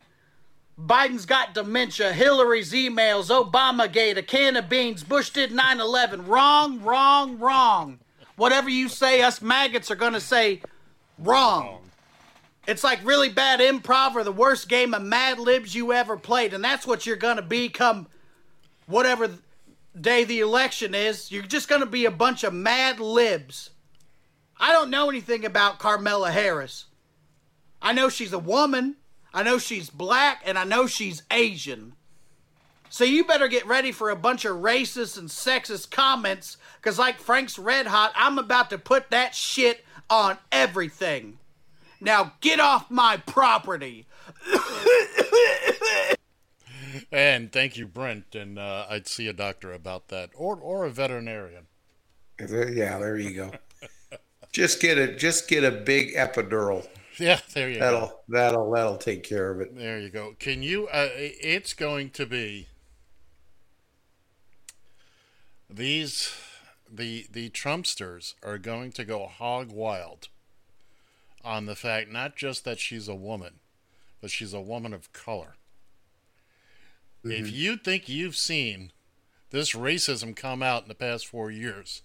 Biden's 0.79 1.25
got 1.25 1.53
dementia, 1.53 2.13
Hillary's 2.13 2.73
emails, 2.73 3.29
Obamagate, 3.29 4.17
a 4.17 4.21
can 4.21 4.57
of 4.57 4.67
beans, 4.67 5.03
Bush 5.03 5.29
did 5.29 5.51
9 5.51 5.79
11. 5.79 6.27
Wrong, 6.27 6.81
wrong, 6.81 7.39
wrong. 7.39 7.99
Whatever 8.35 8.69
you 8.69 8.89
say, 8.89 9.21
us 9.21 9.41
maggots 9.41 9.89
are 9.89 9.95
going 9.95 10.13
to 10.13 10.19
say 10.19 10.61
wrong. 11.17 11.89
It's 12.67 12.83
like 12.83 13.05
really 13.05 13.29
bad 13.29 13.59
improv 13.59 14.15
or 14.15 14.23
the 14.23 14.31
worst 14.31 14.67
game 14.67 14.93
of 14.93 15.01
Mad 15.01 15.39
Libs 15.39 15.75
you 15.75 15.93
ever 15.93 16.17
played. 16.17 16.53
And 16.53 16.63
that's 16.63 16.87
what 16.87 17.05
you're 17.05 17.15
going 17.15 17.35
to 17.37 17.41
be 17.41 17.69
come 17.69 18.07
whatever 18.87 19.29
day 19.99 20.23
the 20.23 20.39
election 20.39 20.95
is. 20.95 21.31
You're 21.31 21.43
just 21.43 21.69
going 21.69 21.81
to 21.81 21.87
be 21.87 22.05
a 22.05 22.11
bunch 22.11 22.43
of 22.43 22.53
Mad 22.53 22.99
Libs. 22.99 23.69
I 24.59 24.71
don't 24.71 24.89
know 24.89 25.09
anything 25.09 25.45
about 25.45 25.79
Carmela 25.79 26.31
Harris. 26.31 26.85
I 27.81 27.93
know 27.93 28.09
she's 28.09 28.33
a 28.33 28.39
woman. 28.39 28.95
I 29.33 29.43
know 29.43 29.57
she's 29.57 29.89
black 29.89 30.41
and 30.45 30.57
I 30.57 30.63
know 30.63 30.87
she's 30.87 31.23
Asian. 31.29 31.93
So 32.95 33.03
you 33.03 33.25
better 33.25 33.49
get 33.49 33.67
ready 33.67 33.91
for 33.91 34.09
a 34.09 34.15
bunch 34.15 34.45
of 34.45 34.55
racist 34.59 35.17
and 35.17 35.27
sexist 35.27 35.91
comments 35.91 36.55
because, 36.77 36.97
like 36.97 37.19
Frank's 37.19 37.59
Red 37.59 37.87
Hot, 37.87 38.13
I'm 38.15 38.39
about 38.39 38.69
to 38.69 38.77
put 38.77 39.09
that 39.09 39.35
shit 39.35 39.83
on 40.09 40.37
everything. 40.49 41.37
Now 41.99 42.35
get 42.39 42.61
off 42.61 42.89
my 42.89 43.17
property. 43.17 44.07
And 47.11 47.51
thank 47.51 47.75
you, 47.75 47.85
Brent. 47.85 48.33
And 48.35 48.57
uh, 48.57 48.85
I'd 48.89 49.07
see 49.07 49.27
a 49.27 49.33
doctor 49.33 49.73
about 49.73 50.07
that, 50.07 50.29
or 50.33 50.55
or 50.57 50.85
a 50.85 50.89
veterinarian. 50.89 51.67
Yeah, 52.39 52.97
there 52.97 53.17
you 53.17 53.33
go. 53.33 53.51
just 54.53 54.81
get 54.81 54.97
a 54.97 55.13
just 55.13 55.49
get 55.49 55.65
a 55.65 55.71
big 55.71 56.15
epidural. 56.15 56.87
Yeah, 57.17 57.39
there 57.53 57.69
you 57.69 57.79
go. 57.79 57.81
That'll 57.81 58.19
that'll 58.27 58.71
that'll 58.71 58.97
take 58.97 59.23
care 59.23 59.49
of 59.51 59.61
it. 59.61 59.73
There 59.73 59.99
you 59.99 60.09
go. 60.09 60.35
Can 60.37 60.61
you? 60.61 60.87
Uh, 60.87 61.07
it's 61.13 61.73
going 61.73 62.09
to 62.09 62.25
be 62.25 62.67
these 65.69 66.33
the 66.91 67.27
the 67.31 67.49
Trumpsters 67.49 68.35
are 68.43 68.57
going 68.57 68.91
to 68.93 69.05
go 69.05 69.25
hog 69.27 69.71
wild 69.71 70.29
on 71.43 71.65
the 71.65 71.75
fact 71.75 72.11
not 72.11 72.35
just 72.35 72.65
that 72.65 72.79
she's 72.79 73.07
a 73.07 73.15
woman, 73.15 73.59
but 74.21 74.31
she's 74.31 74.53
a 74.53 74.61
woman 74.61 74.93
of 74.93 75.13
color. 75.13 75.55
If 77.23 77.47
mm-hmm. 77.47 77.55
you 77.55 77.77
think 77.77 78.07
you've 78.07 78.35
seen 78.35 78.91
this 79.49 79.73
racism 79.73 80.35
come 80.35 80.61
out 80.61 80.83
in 80.83 80.89
the 80.89 80.95
past 80.95 81.25
four 81.25 81.49
years, 81.49 82.03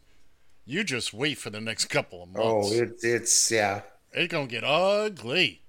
you 0.64 0.84
just 0.84 1.12
wait 1.12 1.36
for 1.36 1.50
the 1.50 1.60
next 1.60 1.86
couple 1.86 2.22
of 2.22 2.30
oh, 2.36 2.54
months. 2.54 2.70
Oh, 2.72 2.82
it, 2.82 2.94
it's 3.02 3.50
yeah. 3.50 3.82
it's 4.12 4.32
gonna 4.32 4.46
get 4.46 4.64
ugly. 4.64 5.62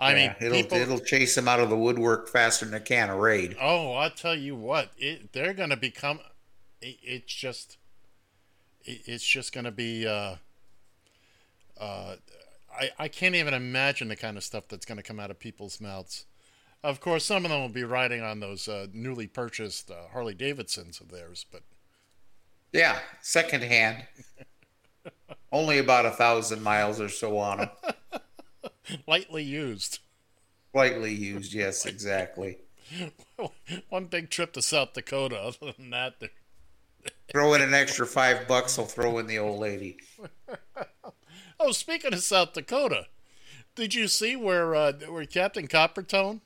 I 0.00 0.14
yeah, 0.14 0.16
mean, 0.16 0.36
it'll 0.40 0.56
people, 0.62 0.78
it'll 0.78 0.98
chase 0.98 1.34
them 1.34 1.46
out 1.46 1.60
of 1.60 1.68
the 1.68 1.76
woodwork 1.76 2.28
faster 2.28 2.64
than 2.64 2.74
a 2.74 2.80
can 2.80 3.10
of 3.10 3.18
raid. 3.18 3.54
Oh, 3.60 3.94
I 3.94 4.08
tell 4.08 4.34
you 4.34 4.56
what, 4.56 4.90
it, 4.96 5.32
they're 5.32 5.52
going 5.52 5.68
to 5.68 5.76
become. 5.76 6.20
It, 6.80 6.98
it's 7.02 7.32
just, 7.34 7.78
it, 8.84 9.02
it's 9.06 9.26
just 9.26 9.52
going 9.52 9.64
to 9.64 9.70
be. 9.70 10.06
Uh, 10.06 10.36
uh, 11.80 12.16
I 12.72 12.90
I 12.98 13.08
can't 13.08 13.34
even 13.34 13.54
imagine 13.54 14.08
the 14.08 14.16
kind 14.16 14.36
of 14.36 14.44
stuff 14.44 14.64
that's 14.68 14.86
going 14.86 14.96
to 14.98 15.02
come 15.02 15.18
out 15.20 15.30
of 15.30 15.38
people's 15.38 15.80
mouths. 15.80 16.26
Of 16.82 17.00
course, 17.00 17.24
some 17.26 17.44
of 17.44 17.50
them 17.50 17.60
will 17.60 17.68
be 17.68 17.84
riding 17.84 18.22
on 18.22 18.40
those 18.40 18.66
uh, 18.66 18.86
newly 18.92 19.26
purchased 19.26 19.90
uh, 19.90 20.08
Harley 20.12 20.34
Davidsons 20.34 21.00
of 21.00 21.10
theirs, 21.10 21.44
but 21.50 21.62
Yeah, 22.72 22.98
secondhand. 23.20 24.04
Only 25.52 25.78
about 25.78 26.06
a 26.06 26.10
thousand 26.10 26.62
miles 26.62 27.00
or 27.00 27.08
so 27.08 27.36
on 27.38 27.58
them. 27.58 27.68
lightly 29.06 29.42
used. 29.42 29.98
Lightly 30.72 31.12
used, 31.14 31.52
yes, 31.52 31.84
exactly. 31.86 32.58
One 33.88 34.06
big 34.06 34.30
trip 34.30 34.52
to 34.54 34.62
South 34.62 34.94
Dakota. 34.94 35.38
Other 35.38 35.72
than 35.76 35.90
that, 35.90 36.18
they're 36.20 36.30
Throw 37.28 37.54
in 37.54 37.62
an 37.62 37.74
extra 37.74 38.06
five 38.06 38.48
bucks, 38.48 38.78
I'll 38.78 38.86
throw 38.86 39.18
in 39.18 39.26
the 39.26 39.38
old 39.38 39.60
lady. 39.60 39.98
Oh, 41.62 41.72
speaking 41.72 42.14
of 42.14 42.22
South 42.22 42.54
Dakota, 42.54 43.08
did 43.74 43.94
you 43.94 44.08
see 44.08 44.34
where 44.34 44.74
uh, 44.74 44.92
where 44.92 45.26
Captain 45.26 45.68
Coppertone 45.68 46.40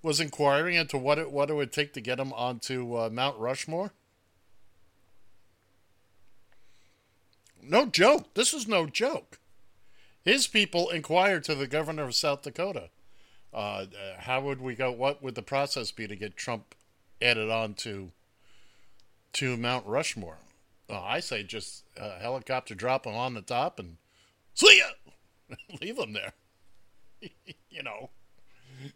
was 0.00 0.20
inquiring 0.20 0.76
into 0.76 0.96
what 0.96 1.18
it 1.18 1.32
what 1.32 1.50
it 1.50 1.54
would 1.54 1.72
take 1.72 1.92
to 1.94 2.00
get 2.00 2.20
him 2.20 2.32
onto 2.32 2.96
uh, 2.96 3.10
Mount 3.10 3.36
Rushmore? 3.36 3.92
No 7.60 7.86
joke. 7.86 8.32
This 8.34 8.54
is 8.54 8.68
no 8.68 8.86
joke. 8.86 9.40
His 10.24 10.46
people 10.46 10.90
inquired 10.90 11.42
to 11.44 11.56
the 11.56 11.66
governor 11.66 12.04
of 12.04 12.14
South 12.14 12.42
Dakota. 12.42 12.90
Uh, 13.52 13.86
how 14.18 14.40
would 14.40 14.60
we 14.60 14.76
go? 14.76 14.92
What 14.92 15.20
would 15.20 15.34
the 15.34 15.42
process 15.42 15.90
be 15.90 16.06
to 16.06 16.14
get 16.14 16.36
Trump 16.36 16.76
added 17.20 17.50
on 17.50 17.74
to 17.74 18.12
to 19.34 19.56
Mount 19.56 19.86
Rushmore? 19.86 20.38
Well, 20.88 21.02
I 21.02 21.20
say 21.20 21.42
just 21.42 21.84
uh, 21.98 22.18
helicopter 22.18 22.74
drop 22.74 23.04
them 23.04 23.14
on 23.14 23.34
the 23.34 23.42
top 23.42 23.78
and 23.78 23.96
see 24.54 24.78
ya. 24.78 25.56
Leave 25.80 25.96
them 25.96 26.12
there. 26.12 26.32
you 27.70 27.82
know. 27.82 28.10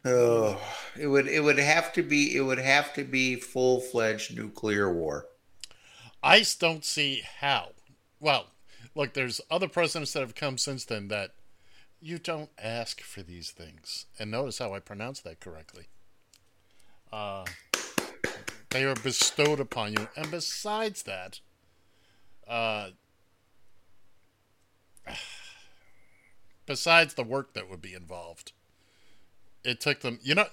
Oh, 0.05 0.61
it 0.99 1.07
would 1.07 1.29
it 1.29 1.41
would 1.41 1.59
have 1.59 1.93
to 1.93 2.03
be 2.03 2.35
it 2.35 2.41
would 2.41 2.59
have 2.59 2.95
to 2.95 3.05
be 3.05 3.37
full 3.37 3.81
fledged 3.81 4.35
nuclear 4.35 4.93
war. 4.93 5.27
I 6.23 6.43
don't 6.59 6.85
see 6.85 7.23
how. 7.41 7.73
Well, 8.19 8.47
look, 8.95 9.13
there's 9.13 9.43
other 9.51 9.69
presidents 9.69 10.15
that 10.15 10.21
have 10.21 10.35
come 10.35 10.57
since 10.57 10.85
then 10.85 11.09
that 11.09 11.35
you 12.01 12.19
don't 12.19 12.51
ask 12.59 13.03
for 13.03 13.23
these 13.23 13.51
things. 13.51 14.07
And 14.19 14.31
notice 14.31 14.59
how 14.59 14.75
I 14.75 14.79
pronounce 14.79 15.21
that 15.21 15.41
correctly. 15.41 15.89
Uh, 17.13 17.45
they 18.75 18.85
are 18.85 18.97
bestowed 18.97 19.61
upon 19.61 19.93
you. 19.93 20.09
And 20.17 20.31
besides 20.31 21.05
that, 21.05 21.39
uh, 22.49 22.89
besides 26.67 27.15
the 27.15 27.23
work 27.23 27.55
that 27.55 27.71
would 27.71 27.81
be 27.81 27.95
involved, 27.95 28.53
it 29.63 29.81
took 29.81 30.01
them, 30.01 30.19
you 30.23 30.35
know, 30.35 30.47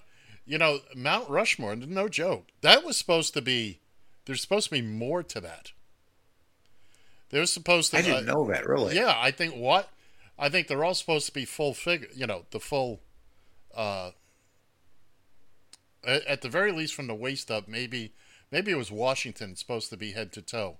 you 0.46 0.60
know, 0.60 0.80
Mount 0.96 1.30
Rushmore, 1.30 1.76
no 1.76 2.08
joke. 2.08 2.50
That 2.62 2.86
was 2.86 2.96
supposed 2.96 3.34
to 3.34 3.42
be 3.42 3.80
there's 4.26 4.42
supposed 4.42 4.70
to 4.70 4.76
be 4.76 4.84
more 4.84 5.24
to 5.24 5.42
that. 5.42 5.72
They're 7.30 7.46
supposed 7.48 7.92
to. 7.92 7.98
Be 7.98 8.04
I 8.04 8.06
didn't 8.06 8.30
uh, 8.30 8.34
know 8.34 8.46
that 8.50 8.68
really. 8.68 8.96
Yeah, 8.96 9.16
I 9.18 9.32
think 9.32 9.56
what? 9.56 9.90
I 10.38 10.50
think 10.50 10.68
they're 10.68 10.84
all 10.84 10.94
supposed 10.94 11.26
to 11.28 11.34
be 11.34 11.46
full 11.46 11.74
figure. 11.74 12.10
You 12.14 12.28
know, 12.28 12.46
the 12.52 12.60
full. 12.60 13.00
Uh, 13.76 14.12
at, 16.04 16.42
the 16.42 16.50
very 16.50 16.72
least, 16.72 16.94
from 16.94 17.08
the 17.08 17.16
waist 17.16 17.52
up, 17.52 17.68
maybe 17.68 18.14
maybe 18.52 18.72
it 18.72 18.78
was 18.78 18.92
Washington 18.92 19.56
supposed 19.56 19.90
to 19.90 19.98
be 19.98 20.12
head 20.12 20.32
to 20.34 20.42
toe. 20.42 20.78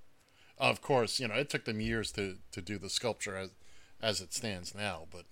Of 0.58 0.82
course, 0.82 1.20
you 1.20 1.28
know 1.28 1.36
it 1.36 1.50
took 1.50 1.66
them 1.66 1.82
years 1.82 2.12
to 2.14 2.38
to 2.52 2.62
do 2.62 2.78
the 2.78 2.90
sculpture 2.90 3.36
as 3.36 3.50
as 4.02 4.22
it 4.22 4.34
stands 4.34 4.74
now, 4.74 5.08
but 5.12 5.26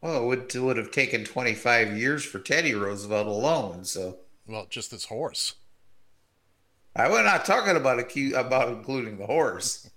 Well, 0.00 0.22
it 0.22 0.26
would, 0.26 0.54
it 0.54 0.60
would 0.60 0.76
have 0.76 0.90
taken 0.90 1.24
25 1.24 1.96
years 1.96 2.24
for 2.24 2.38
Teddy 2.38 2.74
Roosevelt 2.74 3.26
alone. 3.26 3.84
So 3.84 4.18
well, 4.46 4.66
just 4.68 4.90
this 4.90 5.06
horse. 5.06 5.54
I 6.94 7.08
was 7.08 7.24
not 7.24 7.46
talking 7.46 7.76
about 7.76 8.00
a, 8.00 8.32
about 8.34 8.68
including 8.68 9.16
the 9.16 9.26
horse. 9.26 9.88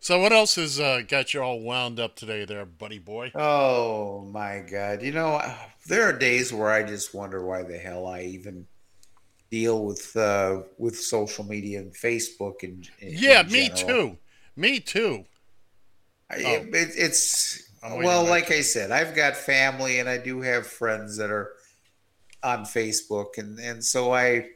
So 0.00 0.20
what 0.20 0.32
else 0.32 0.54
has 0.54 0.78
uh, 0.78 1.02
got 1.06 1.34
you 1.34 1.42
all 1.42 1.60
wound 1.60 1.98
up 1.98 2.14
today, 2.16 2.44
there, 2.44 2.64
buddy 2.64 2.98
boy? 2.98 3.32
Oh 3.34 4.22
my 4.32 4.60
God! 4.60 5.02
You 5.02 5.12
know, 5.12 5.40
there 5.86 6.04
are 6.04 6.12
days 6.12 6.52
where 6.52 6.70
I 6.70 6.82
just 6.82 7.14
wonder 7.14 7.44
why 7.44 7.62
the 7.62 7.78
hell 7.78 8.06
I 8.06 8.22
even 8.22 8.66
deal 9.50 9.84
with 9.84 10.16
uh, 10.16 10.62
with 10.78 10.98
social 10.98 11.44
media 11.44 11.80
and 11.80 11.92
Facebook 11.94 12.62
and 12.62 12.88
Yeah, 13.00 13.42
me 13.42 13.68
too. 13.70 14.18
Me 14.56 14.80
too. 14.80 15.24
I, 16.30 16.36
Oh. 16.44 16.52
it, 16.54 16.74
it- 16.74 16.94
it's 16.96 17.62
well, 17.82 18.24
like 18.24 18.50
I 18.50 18.60
said, 18.62 18.90
I've 18.90 19.14
got 19.14 19.36
family 19.36 20.00
and 20.00 20.08
I 20.08 20.18
do 20.18 20.40
have 20.40 20.66
friends 20.66 21.16
that 21.16 21.30
are 21.30 21.52
on 22.42 22.64
Facebook, 22.64 23.38
and 23.38 23.58
and 23.58 23.84
so 23.84 24.12
I 24.12 24.48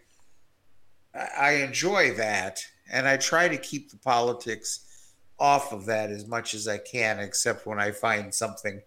I 1.15 1.53
enjoy 1.67 2.15
that, 2.15 2.65
and 2.91 3.07
I 3.07 3.17
try 3.17 3.49
to 3.49 3.57
keep 3.59 3.91
the 3.91 3.99
politics 3.99 4.81
off 5.43 5.73
of 5.73 5.87
that 5.87 6.13
as 6.13 6.25
much 6.25 6.55
as 6.55 6.69
I 6.69 6.79
can, 6.79 7.19
except 7.19 7.67
when 7.67 7.81
I 7.81 7.91
find 7.91 8.33
something 8.33 8.81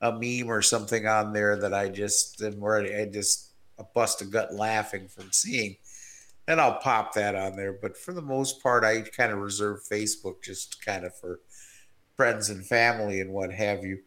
a 0.00 0.10
meme 0.10 0.50
or 0.50 0.62
something 0.62 1.06
on 1.06 1.34
there 1.34 1.56
that 1.56 1.74
I 1.74 1.90
just 1.90 2.40
am 2.40 2.64
ready. 2.64 2.94
I 2.94 3.04
just 3.04 3.50
bust 3.94 4.22
a 4.22 4.24
gut 4.24 4.54
laughing 4.54 5.08
from 5.08 5.30
seeing. 5.30 5.76
Then 6.46 6.58
I'll 6.58 6.78
pop 6.78 7.12
that 7.14 7.34
on 7.34 7.54
there. 7.54 7.74
But 7.74 7.98
for 7.98 8.14
the 8.14 8.22
most 8.22 8.62
part, 8.62 8.82
I 8.82 9.02
kind 9.02 9.30
of 9.30 9.40
reserve 9.40 9.80
Facebook 9.92 10.42
just 10.42 10.82
kind 10.82 11.04
of 11.04 11.14
for 11.14 11.40
friends 12.16 12.48
and 12.48 12.64
family 12.64 13.20
and 13.20 13.30
what 13.30 13.52
have 13.52 13.84
you. 13.84 13.98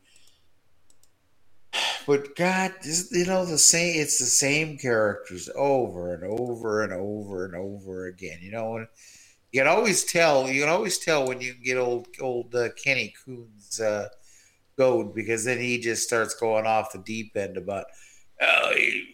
But 2.06 2.36
God, 2.36 2.74
you 3.12 3.26
know 3.26 3.46
the 3.46 3.58
same. 3.58 4.02
It's 4.02 4.20
the 4.20 4.26
same 4.26 4.78
characters 4.78 5.50
over 5.56 6.14
and 6.14 6.26
over 6.26 6.84
and 6.84 6.92
over 6.92 7.46
and 7.46 7.56
over 7.56 8.08
again. 8.08 8.40
You 8.42 8.52
know, 8.52 8.76
and 8.76 8.88
you 9.54 9.62
can 9.62 9.68
always 9.68 10.04
tell. 10.04 10.50
You 10.50 10.62
can 10.62 10.70
always 10.70 10.98
tell 10.98 11.28
when 11.28 11.40
you 11.40 11.54
get 11.54 11.78
old, 11.78 12.08
old 12.20 12.54
uh, 12.56 12.70
Kenny 12.84 13.14
Coons 13.24 13.80
uh, 13.80 14.10
goad 14.78 15.14
because 15.14 15.46
then 15.46 15.60
he 15.60 15.80
just 15.80 16.04
starts 16.04 16.34
going 16.34 16.66
off 16.66 16.92
the 16.92 16.98
deep 16.98 17.38
end 17.38 17.56
about 17.56 17.86
oh, 18.42 18.72
you 18.76 19.06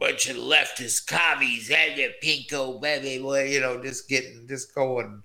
bunch 0.00 0.28
of 0.28 0.36
leftist 0.36 1.06
commies, 1.06 1.70
and 1.70 1.96
the 1.96 2.12
pinko 2.22 2.80
baby, 2.80 3.22
boy, 3.22 3.44
you 3.44 3.60
know, 3.60 3.80
just 3.80 4.08
getting 4.08 4.46
just 4.48 4.74
going 4.74 5.22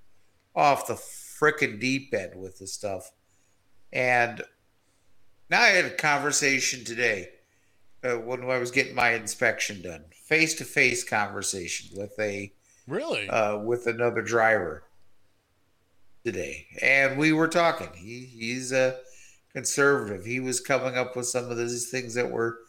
off 0.55 0.87
the 0.87 0.93
frickin' 0.93 1.79
deep 1.79 2.13
end 2.13 2.35
with 2.35 2.59
the 2.59 2.67
stuff. 2.67 3.11
And 3.91 4.41
now 5.49 5.61
I 5.61 5.69
had 5.69 5.85
a 5.85 5.95
conversation 5.95 6.83
today 6.85 7.29
uh, 8.03 8.15
when 8.15 8.43
I 8.43 8.59
was 8.59 8.71
getting 8.71 8.95
my 8.95 9.13
inspection 9.13 9.81
done, 9.81 10.05
face 10.11 10.53
to 10.55 10.63
face 10.63 11.03
conversation 11.03 11.97
with 11.99 12.13
a 12.19 12.53
Really? 12.87 13.29
uh, 13.29 13.57
with 13.59 13.87
another 13.87 14.21
driver 14.21 14.83
today, 16.25 16.67
and 16.81 17.17
we 17.17 17.33
were 17.33 17.47
talking. 17.47 17.89
He 17.95 18.25
he's 18.25 18.71
a 18.71 18.97
conservative. 19.53 20.25
He 20.25 20.39
was 20.39 20.59
coming 20.59 20.97
up 20.97 21.15
with 21.15 21.27
some 21.27 21.49
of 21.49 21.57
these 21.57 21.89
things 21.89 22.13
that 22.15 22.29
were 22.29 22.59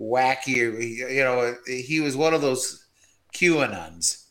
wacky. 0.00 0.56
You 0.56 1.22
know, 1.24 1.54
he 1.66 2.00
was 2.00 2.16
one 2.16 2.34
of 2.34 2.42
those 2.42 2.86
QAnons. 3.34 4.26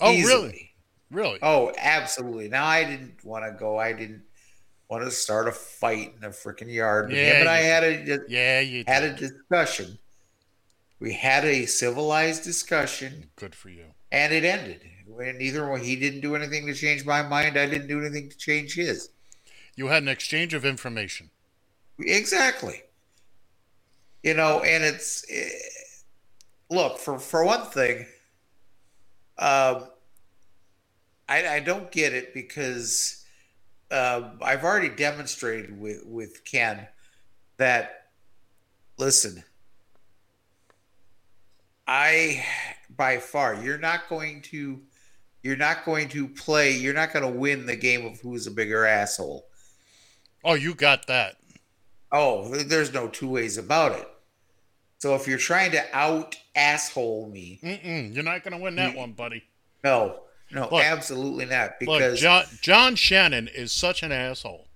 oh, 0.00 0.12
easily. 0.12 0.34
really? 0.42 0.68
Really? 1.10 1.38
Oh, 1.42 1.72
absolutely. 1.76 2.48
Now 2.48 2.64
I 2.66 2.84
didn't 2.84 3.22
want 3.24 3.44
to 3.44 3.52
go. 3.58 3.78
I 3.78 3.92
didn't 3.92 4.22
want 4.88 5.04
to 5.04 5.10
start 5.10 5.46
a 5.48 5.52
fight 5.52 6.14
in 6.16 6.24
a 6.24 6.30
freaking 6.30 6.72
yard 6.72 7.10
Yeah, 7.12 7.18
him. 7.34 7.40
And 7.40 7.48
I 7.48 7.60
you- 7.60 7.66
had 7.66 7.84
a 7.84 8.18
yeah, 8.28 8.60
you 8.60 8.84
had 8.86 9.00
did. 9.00 9.12
a 9.12 9.16
discussion. 9.16 9.98
We 11.00 11.12
had 11.14 11.44
a 11.44 11.66
civilized 11.66 12.44
discussion, 12.44 13.30
Good 13.36 13.54
for 13.56 13.68
you. 13.70 13.86
And 14.12 14.32
it 14.32 14.44
ended. 14.44 14.82
And 15.20 15.38
neither 15.38 15.68
one, 15.68 15.80
he 15.80 15.96
didn't 15.96 16.20
do 16.20 16.36
anything 16.36 16.66
to 16.66 16.74
change 16.74 17.04
my 17.04 17.22
mind. 17.22 17.58
I 17.58 17.66
didn't 17.66 17.88
do 17.88 18.00
anything 18.00 18.28
to 18.28 18.36
change 18.36 18.74
his. 18.74 19.08
You 19.74 19.88
had 19.88 20.02
an 20.02 20.08
exchange 20.08 20.54
of 20.54 20.64
information. 20.64 21.30
Exactly. 21.98 22.82
You 24.22 24.34
know, 24.34 24.60
and 24.60 24.84
it's 24.84 25.24
eh, 25.30 25.48
look 26.70 26.98
for 26.98 27.18
for 27.18 27.44
one 27.44 27.64
thing. 27.66 28.06
Um, 29.38 29.88
I 31.28 31.48
I 31.48 31.60
don't 31.60 31.90
get 31.90 32.12
it 32.12 32.32
because 32.32 33.24
um, 33.90 34.38
I've 34.40 34.64
already 34.64 34.90
demonstrated 34.90 35.78
with 35.78 36.04
with 36.04 36.44
Ken 36.44 36.86
that 37.56 38.08
listen. 38.98 39.42
I 41.86 42.44
by 42.96 43.18
far 43.18 43.54
you're 43.62 43.78
not 43.78 44.08
going 44.08 44.42
to 44.42 44.80
you're 45.42 45.56
not 45.56 45.84
going 45.84 46.08
to 46.10 46.28
play 46.28 46.72
you're 46.72 46.94
not 46.94 47.12
going 47.12 47.24
to 47.24 47.38
win 47.38 47.66
the 47.66 47.76
game 47.76 48.04
of 48.06 48.20
who's 48.20 48.46
a 48.46 48.50
bigger 48.50 48.84
asshole. 48.86 49.46
Oh, 50.44 50.54
you 50.54 50.74
got 50.74 51.06
that. 51.06 51.36
Oh, 52.10 52.48
there's 52.48 52.92
no 52.92 53.08
two 53.08 53.28
ways 53.28 53.56
about 53.58 53.92
it. 53.98 54.08
So 54.98 55.14
if 55.14 55.26
you're 55.26 55.38
trying 55.38 55.72
to 55.72 55.82
out 55.96 56.36
asshole 56.54 57.28
me, 57.28 57.58
Mm-mm, 57.62 58.14
you're 58.14 58.22
not 58.22 58.44
going 58.44 58.52
to 58.56 58.62
win 58.62 58.76
that 58.76 58.94
one, 58.94 59.12
buddy. 59.12 59.42
no, 59.82 60.20
no, 60.52 60.68
Look. 60.70 60.84
absolutely 60.84 61.46
not. 61.46 61.70
Look, 61.80 61.98
Because 61.98 62.20
John, 62.20 62.44
John 62.60 62.94
Shannon 62.94 63.48
is 63.48 63.72
such 63.72 64.02
an 64.04 64.12
asshole. 64.12 64.68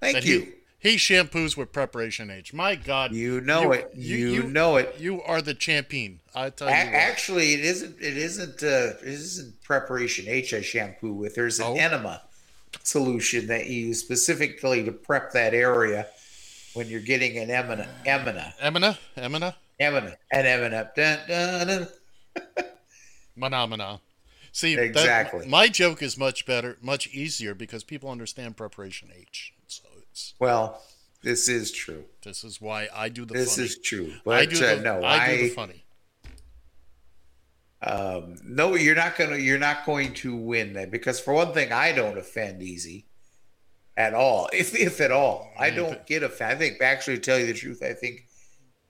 thank 0.00 0.24
you, 0.24 0.40
He, 0.40 0.48
he 0.86 0.96
shampoos 0.96 1.56
with 1.56 1.72
preparation 1.72 2.30
H. 2.30 2.52
My 2.52 2.74
God. 2.76 3.12
you 3.12 3.40
know 3.40 3.72
it, 3.72 3.90
you, 3.94 4.42
know 4.44 4.76
it. 4.76 4.94
You 4.98 5.22
are 5.22 5.42
the 5.42 5.54
champion. 5.54 6.20
I 6.34 6.50
tell 6.50 6.68
you 6.68 6.74
what. 6.74 6.94
actually, 6.94 7.54
it 7.54 7.60
isn't. 7.60 7.96
It 8.00 8.16
isn't. 8.16 8.62
Uh, 8.62 8.96
it 9.02 9.08
isn't 9.08 9.62
preparation 9.62 10.26
H 10.28 10.54
I 10.54 10.60
shampoo 10.60 11.12
with. 11.12 11.34
There's 11.34 11.58
an 11.60 11.66
Oh. 11.66 11.76
enema 11.76 12.22
solution 12.82 13.46
that 13.48 13.66
you 13.66 13.86
use 13.88 14.00
specifically 14.00 14.84
to 14.84 14.92
prep 14.92 15.32
that 15.32 15.54
area 15.54 16.06
when 16.74 16.88
you're 16.88 17.00
getting 17.00 17.38
an 17.38 17.48
emina, 17.48 17.88
emina, 18.04 18.52
Emina? 18.60 18.98
Emina? 19.16 19.54
emina, 19.80 20.14
an 20.30 20.44
emina. 20.44 20.94
Dun, 20.94 21.18
dun, 21.26 21.66
dun. 21.68 22.64
Phenomena. 23.38 24.00
See, 24.52 24.74
that- 24.76 24.84
Exactly. 24.84 25.46
my 25.46 25.68
joke 25.68 26.02
is 26.02 26.16
much 26.18 26.46
better, 26.46 26.76
much 26.80 27.08
easier 27.08 27.54
because 27.54 27.84
people 27.84 28.10
understand 28.10 28.56
preparation 28.56 29.10
H. 29.18 29.52
Well, 30.38 30.82
this 31.22 31.48
is 31.48 31.72
true. 31.72 32.04
this 32.22 32.44
is 32.44 32.60
why 32.60 32.88
I 32.94 33.08
do 33.08 33.24
the 33.24 33.34
This 33.34 33.56
funny. 33.56 33.66
is 33.66 33.78
true. 33.78 34.12
But, 34.24 34.34
I 34.34 34.46
But 34.46 34.54
do 34.54 34.64
uh, 34.64 34.74
the, 34.76 34.80
no, 34.82 35.04
I 35.04 35.36
do 35.36 35.42
the 35.42 35.48
funny. 35.50 35.84
Um, 37.82 38.36
no, 38.44 38.74
you're 38.74 38.96
not 38.96 39.16
gonna. 39.16 39.36
You're 39.36 39.58
not 39.58 39.84
going 39.84 40.14
to 40.14 40.34
win 40.34 40.72
that 40.74 40.90
because, 40.90 41.20
for 41.20 41.34
one 41.34 41.52
thing, 41.52 41.72
I 41.72 41.92
don't 41.92 42.18
offend 42.18 42.62
easy 42.62 43.06
at 43.96 44.14
all, 44.14 44.48
if 44.52 44.74
if 44.74 45.00
at 45.00 45.12
all. 45.12 45.52
I 45.58 45.70
don't 45.70 46.04
get 46.06 46.22
offended. 46.22 46.56
I 46.56 46.58
think, 46.58 46.82
actually, 46.82 47.16
to 47.16 47.22
tell 47.22 47.38
you 47.38 47.46
the 47.46 47.54
truth, 47.54 47.82
I 47.82 47.92
think 47.92 48.26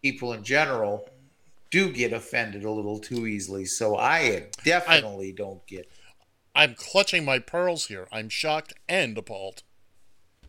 people 0.03 0.33
in 0.33 0.45
general 0.45 1.09
do 1.71 1.91
get 1.91 2.13
offended 2.13 2.65
a 2.65 2.71
little 2.71 2.99
too 2.99 3.27
easily. 3.27 3.65
So 3.65 3.97
I 3.97 4.47
definitely 4.65 5.33
don't 5.33 5.67
get. 5.67 5.91
I'm 6.55 6.75
clutching 6.75 7.25
my 7.25 7.39
pearls 7.39 7.87
here. 7.87 8.09
I'm 8.13 8.29
shocked 8.29 8.73
and 8.89 9.19
appalled. 9.19 9.63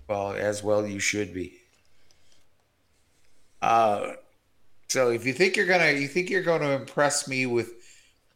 Well, 0.07 0.31
as 0.33 0.63
well 0.63 0.87
you 0.87 0.99
should 0.99 1.33
be. 1.33 1.59
Uh, 3.61 4.13
so 4.87 5.09
if 5.09 5.25
you 5.25 5.33
think 5.33 5.55
you're 5.57 5.65
gonna, 5.65 5.91
you 5.91 6.07
think 6.07 6.29
you're 6.29 6.43
gonna 6.43 6.69
impress 6.71 7.27
me 7.27 7.45
with 7.45 7.73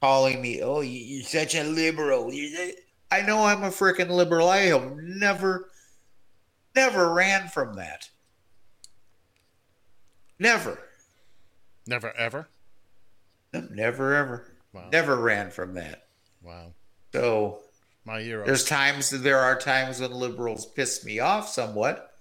calling 0.02 0.42
me, 0.42 0.62
oh, 0.62 0.82
you- 0.82 0.90
you're 1.18 1.24
such 1.24 1.56
a 1.56 1.64
liberal. 1.64 2.32
I 3.12 3.22
know 3.22 3.46
I'm 3.46 3.64
a 3.64 3.70
freaking 3.70 4.10
liberal. 4.10 4.50
I 4.50 4.58
have 4.68 4.96
never, 4.98 5.70
never 6.76 7.14
ran 7.14 7.48
from 7.50 7.76
that. 7.76 8.10
Never, 10.40 10.80
Never 11.88 12.12
ever. 12.14 12.48
never, 13.54 14.14
ever, 14.16 14.52
Wow. 14.74 14.90
never 14.92 15.16
ran 15.18 15.52
from 15.52 15.74
that. 15.76 16.08
Wow. 16.42 16.74
So 17.14 17.62
My 18.06 18.22
hero. 18.22 18.46
There's 18.46 18.64
times 18.64 19.10
there 19.10 19.40
are 19.40 19.58
times 19.58 20.00
when 20.00 20.12
liberals 20.12 20.66
piss 20.66 21.06
me 21.06 21.20
off 21.20 21.50
somewhat, 21.50 22.14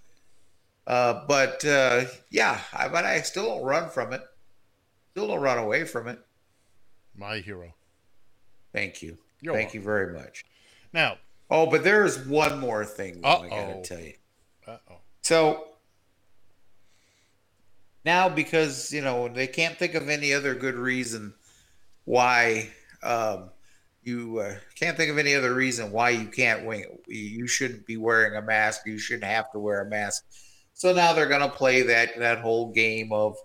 uh, 0.86 1.24
but 1.26 1.64
uh, 1.64 2.04
yeah, 2.30 2.60
I, 2.72 2.88
but 2.88 3.04
I 3.04 3.20
still 3.22 3.46
don't 3.46 3.64
run 3.64 3.88
from 3.88 4.12
it. 4.12 4.22
Still 5.12 5.28
don't 5.28 5.40
run 5.40 5.58
away 5.58 5.84
from 5.84 6.08
it. 6.08 6.18
My 7.16 7.38
hero. 7.38 7.74
Thank 8.72 9.02
you. 9.02 9.16
You're 9.40 9.54
Thank 9.54 9.74
you 9.74 9.80
very 9.80 10.12
much. 10.12 10.44
Now, 10.92 11.16
Oh, 11.50 11.66
but 11.66 11.82
there 11.82 12.04
is 12.04 12.18
one 12.26 12.60
more 12.60 12.84
thing 12.84 13.20
I 13.24 13.48
gotta 13.48 13.82
tell 13.82 14.00
you. 14.00 14.14
uh 14.66 14.76
oh. 14.88 14.96
So 15.22 15.66
now, 18.04 18.28
because 18.28 18.92
you 18.92 19.00
know 19.00 19.28
they 19.28 19.48
can't 19.48 19.76
think 19.76 19.94
of 19.94 20.08
any 20.08 20.32
other 20.32 20.54
good 20.54 20.76
reason 20.76 21.34
why 22.04 22.70
um, 23.02 23.50
you 24.02 24.38
uh, 24.38 24.56
can't 24.76 24.96
think 24.96 25.10
of 25.10 25.18
any 25.18 25.34
other 25.34 25.54
reason 25.54 25.92
why 25.92 26.10
you 26.10 26.26
can't 26.26 26.64
wing 26.64 26.84
you 27.06 27.46
shouldn't 27.46 27.86
be 27.86 27.96
wearing 27.96 28.36
a 28.36 28.42
mask. 28.42 28.82
You 28.86 28.98
shouldn't 28.98 29.24
have 29.24 29.50
to 29.52 29.58
wear 29.58 29.82
a 29.82 29.90
mask. 29.90 30.24
So 30.72 30.94
now 30.94 31.12
they're 31.12 31.28
gonna 31.28 31.48
play 31.48 31.82
that 31.82 32.18
that 32.18 32.40
whole 32.40 32.72
game 32.72 33.12
of, 33.12 33.36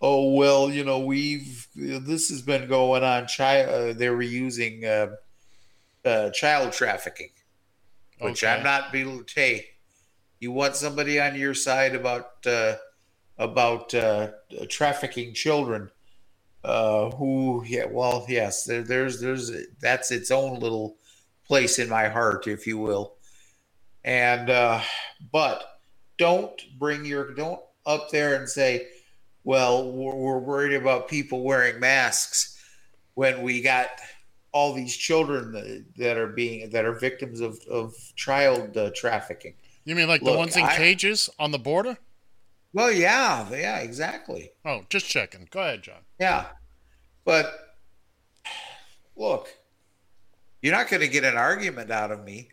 oh 0.00 0.34
well, 0.34 0.70
you 0.70 0.84
know 0.84 1.00
we've 1.00 1.66
this 1.74 2.28
has 2.28 2.42
been 2.42 2.68
going 2.68 3.02
on. 3.02 3.26
Child, 3.26 3.68
uh, 3.68 3.98
they 3.98 4.10
were 4.10 4.22
using 4.22 4.84
uh, 4.84 5.08
uh, 6.04 6.30
child 6.30 6.72
trafficking, 6.72 7.30
which 8.20 8.44
Okay. 8.44 8.52
I'm 8.52 8.62
not 8.62 8.92
be. 8.92 9.06
Hey, 9.34 9.66
you 10.40 10.52
want 10.52 10.76
somebody 10.76 11.18
on 11.18 11.36
your 11.36 11.54
side 11.54 11.94
about 11.94 12.46
uh, 12.46 12.74
about 13.38 13.94
uh, 13.94 14.28
trafficking 14.68 15.32
children 15.32 15.90
uh, 16.64 17.10
who 17.10 17.62
yeah 17.66 17.84
well 17.90 18.24
yes 18.28 18.64
there, 18.64 18.82
there's 18.82 19.20
there's 19.20 19.52
that's 19.80 20.10
its 20.10 20.30
own 20.30 20.58
little 20.58 20.96
place 21.46 21.78
in 21.78 21.88
my 21.88 22.08
heart 22.08 22.46
if 22.46 22.66
you 22.66 22.78
will 22.78 23.14
and 24.04 24.50
uh, 24.50 24.80
but 25.32 25.78
don't 26.16 26.62
bring 26.78 27.04
your 27.04 27.32
don't 27.34 27.60
up 27.86 28.08
there 28.10 28.36
and 28.36 28.48
say 28.48 28.86
well 29.44 29.92
we're, 29.92 30.14
we're 30.14 30.38
worried 30.38 30.74
about 30.74 31.08
people 31.08 31.42
wearing 31.42 31.78
masks 31.78 32.58
when 33.14 33.42
we 33.42 33.60
got 33.60 33.88
all 34.52 34.72
these 34.72 34.96
children 34.96 35.52
that, 35.52 35.84
that 35.96 36.16
are 36.16 36.28
being 36.28 36.70
that 36.70 36.84
are 36.84 36.92
victims 36.94 37.40
of, 37.40 37.58
of 37.70 37.92
child 38.16 38.76
uh, 38.76 38.90
trafficking 38.94 39.54
You 39.84 39.94
mean 39.94 40.08
like 40.08 40.22
the 40.22 40.32
ones 40.32 40.56
in 40.56 40.64
I- 40.64 40.76
cages 40.76 41.28
on 41.38 41.50
the 41.50 41.58
border? 41.58 41.98
Well 42.74 42.92
yeah 42.92 43.48
yeah 43.50 43.78
exactly 43.78 44.50
Oh, 44.66 44.82
just 44.88 45.06
checking. 45.06 45.46
Go 45.50 45.60
ahead, 45.60 45.82
John. 45.82 46.00
Yeah. 46.18 46.46
But 47.24 47.52
look, 49.16 49.48
you're 50.62 50.74
not 50.74 50.88
going 50.88 51.02
to 51.02 51.08
get 51.08 51.24
an 51.24 51.36
argument 51.36 51.90
out 51.90 52.10
of 52.10 52.24
me. 52.24 52.48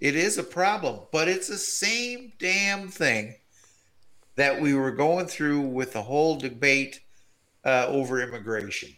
It 0.00 0.16
is 0.16 0.38
a 0.38 0.42
problem, 0.42 1.00
but 1.12 1.28
it's 1.28 1.48
the 1.48 1.58
same 1.58 2.32
damn 2.38 2.88
thing 2.88 3.34
that 4.36 4.58
we 4.58 4.72
were 4.74 4.92
going 4.92 5.26
through 5.26 5.60
with 5.60 5.92
the 5.92 6.00
whole 6.02 6.36
debate 6.36 7.00
uh, 7.64 7.86
over 7.88 8.22
immigration. 8.22 8.88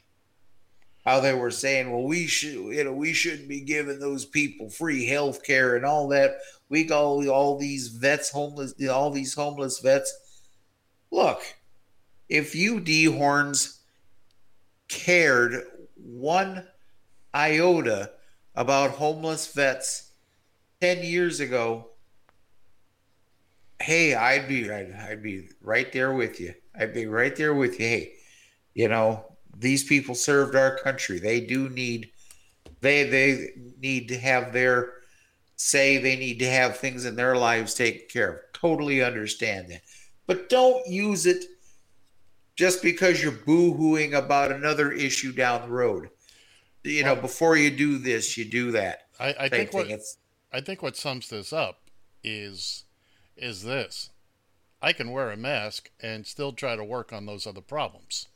How 1.05 1.19
they 1.19 1.35
were 1.35 1.51
saying, 1.51 1.91
well, 1.91 2.05
we 2.05 2.29
should, 2.29 2.53
you 2.53 2.85
know, 2.85 2.93
we 2.93 3.13
shouldn't 3.13 3.49
be 3.49 3.61
giving 3.61 3.99
those 3.99 4.25
people 4.25 4.71
free 4.71 5.05
health 5.05 5.43
care 5.43 5.75
and 5.75 5.85
all 5.85 6.07
that. 6.09 6.37
We 6.69 6.85
got 6.85 7.03
all, 7.03 7.29
all 7.29 7.59
these 7.59 7.89
vets 7.89 8.31
homeless, 8.31 8.75
all 8.89 9.11
these 9.11 9.35
homeless 9.35 9.81
vets. 9.81 10.17
Look, 11.13 11.43
if 12.31 12.55
you 12.55 12.81
dehorns 12.81 13.79
cared 14.89 15.63
one 15.95 16.67
iota 17.35 18.13
about 18.55 18.93
homeless 18.93 19.53
vets 19.53 20.13
10 20.81 21.05
years 21.05 21.39
ago, 21.39 21.91
hey, 23.81 24.15
I'd 24.15 24.49
be 24.49 24.71
I'd 24.71 25.23
be 25.23 25.49
right 25.61 25.93
there 25.93 26.15
with 26.15 26.41
you. 26.41 26.55
I'd 26.79 26.95
be 26.95 27.07
right 27.07 27.37
there 27.37 27.55
with 27.55 27.79
you. 27.79 27.87
Hey, 27.87 28.13
you 28.75 28.89
know, 28.89 29.25
these 29.57 29.85
people 29.85 30.15
served 30.15 30.57
our 30.57 30.79
country. 30.79 31.19
They 31.19 31.41
do 31.41 31.69
need 31.69 32.11
they 32.81 33.05
they 33.05 33.51
need 33.79 34.09
to 34.09 34.19
have 34.19 34.53
their 34.55 34.95
say 35.57 35.99
they 35.99 36.17
need 36.17 36.39
to 36.39 36.51
have 36.51 36.79
things 36.79 37.05
in 37.05 37.17
their 37.17 37.37
lives 37.37 37.75
taken 37.75 38.09
care 38.09 38.33
of. 38.33 38.39
Totally 38.55 39.03
understand 39.03 39.69
that. 39.69 39.83
But 40.33 40.49
don't 40.49 40.87
use 40.87 41.27
it 41.27 41.45
just 42.57 42.83
because 42.83 43.23
you're 43.23 43.33
boo-hooing 43.33 44.15
about 44.15 44.51
another 44.51 44.91
issue 44.91 45.31
down 45.33 45.63
the 45.63 45.69
road. 45.69 46.09
You 46.85 47.05
know, 47.05 47.15
before 47.15 47.57
you 47.57 47.71
do 47.71 47.99
this, 47.99 48.39
you 48.39 48.47
do 48.47 48.71
that. 48.73 49.03
I, 49.21 49.35
I 49.41 49.49
think 49.51 49.75
what. 49.75 49.91
It's 49.91 50.17
I 50.51 50.63
think 50.63 50.83
what 50.83 50.97
sums 50.97 51.29
this 51.29 51.53
up 51.53 51.91
is 52.25 52.85
is 53.37 53.63
this. 53.63 54.09
I 54.81 54.95
can 54.95 55.11
wear 55.13 55.31
a 55.31 55.37
mask 55.37 55.91
and 56.01 56.27
still 56.27 56.53
try 56.53 56.77
to 56.77 56.83
work 56.83 57.13
on 57.13 57.27
those 57.27 57.47
other 57.47 57.61
problems. 57.61 58.29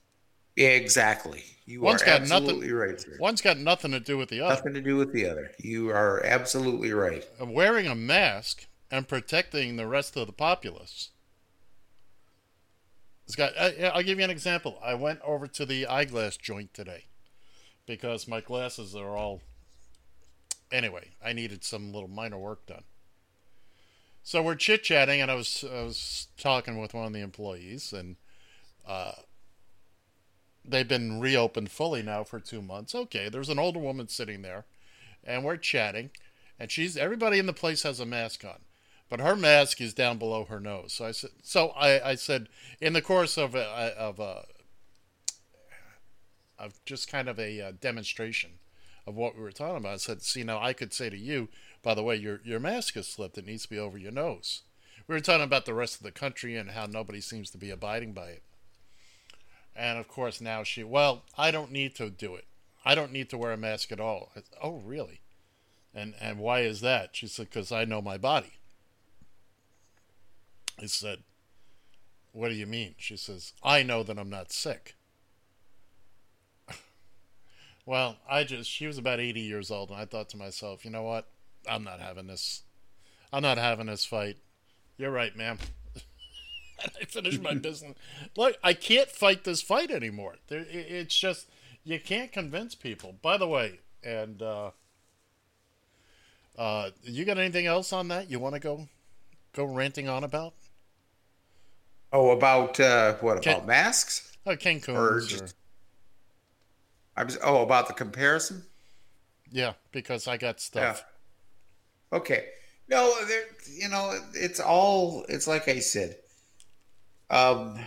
yeah, 0.55 0.69
exactly. 0.69 1.45
You 1.65 1.81
One's 1.81 2.03
are 2.03 2.07
got 2.07 2.21
absolutely 2.21 2.67
nothing. 2.69 2.75
right. 2.75 3.01
Sir. 3.01 3.17
One's 3.19 3.41
got 3.41 3.57
nothing 3.59 3.91
to 3.93 4.01
do 4.01 4.19
with 4.19 4.29
the 4.29 4.43
other. 4.43 4.55
Nothing 4.55 4.75
to 4.75 4.83
do 4.83 4.97
with 4.97 5.13
the 5.13 5.29
other. 5.29 5.51
You 5.59 5.89
are 5.91 6.23
absolutely 6.25 6.93
right. 6.93 7.27
Wearing 7.41 7.87
a 7.87 7.95
mask 7.95 8.67
and 8.91 9.09
protecting 9.09 9.77
the 9.77 9.87
rest 9.87 10.15
of 10.17 10.27
the 10.27 10.33
populace. 10.33 11.11
It's 13.27 13.35
got. 13.35 13.59
I, 13.59 13.91
I'll 13.93 14.03
give 14.03 14.19
you 14.19 14.25
an 14.25 14.31
example. 14.31 14.79
I 14.83 14.95
went 14.95 15.21
over 15.23 15.47
to 15.49 15.67
the 15.67 15.87
eyeglass 15.87 16.37
joint 16.37 16.73
today 16.73 17.07
because 17.87 18.29
my 18.29 18.41
glasses 18.41 18.95
are 18.95 19.17
all. 19.17 19.43
Anyway, 20.71 21.11
I 21.25 21.33
needed 21.33 21.65
some 21.65 21.93
little 21.93 22.09
minor 22.09 22.39
work 22.39 22.67
done. 22.67 22.85
So 24.23 24.43
we're 24.43 24.57
chit 24.57 24.83
chatting, 24.83 25.21
and 25.21 25.31
I 25.31 25.35
was 25.35 25.65
I 25.65 25.83
was 25.83 26.29
talking 26.37 26.81
with 26.81 26.95
one 26.95 27.07
of 27.07 27.13
the 27.13 27.21
employees, 27.21 27.93
and 27.93 28.17
uh, 28.87 29.13
they've 30.65 30.87
been 30.87 31.21
reopened 31.21 31.71
fully 31.71 32.03
now 32.03 32.25
for 32.25 32.41
two 32.41 32.63
months. 32.63 32.95
Okay, 32.95 33.29
there's 33.29 33.49
an 33.49 33.59
older 33.59 33.79
woman 33.79 34.09
sitting 34.09 34.43
there, 34.43 34.67
and 35.25 35.45
we're 35.45 35.57
chatting, 35.57 36.11
and 36.59 36.71
she's 36.71 36.97
everybody 36.97 37.39
in 37.39 37.47
the 37.47 37.53
place 37.53 37.83
has 37.83 38.01
a 38.01 38.07
mask 38.07 38.45
on, 38.45 38.59
but 39.09 39.21
her 39.21 39.37
mask 39.37 39.81
is 39.81 39.95
down 39.95 40.19
below 40.19 40.45
her 40.45 40.61
nose. 40.61 40.93
So 40.93 41.05
I 41.05 41.13
said, 41.13 41.31
so 41.43 41.69
I, 41.71 42.11
I 42.11 42.15
said 42.15 42.49
in 42.81 42.93
the 42.93 43.03
course 43.03 43.37
of 43.37 43.55
a, 43.55 43.65
of 43.99 44.19
a 44.19 44.45
of 46.59 46.83
just 46.85 47.11
kind 47.11 47.29
of 47.29 47.39
a 47.39 47.61
uh, 47.61 47.73
demonstration 47.81 48.53
of 49.07 49.15
what 49.15 49.37
we 49.37 49.43
were 49.43 49.53
talking 49.53 49.77
about. 49.77 49.95
I 49.95 49.99
said, 49.99 50.23
see 50.23 50.43
now 50.43 50.61
I 50.61 50.73
could 50.73 50.93
say 50.93 51.11
to 51.11 51.17
you, 51.17 51.49
by 51.83 51.95
the 51.95 52.03
way, 52.03 52.17
your 52.17 52.41
your 52.45 52.61
mask 52.61 52.97
is 52.97 53.07
slipped. 53.07 53.39
It 53.39 53.47
needs 53.47 53.65
to 53.65 53.71
be 53.71 53.79
over 53.79 53.99
your 53.99 54.13
nose. 54.13 54.63
We 55.07 55.15
were 55.15 55.21
talking 55.21 55.45
about 55.45 55.67
the 55.67 55.75
rest 55.75 55.97
of 55.97 56.03
the 56.03 56.11
country 56.11 56.57
and 56.57 56.71
how 56.71 56.87
nobody 56.87 57.21
seems 57.21 57.51
to 57.51 57.59
be 57.59 57.71
abiding 57.71 58.13
by 58.13 58.29
it. 58.31 58.43
And 59.77 59.99
of 59.99 60.09
course 60.09 60.41
now 60.41 60.65
she, 60.65 60.83
well, 60.83 61.23
I 61.39 61.51
don't 61.51 61.71
need 61.71 61.95
to 61.97 62.11
do 62.11 62.35
it. 62.35 62.47
I 62.85 62.95
don't 62.95 63.13
need 63.13 63.31
to 63.31 63.39
wear 63.39 63.53
a 63.53 63.57
mask 63.57 63.93
at 63.93 64.01
all. 64.01 64.31
I, 64.35 64.41
oh, 64.63 64.83
really? 64.85 65.21
And 65.95 66.15
and 66.21 66.39
why 66.39 66.61
is 66.61 66.81
that? 66.81 67.11
She 67.13 67.29
said, 67.29 67.51
because 67.51 67.71
I 67.71 67.85
know 67.85 68.03
my 68.03 68.19
body. 68.19 68.55
I 70.81 70.87
said, 70.87 71.19
what 72.33 72.49
do 72.49 72.55
you 72.55 72.67
mean? 72.67 72.95
She 72.99 73.17
says, 73.17 73.53
I 73.63 73.83
know 73.83 74.03
that 74.03 74.19
I'm 74.19 74.29
not 74.29 74.53
sick. 74.53 74.95
well, 77.87 78.17
I 78.29 78.45
just, 78.45 78.71
she 78.71 78.87
was 78.87 78.99
about 78.99 79.21
80 79.21 79.41
years 79.41 79.71
old, 79.71 79.91
and 79.91 79.99
I 79.99 80.05
thought 80.05 80.29
to 80.31 80.37
myself, 80.37 80.85
you 80.85 80.91
know 80.91 81.03
what? 81.03 81.27
I'm 81.69 81.83
not 81.83 82.01
having 82.01 82.27
this. 82.27 82.63
I'm 83.33 83.43
not 83.43 83.59
having 83.59 83.87
this 83.87 84.05
fight. 84.05 84.37
You're 84.99 85.11
right, 85.11 85.35
ma'am. 85.35 85.59
and 86.83 86.93
I 87.01 87.05
finished 87.07 87.43
my 87.43 87.55
business. 87.55 87.97
Look, 88.37 88.57
I 88.63 88.75
can't 88.75 89.11
fight 89.11 89.45
this 89.45 89.63
fight 89.63 89.91
anymore. 89.91 90.37
There, 90.49 90.67
it's 90.69 91.17
just, 91.17 91.49
you 91.85 91.99
can't 91.99 92.33
convince 92.33 92.75
people. 92.75 93.15
By 93.23 93.39
the 93.39 93.49
way, 93.49 93.81
and, 94.05 94.43
uh, 94.43 94.71
uh, 96.59 96.91
you 97.03 97.25
got 97.25 97.39
anything 97.39 97.67
else 97.67 97.93
on 97.93 98.09
that 98.09 98.31
you 98.31 98.39
want 98.39 98.55
to 98.55 98.61
go 98.61 98.89
go 99.57 99.65
ranting 99.65 100.09
on 100.09 100.23
about? 100.23 100.53
Oh, 102.13 102.31
about 102.31 102.79
uh, 102.81 103.15
what 103.21 103.43
Can- 103.43 103.55
about 103.55 103.67
masks? 103.67 104.33
Uh, 104.47 104.51
Cancun. 104.53 104.95
Or 104.95 105.17
Or, 105.17 105.21
just- 105.21 105.57
I 107.17 107.25
was 107.25 107.39
oh 107.43 107.63
about 107.63 107.89
the 107.89 107.95
comparison. 107.95 108.63
yeah, 109.51 109.73
because 109.93 110.29
I 110.29 110.37
got 110.37 110.61
stuff. 110.61 111.05
Okay. 112.13 112.49
No, 112.89 113.13
there. 113.27 113.45
You 113.73 113.89
know, 113.89 114.17
it's 114.35 114.61
all. 114.61 115.25
It's 115.29 115.47
like 115.49 115.67
I 115.69 115.81
said. 115.81 116.17
Um, 117.31 117.81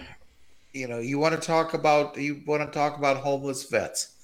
you 0.74 0.88
know, 0.88 1.00
you 1.00 1.18
want 1.20 1.40
to 1.40 1.48
talk 1.48 1.74
about 1.74 2.18
you 2.18 2.42
want 2.46 2.62
to 2.66 2.72
talk 2.78 2.98
about 2.98 3.18
homeless 3.18 3.64
vets. 3.70 4.16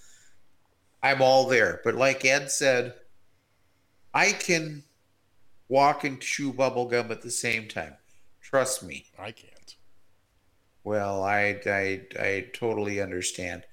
I'm 1.01 1.21
all 1.21 1.47
there, 1.47 1.81
but 1.83 1.95
like 1.95 2.25
Ed 2.25 2.49
said, 2.51 2.95
I 4.13 4.31
can 4.31 4.83
walk 5.69 6.03
and 6.03 6.19
chew 6.19 6.51
bubble 6.51 6.87
gum 6.87 7.11
at 7.11 7.21
the 7.21 7.31
same 7.31 7.67
time. 7.67 7.95
Trust 8.41 8.83
me. 8.83 9.05
I 9.17 9.31
can't. 9.31 9.53
Well, 10.85 11.23
I, 11.23 11.59
I, 11.65 12.01
I 12.19 12.45
totally 12.53 13.01
understand. 13.01 13.63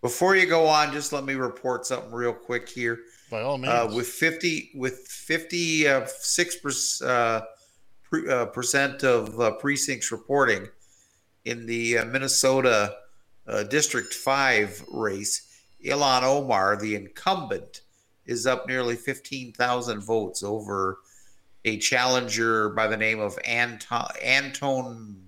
Before 0.00 0.34
you 0.34 0.46
go 0.46 0.66
on, 0.66 0.92
just 0.92 1.12
let 1.12 1.24
me 1.24 1.34
report 1.34 1.86
something 1.86 2.10
real 2.10 2.32
quick 2.32 2.68
here. 2.68 3.00
By 3.30 3.42
all 3.42 3.58
means. 3.58 3.72
Uh, 3.72 3.92
with 3.94 4.06
fifty, 4.06 4.70
with 4.74 5.06
percent 6.62 7.02
uh, 7.02 7.42
uh, 8.30 8.46
percent 8.46 9.02
of 9.04 9.40
uh, 9.40 9.52
precincts 9.52 10.10
reporting 10.10 10.68
in 11.44 11.66
the 11.66 11.98
uh, 11.98 12.04
Minnesota 12.06 12.96
uh, 13.46 13.62
District 13.64 14.12
Five 14.12 14.82
race, 14.90 15.60
Ilhan 15.84 16.22
Omar, 16.22 16.76
the 16.76 16.94
incumbent, 16.94 17.82
is 18.24 18.46
up 18.46 18.66
nearly 18.66 18.96
15,000 18.96 20.00
votes 20.00 20.42
over 20.42 20.98
a 21.64 21.78
challenger 21.78 22.70
by 22.70 22.86
the 22.86 22.96
name 22.96 23.20
of 23.20 23.38
Anton, 23.44 24.08
Anton 24.22 25.23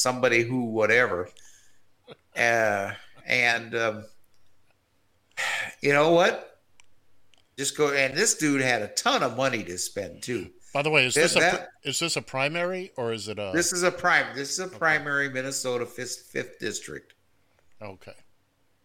somebody 0.00 0.42
who, 0.42 0.64
whatever. 0.66 1.28
Uh, 2.36 2.92
and 3.26 3.74
um, 3.74 4.04
you 5.80 5.92
know 5.92 6.10
what? 6.12 6.60
Just 7.58 7.76
go. 7.76 7.92
And 7.92 8.14
this 8.16 8.34
dude 8.34 8.60
had 8.60 8.82
a 8.82 8.88
ton 8.88 9.22
of 9.22 9.36
money 9.36 9.62
to 9.64 9.78
spend 9.78 10.22
too. 10.22 10.50
By 10.74 10.82
the 10.82 10.90
way, 10.90 11.06
is 11.06 11.14
That- 11.14 11.22
this 11.22 11.36
a 11.36 11.40
that- 11.40 11.68
pr- 11.82 11.88
is 11.88 11.98
this 11.98 12.16
a 12.16 12.22
primary 12.22 12.92
or 12.96 13.12
is 13.12 13.28
it 13.28 13.38
a 13.38 13.50
This 13.54 13.72
is 13.72 13.82
a 13.82 13.90
prime. 13.90 14.26
This 14.36 14.50
is 14.50 14.58
a 14.58 14.68
primary 14.68 15.30
Minnesota 15.30 15.86
fifth, 15.86 16.28
fifth 16.30 16.58
district. 16.58 17.14
okay? 17.80 18.12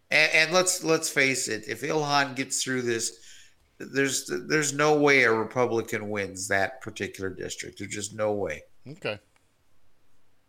And, 0.10 0.32
and 0.34 0.52
let's 0.54 0.84
let's 0.84 1.10
face 1.10 1.48
it, 1.50 1.66
if 1.68 1.82
Ilhan 1.82 2.36
gets 2.36 2.64
through 2.64 2.84
this, 2.84 3.20
there's 3.78 4.30
there's 4.48 4.72
no 4.74 4.98
way 4.98 5.24
a 5.24 5.32
Republican 5.34 6.10
wins 6.10 6.48
that 6.48 6.82
particular 6.82 7.30
district. 7.30 7.80
There's 7.80 7.92
just 7.94 8.14
no 8.16 8.32
way. 8.34 8.64
Okay. 8.88 9.20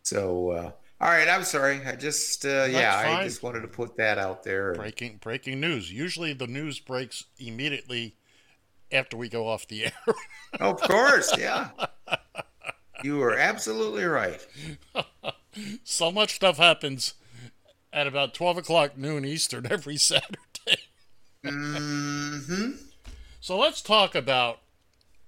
So, 0.03 0.49
uh, 0.49 0.71
all 1.01 1.09
right, 1.09 1.27
I'm 1.27 1.43
sorry. 1.43 1.81
I 1.85 1.95
just 1.95 2.45
uh, 2.45 2.67
yeah, 2.69 3.19
I 3.19 3.23
just 3.23 3.43
wanted 3.43 3.61
to 3.61 3.67
put 3.67 3.97
that 3.97 4.17
out 4.17 4.43
there. 4.43 4.73
Breaking 4.73 5.17
breaking 5.17 5.59
news. 5.59 5.91
Usually 5.91 6.33
the 6.33 6.47
news 6.47 6.79
breaks 6.79 7.25
immediately 7.37 8.15
after 8.91 9.17
we 9.17 9.27
go 9.27 9.47
off 9.47 9.67
the 9.67 9.85
air. 10.07 10.15
Of 10.59 10.79
course, 10.81 11.35
yeah. 11.37 11.69
You 13.03 13.21
are 13.21 13.37
absolutely 13.37 14.05
right. 14.05 14.45
so 15.83 16.11
much 16.11 16.35
stuff 16.35 16.57
happens 16.57 17.15
at 17.91 18.07
about 18.07 18.33
twelve 18.33 18.57
o'clock 18.57 18.97
noon 18.97 19.25
Eastern 19.25 19.67
every 19.69 19.97
Saturday. 19.97 20.37
mm-hmm. 21.43 22.71
So 23.41 23.57
let's 23.57 23.81
talk 23.81 24.15
about 24.15 24.59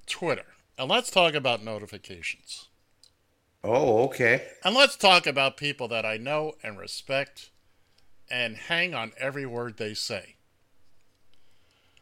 Twitter 0.05 0.45
and 0.77 0.89
let's 0.89 1.11
talk 1.11 1.33
about 1.33 1.63
notifications. 1.65 2.64
Oh, 3.67 4.03
okay. 4.05 4.45
And 4.63 4.75
let's 4.75 4.95
talk 4.95 5.25
about 5.25 5.57
people 5.57 5.87
that 5.87 6.05
I 6.05 6.17
know 6.17 6.53
and 6.61 6.77
respect 6.77 7.49
and 8.29 8.55
hang 8.57 8.93
on 8.93 9.11
every 9.17 9.45
word 9.45 9.77
they 9.77 9.95
say. 9.95 10.35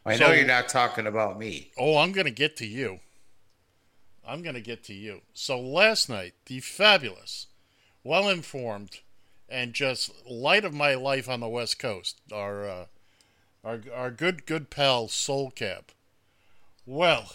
I 0.04 0.16
So- 0.16 0.26
know 0.28 0.32
you're 0.34 0.46
not 0.46 0.68
talking 0.68 1.06
about 1.06 1.38
me. 1.38 1.70
Oh, 1.78 1.96
I'm 1.96 2.12
going 2.12 2.26
to 2.26 2.30
get 2.30 2.56
to 2.58 2.66
you. 2.66 3.00
I'm 4.26 4.42
going 4.42 4.54
to 4.54 4.60
get 4.60 4.84
to 4.84 4.94
you. 4.94 5.22
So 5.32 5.58
last 5.58 6.08
night, 6.08 6.34
the 6.46 6.60
fabulous, 6.60 7.46
well 8.02 8.28
informed, 8.28 9.00
and 9.48 9.72
just 9.72 10.10
light 10.26 10.64
of 10.64 10.74
my 10.74 10.94
life 10.94 11.28
on 11.28 11.40
the 11.40 11.48
West 11.48 11.78
Coast, 11.78 12.20
our 12.32 12.68
uh, 12.68 12.86
our 13.62 13.80
our 13.94 14.10
good 14.10 14.46
good 14.46 14.68
pal 14.70 15.08
Soul 15.08 15.50
Cab. 15.50 15.92
Well, 16.86 17.32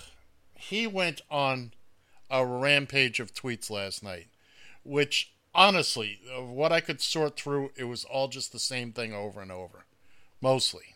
he 0.56 0.88
went 0.88 1.22
on 1.30 1.74
a 2.30 2.46
rampage 2.46 3.20
of 3.20 3.34
tweets 3.34 3.70
last 3.70 4.04
night, 4.04 4.28
which 4.84 5.32
honestly, 5.54 6.20
of 6.32 6.50
what 6.50 6.72
I 6.72 6.80
could 6.80 7.02
sort 7.02 7.36
through, 7.36 7.72
it 7.76 7.86
was 7.86 8.06
all 8.06 8.28
just 8.28 8.52
the 8.52 8.60
same 8.60 8.92
thing 8.92 9.14
over 9.14 9.42
and 9.42 9.52
over, 9.52 9.86
mostly. 10.42 10.96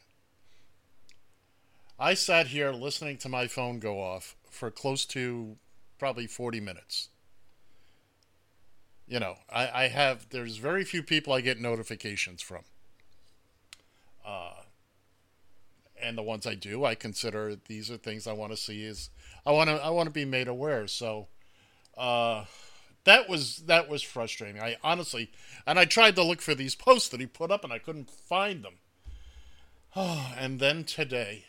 I 1.99 2.13
sat 2.13 2.47
here 2.47 2.71
listening 2.71 3.17
to 3.17 3.29
my 3.29 3.47
phone 3.47 3.79
go 3.79 4.01
off 4.01 4.35
for 4.49 4.69
close 4.71 5.05
to 5.05 5.57
probably 5.99 6.27
40 6.27 6.59
minutes. 6.59 7.09
You 9.07 9.19
know, 9.19 9.37
I, 9.49 9.83
I 9.83 9.87
have, 9.89 10.29
there's 10.29 10.57
very 10.57 10.83
few 10.83 11.03
people 11.03 11.33
I 11.33 11.41
get 11.41 11.59
notifications 11.59 12.41
from. 12.41 12.63
Uh, 14.25 14.62
and 16.03 16.17
the 16.17 16.23
ones 16.23 16.45
I 16.45 16.55
do, 16.55 16.85
I 16.85 16.95
consider 16.95 17.55
these 17.55 17.89
are 17.89 17.97
things 17.97 18.27
I 18.27 18.33
want 18.33 18.51
to 18.51 18.57
see 18.57 18.83
is 18.83 19.09
I 19.45 19.51
want 19.51 19.69
to 19.69 19.75
I 19.75 19.89
want 19.89 20.07
to 20.07 20.13
be 20.13 20.25
made 20.25 20.47
aware. 20.47 20.87
So 20.87 21.27
uh, 21.97 22.45
that 23.05 23.29
was 23.29 23.57
that 23.67 23.89
was 23.89 24.01
frustrating. 24.01 24.61
I 24.61 24.77
honestly, 24.83 25.31
and 25.65 25.79
I 25.79 25.85
tried 25.85 26.15
to 26.15 26.23
look 26.23 26.41
for 26.41 26.55
these 26.55 26.75
posts 26.75 27.09
that 27.09 27.19
he 27.19 27.25
put 27.25 27.51
up, 27.51 27.63
and 27.63 27.73
I 27.73 27.79
couldn't 27.79 28.09
find 28.09 28.63
them. 28.63 28.75
Oh, 29.95 30.33
and 30.37 30.59
then 30.59 30.83
today, 30.83 31.45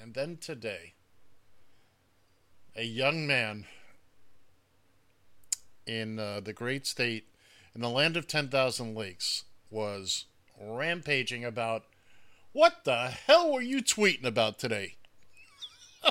and 0.00 0.14
then 0.14 0.36
today, 0.36 0.94
a 2.76 2.84
young 2.84 3.26
man 3.26 3.66
in 5.86 6.18
uh, 6.18 6.40
the 6.40 6.52
great 6.52 6.86
state, 6.86 7.28
in 7.74 7.82
the 7.82 7.90
land 7.90 8.16
of 8.16 8.26
10,000 8.26 8.94
lakes, 8.94 9.44
was 9.70 10.24
rampaging 10.58 11.44
about 11.44 11.84
what 12.54 12.84
the 12.84 13.08
hell 13.26 13.52
were 13.52 13.60
you 13.60 13.82
tweeting 13.82 14.24
about 14.24 14.58
today? 14.58 14.94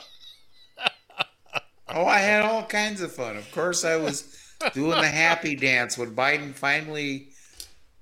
Oh, 1.95 2.05
I 2.05 2.19
had 2.19 2.41
all 2.43 2.65
kinds 2.65 3.01
of 3.01 3.11
fun. 3.11 3.37
Of 3.37 3.51
course, 3.51 3.85
I 3.85 3.97
was 3.97 4.35
doing 4.73 4.99
the 4.99 5.07
happy 5.07 5.53
dance 5.55 5.95
when 5.95 6.15
Biden 6.15 6.53
finally, 6.55 7.27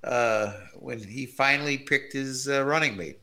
uh, 0.04 0.54
when 0.80 1.04
he 1.04 1.26
finally 1.26 1.78
picked 1.78 2.14
his 2.14 2.48
uh, 2.48 2.64
running 2.64 2.96
mate. 2.96 3.20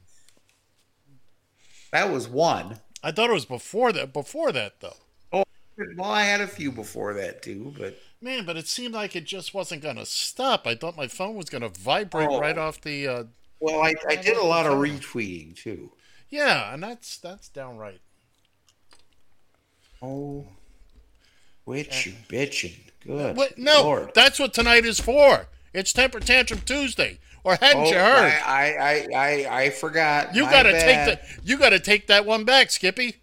That 1.92 2.10
was 2.10 2.28
one. 2.28 2.80
I 3.02 3.12
thought 3.12 3.30
it 3.30 3.34
was 3.34 3.46
before 3.46 3.92
that. 3.92 4.12
Before 4.12 4.52
that, 4.52 4.80
though, 4.80 4.96
Oh, 5.32 5.44
Well, 5.96 6.10
I 6.10 6.24
had 6.24 6.42
a 6.42 6.46
few 6.46 6.70
before 6.70 7.14
that 7.14 7.40
too, 7.42 7.72
but 7.78 7.96
man, 8.20 8.44
but 8.44 8.58
it 8.58 8.66
seemed 8.66 8.92
like 8.92 9.16
it 9.16 9.24
just 9.24 9.54
wasn't 9.54 9.82
gonna 9.82 10.04
stop. 10.04 10.66
I 10.66 10.74
thought 10.74 10.98
my 10.98 11.06
phone 11.08 11.36
was 11.36 11.48
gonna 11.48 11.70
vibrate 11.70 12.28
Oh. 12.30 12.40
right 12.40 12.58
off 12.58 12.78
the. 12.82 13.08
Uh, 13.08 13.24
well, 13.60 13.82
I, 13.82 13.94
I 14.08 14.16
did 14.16 14.36
a 14.36 14.44
lot 14.44 14.66
of 14.66 14.74
retweeting 14.74 15.56
too. 15.56 15.92
yeah, 16.30 16.72
and 16.72 16.82
that's 16.82 17.18
that's 17.18 17.48
downright. 17.48 18.00
Oh, 20.00 20.46
which 21.64 22.06
you 22.06 22.12
bitching? 22.28 22.78
Good. 23.04 23.36
What? 23.36 23.58
No, 23.58 23.82
Lord. 23.82 24.12
that's 24.14 24.38
what 24.38 24.54
tonight 24.54 24.84
is 24.84 25.00
for. 25.00 25.46
It's 25.72 25.92
temper 25.92 26.20
tantrum 26.20 26.60
Tuesday. 26.60 27.18
Or 27.44 27.56
hadn't 27.60 27.82
Oh, 27.82 27.88
you 27.88 27.94
heard? 27.94 28.32
I, 28.44 28.74
I, 28.74 28.76
I, 28.80 29.08
I, 29.14 29.60
I 29.64 29.70
forgot. 29.70 30.34
you 30.34 30.42
gotta 30.42 30.72
take 30.72 31.06
that. 31.06 31.22
You 31.44 31.56
gotta 31.56 31.78
take 31.80 32.06
that 32.08 32.26
one 32.26 32.44
back, 32.44 32.70
Skippy. 32.70 33.16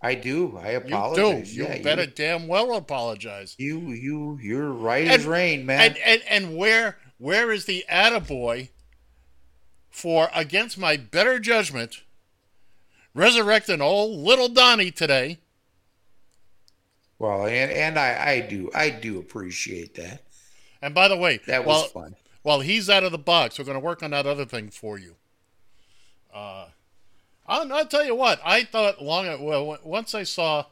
I 0.00 0.14
do. 0.14 0.56
I 0.58 0.68
apologize. 0.70 0.86
You 0.86 0.94
apologize. 0.96 1.50
do. 1.52 1.56
You 1.56 1.68
Yeah, 1.68 1.82
better 1.82 2.06
damn 2.06 2.46
well 2.48 2.74
apologize. 2.76 3.56
You, 3.58 3.78
you, 3.80 4.38
you're 4.40 4.70
right 4.72 5.06
as 5.08 5.24
rain, 5.26 5.66
man. 5.66 5.80
And 5.80 5.96
and 5.98 6.22
and 6.28 6.56
where 6.56 6.98
where 7.18 7.50
is 7.50 7.64
the 7.64 7.84
attaboy 7.90 8.68
for 9.96 10.28
against 10.34 10.76
my 10.76 10.98
better 10.98 11.38
judgment 11.38 12.02
resurrecting 13.14 13.80
old 13.80 14.18
little 14.20 14.48
Donnie 14.48 14.90
today? 14.90 15.38
well, 17.18 17.46
and, 17.46 17.72
and 17.72 17.98
I, 17.98 18.32
I 18.32 18.40
do, 18.40 18.70
I 18.74 18.90
do 18.90 19.18
appreciate 19.18 19.94
that. 19.94 20.20
And 20.82 20.94
by 20.94 21.08
the 21.08 21.16
way, 21.16 21.40
That 21.46 21.64
while, 21.64 21.80
was 21.84 21.92
fun. 21.92 22.14
while 22.42 22.60
he's 22.60 22.90
out 22.90 23.04
of 23.04 23.10
the 23.12 23.16
box, 23.16 23.58
we're 23.58 23.64
going 23.64 23.76
to 23.76 23.80
work 23.80 24.02
on 24.02 24.10
that 24.10 24.26
other 24.26 24.44
thing 24.44 24.68
for 24.68 24.98
you. 24.98 25.16
Uh, 26.32 26.66
I'll, 27.46 27.72
I'll 27.72 27.86
tell 27.86 28.04
you 28.04 28.14
what. 28.14 28.38
I 28.44 28.64
thought 28.64 29.02
long 29.02 29.42
well 29.42 29.78
once 29.82 30.14
I 30.14 30.24
saw 30.24 30.66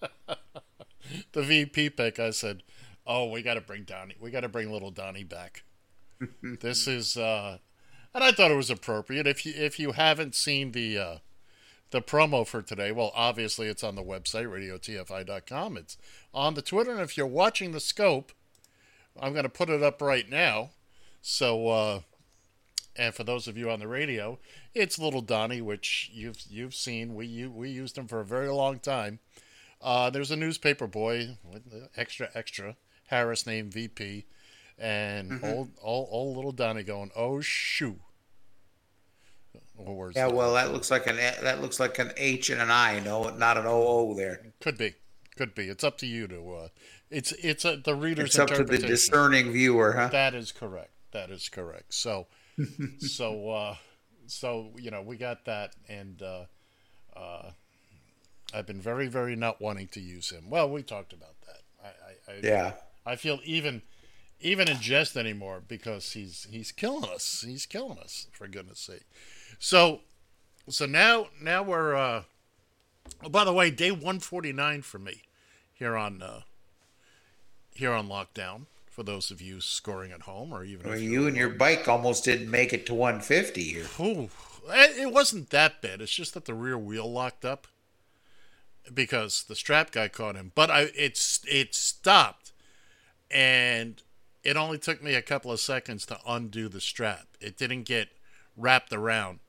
the 1.32 1.42
VP 1.42 1.90
pick, 1.90 2.18
I 2.18 2.30
said, 2.30 2.64
"Oh, 3.06 3.30
we 3.30 3.42
got 3.42 3.54
to 3.54 3.60
bring 3.60 3.84
Donnie. 3.84 4.16
We 4.20 4.32
got 4.32 4.40
to 4.40 4.48
bring 4.48 4.72
little 4.72 4.90
Donnie 4.90 5.22
back." 5.22 5.62
this 6.42 6.88
is, 6.88 7.16
uh, 7.16 7.58
and 8.14 8.24
I 8.24 8.32
thought 8.32 8.50
it 8.50 8.56
was 8.56 8.70
appropriate. 8.70 9.26
If 9.26 9.44
you 9.46 9.52
if 9.56 9.78
you 9.78 9.92
haven't 9.92 10.34
seen 10.34 10.72
the 10.72 10.98
uh, 10.98 11.16
the 11.90 12.02
promo 12.02 12.46
for 12.46 12.62
today, 12.62 12.92
well, 12.92 13.12
obviously 13.14 13.68
it's 13.68 13.84
on 13.84 13.94
the 13.94 14.02
website 14.02 14.46
radiotfi.com. 14.46 15.76
It's 15.76 15.96
on 16.34 16.54
the 16.54 16.62
Twitter, 16.62 16.92
and 16.92 17.00
if 17.00 17.16
you're 17.16 17.26
watching 17.26 17.72
the 17.72 17.80
scope, 17.80 18.32
I'm 19.18 19.32
going 19.32 19.44
to 19.44 19.48
put 19.48 19.70
it 19.70 19.82
up 19.82 20.02
right 20.02 20.28
now. 20.28 20.70
So, 21.22 21.68
uh, 21.68 22.00
and 22.96 23.14
for 23.14 23.24
those 23.24 23.48
of 23.48 23.56
you 23.56 23.70
on 23.70 23.80
the 23.80 23.88
radio, 23.88 24.38
it's 24.74 24.98
Little 24.98 25.22
Donnie, 25.22 25.60
which 25.60 26.10
you've 26.12 26.40
you've 26.48 26.74
seen. 26.74 27.14
We 27.14 27.26
u- 27.26 27.50
we 27.50 27.70
used 27.70 27.96
him 27.96 28.06
for 28.08 28.20
a 28.20 28.24
very 28.24 28.48
long 28.48 28.78
time. 28.78 29.18
Uh, 29.80 30.10
there's 30.10 30.30
a 30.30 30.36
newspaper 30.36 30.86
boy, 30.86 31.36
extra 31.96 32.30
extra 32.34 32.76
Harris 33.06 33.46
named 33.46 33.72
VP, 33.72 34.26
and 34.78 35.40
old 35.42 35.70
old 35.82 36.08
old 36.10 36.36
Little 36.36 36.52
Donnie 36.52 36.82
going, 36.82 37.10
oh 37.16 37.40
shoo. 37.40 37.96
Yeah, 40.16 40.26
well, 40.26 40.54
that 40.54 40.72
looks 40.72 40.90
like 40.90 41.06
an 41.06 41.16
that 41.16 41.60
looks 41.60 41.78
like 41.78 41.98
an 41.98 42.12
H 42.16 42.50
and 42.50 42.60
an 42.60 42.70
I, 42.70 42.98
no, 43.00 43.30
not 43.30 43.56
an 43.56 43.66
O 43.66 43.86
O 43.86 44.14
there. 44.14 44.52
could 44.60 44.76
be, 44.76 44.94
could 45.36 45.54
be. 45.54 45.68
It's 45.68 45.84
up 45.84 45.98
to 45.98 46.06
you 46.06 46.26
to. 46.26 46.52
Uh, 46.54 46.68
it's 47.10 47.32
it's 47.32 47.64
a, 47.64 47.76
the 47.76 47.94
reader's 47.94 48.30
It's 48.30 48.38
up 48.38 48.48
to 48.48 48.64
the 48.64 48.78
discerning 48.78 49.52
viewer, 49.52 49.92
huh? 49.92 50.08
That 50.08 50.34
is 50.34 50.50
correct. 50.50 50.90
That 51.12 51.30
is 51.30 51.48
correct. 51.48 51.94
So, 51.94 52.26
so, 52.98 53.50
uh, 53.50 53.76
so 54.26 54.72
you 54.76 54.90
know, 54.90 55.00
we 55.00 55.16
got 55.16 55.44
that, 55.44 55.74
and 55.88 56.20
uh, 56.22 56.44
uh, 57.16 57.50
I've 58.54 58.66
been 58.66 58.80
very, 58.80 59.08
very 59.08 59.36
not 59.36 59.60
wanting 59.60 59.88
to 59.88 60.00
use 60.00 60.30
him. 60.30 60.48
Well, 60.50 60.70
we 60.70 60.82
talked 60.82 61.12
about 61.12 61.34
that. 61.46 61.62
I, 61.82 62.32
I, 62.32 62.34
I, 62.34 62.40
Yeah. 62.42 62.72
I 63.04 63.16
feel 63.16 63.40
even, 63.44 63.82
even 64.40 64.68
in 64.68 64.78
jest 64.80 65.16
anymore 65.16 65.62
because 65.66 66.12
he's 66.12 66.46
he's 66.50 66.72
killing 66.72 67.08
us. 67.08 67.44
He's 67.46 67.66
killing 67.66 67.98
us 67.98 68.26
for 68.32 68.46
goodness 68.46 68.80
sake. 68.80 69.06
So 69.58 70.00
so 70.68 70.86
now 70.86 71.28
now 71.40 71.62
we're 71.62 71.94
uh 71.94 72.22
oh, 73.24 73.28
by 73.28 73.44
the 73.44 73.52
way, 73.52 73.70
day 73.70 73.90
149 73.90 74.82
for 74.82 74.98
me 74.98 75.22
here 75.72 75.96
on 75.96 76.22
uh 76.22 76.42
here 77.74 77.92
on 77.92 78.08
lockdown 78.08 78.66
for 78.86 79.02
those 79.02 79.30
of 79.30 79.40
you 79.40 79.60
scoring 79.60 80.10
at 80.10 80.22
home 80.22 80.52
or 80.52 80.64
even 80.64 80.88
Well, 80.88 80.98
you 80.98 81.26
and 81.26 81.36
your 81.36 81.50
bike 81.50 81.86
almost 81.86 82.24
didn't 82.24 82.50
make 82.50 82.72
it 82.72 82.84
to 82.86 82.94
150 82.94 83.62
here. 83.62 83.86
Ooh, 84.00 84.28
it 84.68 84.98
it 84.98 85.12
wasn't 85.12 85.50
that 85.50 85.80
bad. 85.80 86.00
It's 86.00 86.14
just 86.14 86.34
that 86.34 86.44
the 86.44 86.54
rear 86.54 86.78
wheel 86.78 87.10
locked 87.10 87.44
up 87.44 87.66
because 88.92 89.44
the 89.44 89.54
strap 89.54 89.90
guy 89.90 90.08
caught 90.08 90.36
him. 90.36 90.52
But 90.54 90.70
I 90.70 90.90
it's 90.94 91.40
it 91.46 91.74
stopped, 91.74 92.52
and 93.30 94.02
it 94.42 94.56
only 94.56 94.78
took 94.78 95.02
me 95.02 95.14
a 95.14 95.22
couple 95.22 95.50
of 95.50 95.60
seconds 95.60 96.06
to 96.06 96.18
undo 96.26 96.68
the 96.68 96.80
strap. 96.80 97.26
It 97.40 97.56
didn't 97.56 97.82
get 97.84 98.08
wrapped 98.56 98.92
around. 98.92 99.40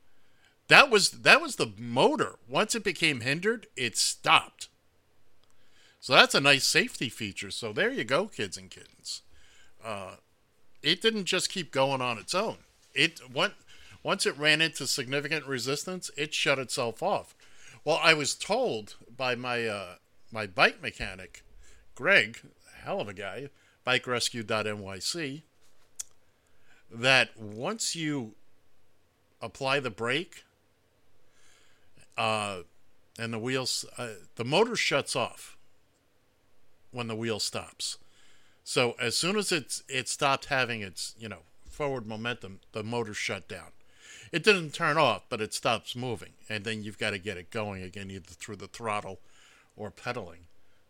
That 0.67 0.89
was 0.89 1.11
that 1.11 1.41
was 1.41 1.55
the 1.55 1.71
motor. 1.77 2.35
Once 2.47 2.75
it 2.75 2.83
became 2.83 3.21
hindered, 3.21 3.67
it 3.75 3.97
stopped. 3.97 4.69
So 5.99 6.13
that's 6.13 6.35
a 6.35 6.39
nice 6.39 6.65
safety 6.65 7.09
feature. 7.09 7.51
So 7.51 7.73
there 7.73 7.91
you 7.91 8.03
go, 8.03 8.27
kids 8.27 8.57
and 8.57 8.69
kittens. 8.69 9.21
Uh, 9.83 10.15
it 10.81 11.01
didn't 11.01 11.25
just 11.25 11.49
keep 11.49 11.71
going 11.71 12.01
on 12.01 12.17
its 12.17 12.33
own. 12.33 12.57
It 12.93 13.19
went 13.33 13.53
once 14.03 14.25
it 14.25 14.37
ran 14.37 14.61
into 14.61 14.87
significant 14.87 15.45
resistance, 15.45 16.09
it 16.15 16.33
shut 16.33 16.59
itself 16.59 17.03
off. 17.03 17.35
Well, 17.83 17.99
I 18.01 18.13
was 18.13 18.35
told 18.35 18.95
by 19.15 19.35
my 19.35 19.65
uh, 19.65 19.95
my 20.31 20.47
bike 20.47 20.81
mechanic, 20.81 21.43
Greg, 21.95 22.39
hell 22.83 23.01
of 23.01 23.09
a 23.09 23.13
guy, 23.13 23.49
bikerescue.nyc, 23.85 25.41
that 26.91 27.37
once 27.37 27.95
you 27.95 28.33
apply 29.41 29.79
the 29.79 29.89
brake, 29.89 30.43
uh, 32.17 32.59
and 33.17 33.33
the 33.33 33.39
wheels, 33.39 33.85
uh, 33.97 34.09
the 34.35 34.45
motor 34.45 34.75
shuts 34.75 35.15
off 35.15 35.57
when 36.91 37.07
the 37.07 37.15
wheel 37.15 37.39
stops. 37.39 37.97
So 38.63 38.95
as 38.99 39.15
soon 39.15 39.35
as 39.35 39.51
it's 39.51 39.83
it 39.87 40.07
stopped 40.07 40.45
having 40.45 40.81
its 40.81 41.15
you 41.17 41.27
know 41.27 41.39
forward 41.69 42.05
momentum, 42.05 42.59
the 42.71 42.83
motor 42.83 43.13
shut 43.13 43.47
down. 43.47 43.71
It 44.31 44.43
didn't 44.43 44.73
turn 44.73 44.97
off, 44.97 45.23
but 45.27 45.41
it 45.41 45.53
stops 45.53 45.95
moving, 45.95 46.33
and 46.47 46.63
then 46.63 46.83
you've 46.83 46.99
got 46.99 47.11
to 47.11 47.17
get 47.17 47.37
it 47.37 47.49
going 47.49 47.81
again, 47.81 48.11
either 48.11 48.29
through 48.29 48.57
the 48.57 48.67
throttle 48.67 49.19
or 49.75 49.89
pedaling. 49.89 50.41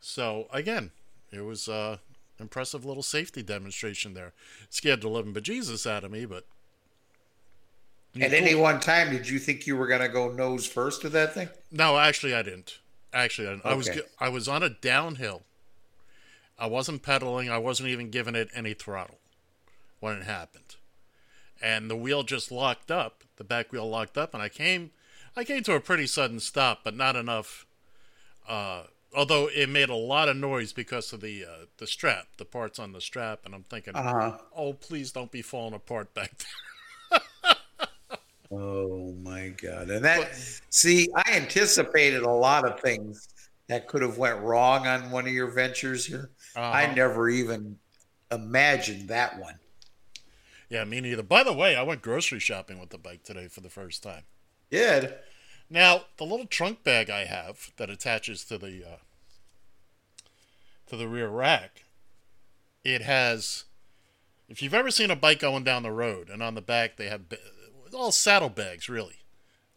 So 0.02 0.48
again, 0.52 0.92
it 1.32 1.42
was 1.42 1.68
a 1.68 2.00
impressive 2.40 2.86
little 2.86 3.04
safety 3.04 3.44
demonstration 3.44 4.14
there. 4.14 4.34
Scared 4.70 5.02
the 5.02 5.10
living 5.10 5.34
bejesus 5.34 5.90
out 5.90 6.04
of 6.04 6.12
me, 6.12 6.26
but 6.26 6.46
At 8.20 8.34
any 8.34 8.56
one 8.56 8.80
time, 8.80 9.12
did 9.12 9.30
you 9.30 9.40
think 9.40 9.68
you 9.68 9.76
were 9.78 9.88
going 9.88 10.02
to 10.02 10.10
go 10.10 10.32
nose 10.32 10.66
first 10.66 11.04
with 11.04 11.14
that 11.14 11.34
thing? 11.34 11.50
No, 11.72 11.98
actually, 11.98 12.34
I 12.34 12.42
didn't. 12.42 12.80
Actually, 13.14 13.48
I, 13.48 13.52
didn't. 13.52 13.66
I 13.66 13.74
was 13.74 13.90
I 14.20 14.30
was 14.30 14.48
on 14.48 14.64
a 14.64 14.70
downhill. 14.70 15.44
I 16.58 16.68
wasn't 16.68 17.04
pedaling. 17.04 17.50
I 17.50 17.58
wasn't 17.58 17.90
even 17.90 18.10
giving 18.10 18.36
it 18.36 18.50
any 18.54 18.74
throttle 18.74 19.20
when 20.00 20.18
it 20.18 20.24
happened, 20.24 20.76
and 21.62 21.90
the 21.90 21.96
wheel 21.96 22.24
just 22.24 22.52
locked 22.52 22.92
up. 22.92 23.24
The 23.38 23.44
back 23.44 23.72
wheel 23.72 23.90
locked 23.90 24.18
up, 24.18 24.34
and 24.34 24.44
I 24.44 24.50
came, 24.50 24.92
I 25.36 25.44
came 25.44 25.64
to 25.64 25.74
a 25.74 25.80
pretty 25.80 26.06
sudden 26.06 26.40
stop, 26.40 26.82
but 26.84 26.96
not 26.96 27.16
enough. 27.16 27.66
Uh, 28.48 28.84
although 29.16 29.48
it 29.48 29.70
made 29.70 29.90
a 29.90 29.96
lot 29.96 30.30
of 30.30 30.38
noise 30.38 30.74
because 30.74 31.12
of 31.14 31.22
the 31.22 31.46
uh, 31.46 31.66
the 31.78 31.88
strap, 31.88 32.28
the 32.38 32.46
parts 32.46 32.80
on 32.80 32.92
the 32.94 33.02
strap, 33.02 33.42
and 33.46 33.54
I'm 33.56 33.64
thinking, 33.64 33.96
Uh 33.96 34.04
huh. 34.04 34.38
oh, 34.56 34.74
please 34.74 35.12
don't 35.12 35.32
be 35.32 35.42
falling 35.42 35.74
apart 35.74 36.14
back 36.14 36.32
there. 37.12 37.20
Oh 38.52 39.14
my 39.22 39.50
god! 39.50 39.90
And 39.92 40.04
that, 40.06 40.36
see, 40.70 41.08
I 41.16 41.34
anticipated 41.36 42.24
a 42.24 42.30
lot 42.32 42.66
of 42.66 42.80
things 42.80 43.30
that 43.68 43.88
could 43.88 44.02
have 44.02 44.18
went 44.18 44.40
wrong 44.40 44.88
on 44.88 45.12
one 45.12 45.28
of 45.28 45.32
your 45.34 45.52
ventures 45.52 46.04
here. 46.06 46.32
I 46.56 46.86
Uh-huh. 46.86 46.96
never 46.96 47.30
even 47.30 47.78
imagined 48.32 49.10
that 49.10 49.38
one. 49.40 49.60
Yeah, 50.68 50.84
me 50.84 51.00
neither. 51.02 51.22
By 51.22 51.44
the 51.44 51.54
way, 51.54 51.76
I 51.76 51.84
went 51.84 52.02
grocery 52.02 52.40
shopping 52.40 52.80
with 52.80 52.90
the 52.90 52.98
bike 52.98 53.24
today 53.24 53.48
for 53.48 53.62
the 53.62 53.70
first 53.70 54.02
time. 54.02 54.24
Did 54.72 55.14
Now, 55.70 56.06
the 56.18 56.26
little 56.26 56.48
trunk 56.48 56.84
bag 56.84 57.10
I 57.10 57.26
have 57.26 57.72
that 57.78 57.90
attaches 57.90 58.44
to 58.46 58.58
the 58.58 58.84
uh, 58.86 58.98
to 60.88 60.98
the 60.98 61.08
rear 61.08 61.30
rack, 61.30 61.86
it 62.84 63.02
has. 63.02 63.66
If 64.48 64.64
you've 64.64 64.74
ever 64.74 64.90
seen 64.90 65.12
a 65.12 65.16
bike 65.16 65.40
going 65.40 65.64
down 65.64 65.84
the 65.84 65.92
road, 65.92 66.28
and 66.30 66.42
on 66.42 66.56
the 66.56 66.62
back 66.62 66.98
they 66.98 67.08
have 67.08 67.30
ba- 67.30 67.38
all 67.94 68.12
saddlebags, 68.12 68.90
really. 68.90 69.18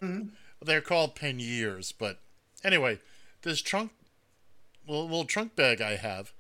Mm-hmm. 0.03 0.29
They're 0.63 0.81
called 0.81 1.15
panniers, 1.15 1.93
but 1.93 2.21
anyway, 2.65 2.99
this 3.43 3.61
trunk, 3.61 3.93
little, 4.87 5.05
little 5.05 5.25
trunk 5.25 5.57
bag 5.57 5.81
I 5.81 5.97
have, 5.97 6.33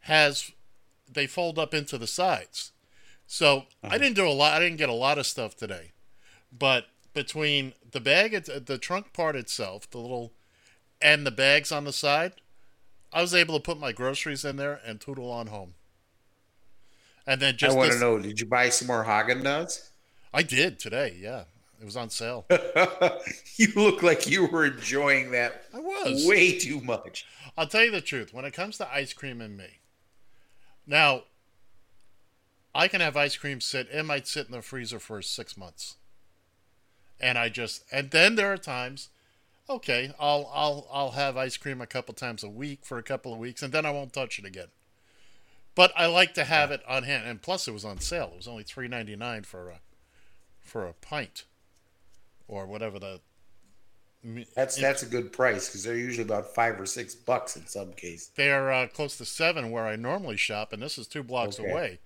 has 0.00 0.52
they 1.12 1.26
fold 1.26 1.58
up 1.58 1.74
into 1.74 1.98
the 1.98 2.06
sides. 2.06 2.72
So 3.26 3.64
I 3.82 3.88
uh-huh. 3.88 3.98
didn't 3.98 4.16
do 4.16 4.26
a 4.26 4.30
lot. 4.30 4.54
I 4.54 4.60
didn't 4.60 4.78
get 4.78 4.88
a 4.88 4.94
lot 4.94 5.18
of 5.18 5.26
stuff 5.26 5.56
today, 5.56 5.92
but 6.56 6.86
between 7.16 7.72
the 7.90 7.98
bag, 7.98 8.44
the 8.44 8.78
trunk 8.78 9.14
part 9.14 9.34
itself, 9.34 9.90
the 9.90 9.98
little, 9.98 10.34
and 11.00 11.26
the 11.26 11.30
bags 11.30 11.72
on 11.72 11.84
the 11.84 11.92
side, 11.92 12.34
I 13.10 13.22
was 13.22 13.34
able 13.34 13.54
to 13.54 13.62
put 13.62 13.80
my 13.80 13.90
groceries 13.90 14.44
in 14.44 14.56
there 14.56 14.80
and 14.84 15.00
tootle 15.00 15.32
on 15.32 15.46
home. 15.46 15.74
And 17.26 17.40
then 17.40 17.56
just 17.56 17.74
I 17.74 17.78
want 17.78 17.92
to 17.92 17.98
know? 17.98 18.18
Did 18.18 18.38
you 18.38 18.46
buy 18.46 18.68
some 18.68 18.86
more 18.86 19.04
Haagen 19.04 19.42
Dazs? 19.42 19.88
I 20.32 20.42
did 20.42 20.78
today. 20.78 21.16
Yeah, 21.18 21.44
it 21.80 21.86
was 21.86 21.96
on 21.96 22.10
sale. 22.10 22.44
you 23.56 23.68
look 23.74 24.02
like 24.02 24.28
you 24.28 24.46
were 24.46 24.66
enjoying 24.66 25.30
that 25.30 25.64
I 25.74 25.78
was. 25.78 26.26
way 26.28 26.58
too 26.58 26.82
much. 26.82 27.26
I'll 27.56 27.66
tell 27.66 27.84
you 27.84 27.90
the 27.90 28.02
truth. 28.02 28.34
When 28.34 28.44
it 28.44 28.52
comes 28.52 28.76
to 28.76 28.94
ice 28.94 29.14
cream 29.14 29.40
and 29.40 29.56
me, 29.56 29.80
now 30.86 31.22
I 32.74 32.88
can 32.88 33.00
have 33.00 33.16
ice 33.16 33.38
cream 33.38 33.62
sit. 33.62 33.88
It 33.90 34.04
might 34.04 34.28
sit 34.28 34.46
in 34.46 34.52
the 34.52 34.60
freezer 34.60 34.98
for 34.98 35.22
six 35.22 35.56
months, 35.56 35.96
and 37.20 37.38
I 37.38 37.48
just 37.48 37.84
and 37.92 38.10
then 38.10 38.34
there 38.36 38.52
are 38.52 38.58
times, 38.58 39.08
okay, 39.68 40.12
I'll 40.18 40.50
I'll 40.54 40.88
I'll 40.92 41.10
have 41.12 41.36
ice 41.36 41.56
cream 41.56 41.80
a 41.80 41.86
couple 41.86 42.14
times 42.14 42.42
a 42.44 42.48
week 42.48 42.84
for 42.84 42.98
a 42.98 43.02
couple 43.02 43.32
of 43.32 43.38
weeks, 43.38 43.62
and 43.62 43.72
then 43.72 43.86
I 43.86 43.90
won't 43.90 44.12
touch 44.12 44.38
it 44.38 44.44
again. 44.44 44.68
But 45.74 45.92
I 45.94 46.06
like 46.06 46.34
to 46.34 46.44
have 46.44 46.70
it 46.70 46.82
on 46.88 47.02
hand, 47.04 47.28
and 47.28 47.42
plus 47.42 47.68
it 47.68 47.72
was 47.72 47.84
on 47.84 48.00
sale. 48.00 48.30
It 48.32 48.36
was 48.38 48.48
only 48.48 48.62
three 48.64 48.88
ninety 48.88 49.14
nine 49.16 49.42
for 49.44 49.70
a 49.70 49.80
for 50.60 50.86
a 50.86 50.92
pint, 50.94 51.44
or 52.48 52.66
whatever 52.66 52.98
the. 52.98 53.20
That's 54.56 54.76
that's 54.76 55.02
a 55.02 55.06
good 55.06 55.32
price 55.32 55.68
because 55.68 55.84
they're 55.84 55.96
usually 55.96 56.24
about 56.24 56.52
five 56.52 56.80
or 56.80 56.86
six 56.86 57.14
bucks 57.14 57.56
in 57.56 57.66
some 57.66 57.92
cases. 57.92 58.30
They're 58.34 58.72
uh, 58.72 58.88
close 58.88 59.16
to 59.18 59.24
seven 59.24 59.70
where 59.70 59.86
I 59.86 59.96
normally 59.96 60.36
shop, 60.36 60.72
and 60.72 60.82
this 60.82 60.98
is 60.98 61.06
two 61.06 61.22
blocks 61.22 61.58
Okay. 61.60 61.70
away. 61.70 61.98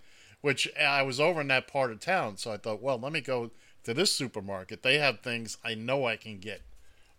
Which 0.42 0.68
I 0.78 1.02
was 1.02 1.20
over 1.20 1.40
in 1.42 1.48
that 1.48 1.68
part 1.68 1.92
of 1.92 2.00
town, 2.00 2.38
so 2.38 2.50
I 2.50 2.56
thought, 2.56 2.82
well, 2.82 2.98
let 2.98 3.12
me 3.12 3.20
go 3.20 3.50
to 3.84 3.94
this 3.94 4.12
supermarket. 4.12 4.82
They 4.82 4.98
have 4.98 5.20
things 5.20 5.56
I 5.64 5.74
know 5.74 6.06
I 6.06 6.16
can 6.16 6.38
get 6.38 6.62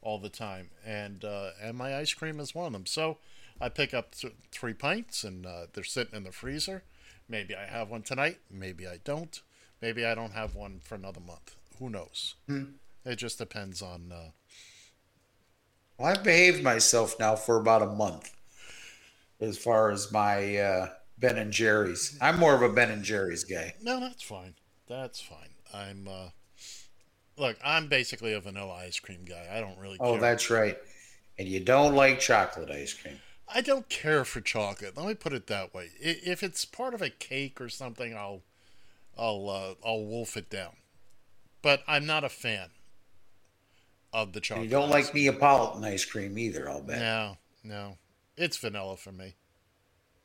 all 0.01 0.17
the 0.19 0.29
time, 0.29 0.69
and 0.85 1.23
uh, 1.23 1.51
and 1.61 1.77
my 1.77 1.95
ice 1.97 2.13
cream 2.13 2.39
is 2.39 2.55
one 2.55 2.67
of 2.67 2.73
them. 2.73 2.85
So 2.85 3.17
I 3.59 3.69
pick 3.69 3.93
up 3.93 4.15
th- 4.15 4.33
three 4.51 4.73
pints, 4.73 5.23
and 5.23 5.45
uh, 5.45 5.67
they're 5.73 5.83
sitting 5.83 6.15
in 6.15 6.23
the 6.23 6.31
freezer. 6.31 6.83
Maybe 7.29 7.55
I 7.55 7.65
have 7.65 7.89
one 7.89 8.01
tonight. 8.01 8.39
Maybe 8.49 8.87
I 8.87 8.99
don't. 9.03 9.39
Maybe 9.81 10.05
I 10.05 10.15
don't 10.15 10.33
have 10.33 10.55
one 10.55 10.79
for 10.83 10.95
another 10.95 11.21
month. 11.21 11.55
Who 11.79 11.89
knows? 11.89 12.35
It 13.05 13.15
just 13.15 13.37
depends 13.37 13.81
on. 13.81 14.11
Uh, 14.11 14.29
Well, 15.97 16.09
I've 16.09 16.23
behaved 16.23 16.63
myself 16.63 17.15
now 17.19 17.35
for 17.35 17.57
about 17.57 17.81
a 17.83 17.87
month 17.87 18.31
as 19.39 19.57
far 19.57 19.91
as 19.91 20.11
my 20.11 20.57
uh, 20.57 20.89
Ben 21.17 21.37
and 21.37 21.51
Jerry's. 21.51 22.17
I'm 22.21 22.39
more 22.39 22.53
of 22.55 22.61
a 22.63 22.69
Ben 22.69 22.89
and 22.91 23.03
Jerry's 23.03 23.43
guy. 23.43 23.75
No, 23.81 23.99
that's 23.99 24.23
fine. 24.23 24.55
That's 24.87 25.21
fine. 25.21 25.49
I'm 25.73 26.07
uh 26.07 26.29
look, 27.41 27.57
I'm 27.63 27.87
basically 27.89 28.33
a 28.33 28.39
vanilla 28.39 28.73
ice 28.75 28.99
cream 28.99 29.25
guy. 29.25 29.47
I 29.51 29.59
don't 29.59 29.77
really 29.79 29.97
Oh, 29.99 30.13
care. 30.13 30.21
that's 30.21 30.49
right. 30.49 30.77
And 31.37 31.47
you 31.47 31.59
don't 31.59 31.95
like 31.95 32.19
chocolate 32.19 32.71
ice 32.71 32.93
cream. 32.93 33.19
I 33.53 33.61
don't 33.61 33.89
care 33.89 34.23
for 34.25 34.41
chocolate. 34.41 34.95
Let 34.95 35.07
me 35.07 35.13
put 35.13 35.33
it 35.33 35.47
that 35.47 35.73
way. 35.73 35.91
If 35.99 36.41
it's 36.43 36.63
part 36.65 36.93
of 36.93 37.01
a 37.01 37.09
cake 37.09 37.59
or 37.59 37.69
something, 37.69 38.15
I'll 38.15 38.43
I'll 39.17 39.49
uh, 39.49 39.75
I'll 39.87 40.05
wolf 40.05 40.37
it 40.37 40.49
down. 40.49 40.77
But 41.61 41.83
I'm 41.87 42.05
not 42.05 42.23
a 42.23 42.29
fan 42.29 42.71
of 44.13 44.33
the 44.33 44.37
And 44.37 44.43
chocolate. 44.43 44.65
you 44.65 44.69
don't 44.71 44.89
like 44.89 45.13
Neapolitan 45.13 45.83
ice 45.83 46.05
cream 46.05 46.37
either, 46.37 46.69
I'll 46.69 46.81
bet. 46.81 46.99
No, 46.99 47.37
no. 47.63 47.97
It's 48.37 48.57
vanilla 48.57 48.97
for 48.97 49.11
me. 49.11 49.35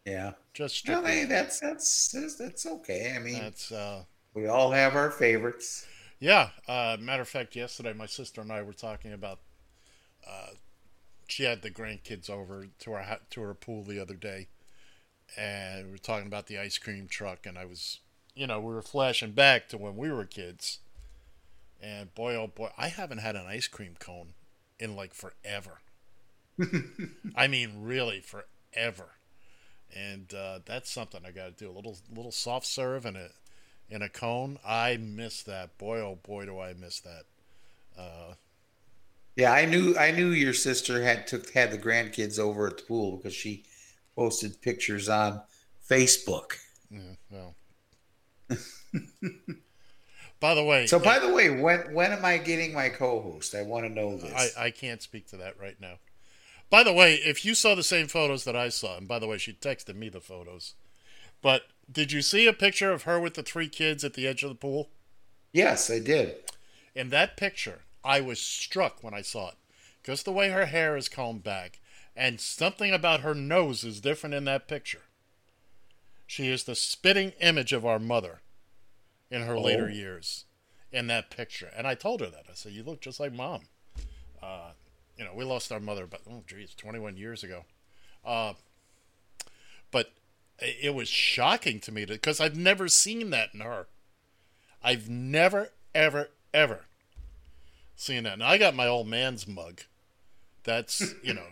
Yeah. 0.05 0.33
Just 0.55 0.87
No, 0.89 1.03
hey, 1.05 1.25
that's 1.25 1.61
that's 1.61 2.13
that's, 2.13 2.37
that's 2.37 2.67
okay. 2.67 3.13
I 3.15 3.19
mean, 3.19 3.41
That's 3.41 3.73
uh 3.73 4.05
we 4.35 4.47
all 4.47 4.71
have 4.71 4.95
our 4.95 5.11
favorites. 5.11 5.87
Yeah. 6.19 6.51
Uh, 6.67 6.97
matter 7.01 7.23
of 7.23 7.29
fact, 7.29 7.57
yesterday 7.57 7.93
my 7.93 8.07
sister 8.07 8.41
and 8.41 8.53
I 8.53 8.63
were 8.63 8.73
talking 8.73 9.13
about. 9.13 9.41
Uh, 10.29 10.51
she 11.29 11.45
had 11.45 11.63
the 11.63 11.71
grandkids 11.71 12.31
over 12.31 12.69
to 12.81 12.93
our 12.93 13.19
to 13.31 13.41
her 13.43 13.55
pool 13.55 13.83
the 13.85 14.01
other 14.01 14.15
day, 14.15 14.49
and 15.37 15.87
we 15.87 15.93
were 15.93 15.99
talking 15.99 16.27
about 16.27 16.47
the 16.47 16.59
ice 16.59 16.79
cream 16.79 17.09
truck, 17.09 17.47
and 17.47 17.59
I 17.59 17.65
was, 17.65 18.01
you 18.35 18.47
know, 18.47 18.61
we 18.61 18.75
were 18.75 18.83
flashing 18.83 19.33
back 19.33 19.69
to 19.71 19.79
when 19.79 19.97
we 19.97 20.11
were 20.11 20.25
kids. 20.25 20.79
And 21.81 22.15
boy, 22.15 22.35
oh 22.37 22.47
boy, 22.49 22.71
I 22.79 22.89
haven't 22.89 23.19
had 23.19 23.37
an 23.37 23.47
ice 23.47 23.69
cream 23.69 23.97
cone 23.99 24.35
in 24.79 24.97
like 24.97 25.15
forever. 25.15 25.81
I 27.37 27.47
mean, 27.49 27.83
really 27.83 28.21
forever. 28.21 29.11
And 29.95 30.33
uh, 30.35 30.61
that's 30.65 30.91
something 30.91 31.23
I 31.27 31.31
got 31.31 31.57
to 31.57 31.65
do. 31.65 31.71
A 31.71 31.73
little 31.75 31.99
little 32.15 32.33
soft 32.33 32.67
serve 32.67 33.07
and 33.07 33.17
a 33.17 33.31
in 33.89 34.03
a 34.03 34.09
cone. 34.09 34.59
I 34.67 34.97
miss 34.97 35.43
that. 35.45 35.77
Boy, 35.79 36.01
oh 36.01 36.19
boy, 36.23 36.47
do 36.47 36.59
I 36.61 36.75
miss 36.75 37.01
that. 37.01 37.25
Uh, 37.99 38.35
Yeah, 39.37 39.53
I 39.53 39.65
knew 39.67 39.97
I 39.97 40.11
knew 40.11 40.31
your 40.31 40.55
sister 40.55 41.03
had 41.03 41.27
took 41.27 41.51
had 41.51 41.71
the 41.71 41.79
grandkids 41.79 42.39
over 42.39 42.67
at 42.67 42.79
the 42.79 42.83
pool 42.85 43.17
because 43.17 43.35
she 43.35 43.65
posted 44.15 44.61
pictures 44.63 45.09
on 45.09 45.43
Facebook. 45.89 46.59
yeah, 46.91 47.15
well. 47.31 47.55
by 50.41 50.55
the 50.55 50.65
way, 50.65 50.87
So 50.87 50.99
by 50.99 51.19
the 51.19 51.33
way, 51.33 51.51
when 51.51 51.93
when 51.95 52.13
am 52.13 52.25
I 52.25 52.39
getting 52.39 52.73
my 52.73 52.89
co-host? 52.89 53.55
I 53.55 53.63
want 53.63 53.87
to 53.87 53.93
know 53.93 54.17
this. 54.17 54.57
I, 54.57 54.67
I 54.67 54.71
can't 54.71 55.03
speak 55.03 55.27
to 55.29 55.37
that 55.39 55.59
right 55.61 55.81
now. 55.81 55.95
By 56.69 56.83
the 56.83 56.93
way, 56.93 57.15
if 57.15 57.45
you 57.45 57.55
saw 57.55 57.75
the 57.75 57.83
same 57.83 58.09
photos 58.09 58.45
that 58.45 58.57
I 58.57 58.69
saw, 58.71 58.97
and 58.97 59.07
by 59.07 59.19
the 59.21 59.29
way, 59.29 59.39
she 59.39 59.53
texted 59.53 59.95
me 59.95 60.09
the 60.09 60.21
photos, 60.21 60.75
but 61.43 61.63
did 61.91 62.13
you 62.13 62.23
see 62.23 62.47
a 62.47 62.53
picture 62.53 62.91
of 62.93 63.03
her 63.03 63.21
with 63.21 63.35
the 63.35 63.43
three 63.43 63.69
kids 63.69 64.03
at 64.05 64.15
the 64.15 64.27
edge 64.27 64.43
of 64.43 64.49
the 64.51 64.55
pool? 64.57 64.91
yes, 65.53 65.91
I 65.91 65.99
did. 66.01 66.37
In 66.95 67.09
that 67.11 67.37
picture, 67.37 67.81
I 68.05 68.21
was 68.21 68.41
struck 68.41 69.03
when 69.03 69.15
I 69.15 69.23
saw 69.23 69.49
it. 69.49 69.55
Because 70.03 70.23
the 70.23 70.33
way 70.33 70.51
her 70.51 70.67
hair 70.67 70.97
is 70.97 71.09
combed 71.09 71.43
back, 71.43 71.81
and 72.15 72.41
something 72.41 72.93
about 72.93 73.21
her 73.21 73.35
nose 73.35 73.83
is 73.85 74.01
different 74.01 74.35
in 74.35 74.45
that 74.45 74.69
picture. 74.69 75.03
She 76.27 76.49
is 76.49 76.65
the 76.65 76.75
spitting 76.75 77.33
image 77.41 77.73
of 77.73 77.85
our 77.87 77.99
mother 77.99 78.41
in 79.31 79.43
her 79.43 79.59
later 79.59 79.87
Oh. 79.91 79.93
years 79.95 80.45
in 80.93 81.07
that 81.09 81.31
picture. 81.31 81.71
And 81.77 81.87
I 81.87 81.95
told 81.95 82.21
her 82.21 82.29
that. 82.31 82.47
I 82.51 82.55
said, 82.55 82.73
You 82.73 82.83
look 82.85 83.01
just 83.01 83.19
like 83.21 83.33
mom. 83.33 83.63
Uh, 84.43 84.71
you 85.17 85.25
know, 85.25 85.33
we 85.35 85.45
lost 85.45 85.73
our 85.73 85.81
mother 85.81 86.07
but 86.07 86.21
oh, 86.31 86.45
geez, 86.47 86.75
21 86.75 87.17
years 87.17 87.43
ago. 87.43 87.65
Uh, 88.25 88.53
it 90.59 90.95
was 90.95 91.09
shocking 91.09 91.81
to 91.81 91.93
me 91.93 92.05
because 92.05 92.41
I've 92.41 92.57
never 92.57 92.89
seen 92.89 93.31
that 93.31 93.51
in 93.53 93.61
her. 93.61 93.87
I've 94.83 95.09
never, 95.09 95.71
ever, 95.95 96.31
ever 96.55 96.87
seen 97.97 98.25
that. 98.25 98.39
Now 98.39 98.49
I 98.49 98.59
got 98.59 98.75
my 98.75 98.87
old 98.87 99.09
man's 99.09 99.47
mug. 99.47 99.83
That's 100.65 101.15
you 101.23 101.35
know, 101.35 101.47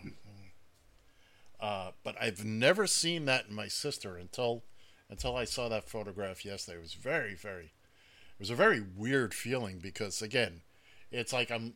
uh, 1.60 1.90
but 2.02 2.16
I've 2.20 2.44
never 2.44 2.86
seen 2.86 3.24
that 3.26 3.46
in 3.48 3.54
my 3.54 3.68
sister 3.68 4.16
until 4.16 4.62
until 5.10 5.36
I 5.36 5.44
saw 5.44 5.68
that 5.68 5.88
photograph 5.88 6.44
yesterday. 6.44 6.78
It 6.78 6.82
was 6.82 6.94
very, 6.94 7.34
very. 7.34 7.64
It 7.64 8.40
was 8.40 8.50
a 8.50 8.54
very 8.54 8.80
weird 8.80 9.32
feeling 9.32 9.78
because 9.78 10.22
again, 10.22 10.62
it's 11.10 11.32
like 11.32 11.50
I'm 11.50 11.74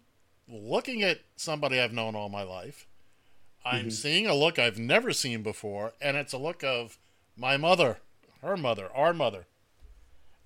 looking 0.48 1.02
at 1.02 1.20
somebody 1.36 1.78
I've 1.80 1.92
known 1.92 2.14
all 2.14 2.28
my 2.28 2.42
life. 2.42 2.86
I'm 3.64 3.90
seeing 3.90 4.26
a 4.26 4.34
look 4.34 4.58
I've 4.58 4.78
never 4.78 5.12
seen 5.12 5.42
before, 5.42 5.92
and 6.00 6.16
it's 6.16 6.32
a 6.32 6.38
look 6.38 6.64
of 6.64 6.98
my 7.38 7.56
mother, 7.56 7.98
her 8.42 8.56
mother, 8.56 8.88
our 8.94 9.14
mother 9.14 9.46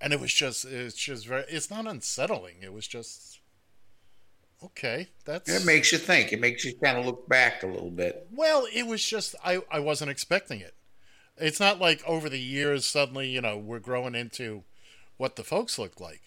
and 0.02 0.12
it 0.12 0.20
was 0.20 0.34
just 0.34 0.64
it's 0.64 0.96
just 0.96 1.26
very 1.26 1.44
it's 1.48 1.70
not 1.70 1.86
unsettling 1.86 2.56
it 2.60 2.72
was 2.72 2.86
just 2.88 3.38
okay 4.62 5.06
that's 5.24 5.48
It 5.48 5.64
makes 5.64 5.92
you 5.92 5.98
think. 5.98 6.32
It 6.32 6.40
makes 6.40 6.64
you 6.64 6.74
kind 6.82 6.98
of 6.98 7.06
look 7.06 7.28
back 7.28 7.62
a 7.62 7.66
little 7.68 7.90
bit. 7.90 8.26
well 8.34 8.66
it 8.74 8.86
was 8.86 9.02
just 9.04 9.34
i 9.44 9.60
i 9.70 9.78
wasn't 9.78 10.10
expecting 10.10 10.58
it 10.60 10.74
it's 11.38 11.60
not 11.60 11.78
like 11.78 12.02
over 12.04 12.28
the 12.28 12.40
years 12.40 12.84
suddenly 12.84 13.28
you 13.28 13.40
know 13.40 13.56
we're 13.56 13.78
growing 13.78 14.14
into 14.16 14.64
what 15.16 15.36
the 15.36 15.44
folks 15.44 15.78
look 15.78 16.00
like 16.00 16.22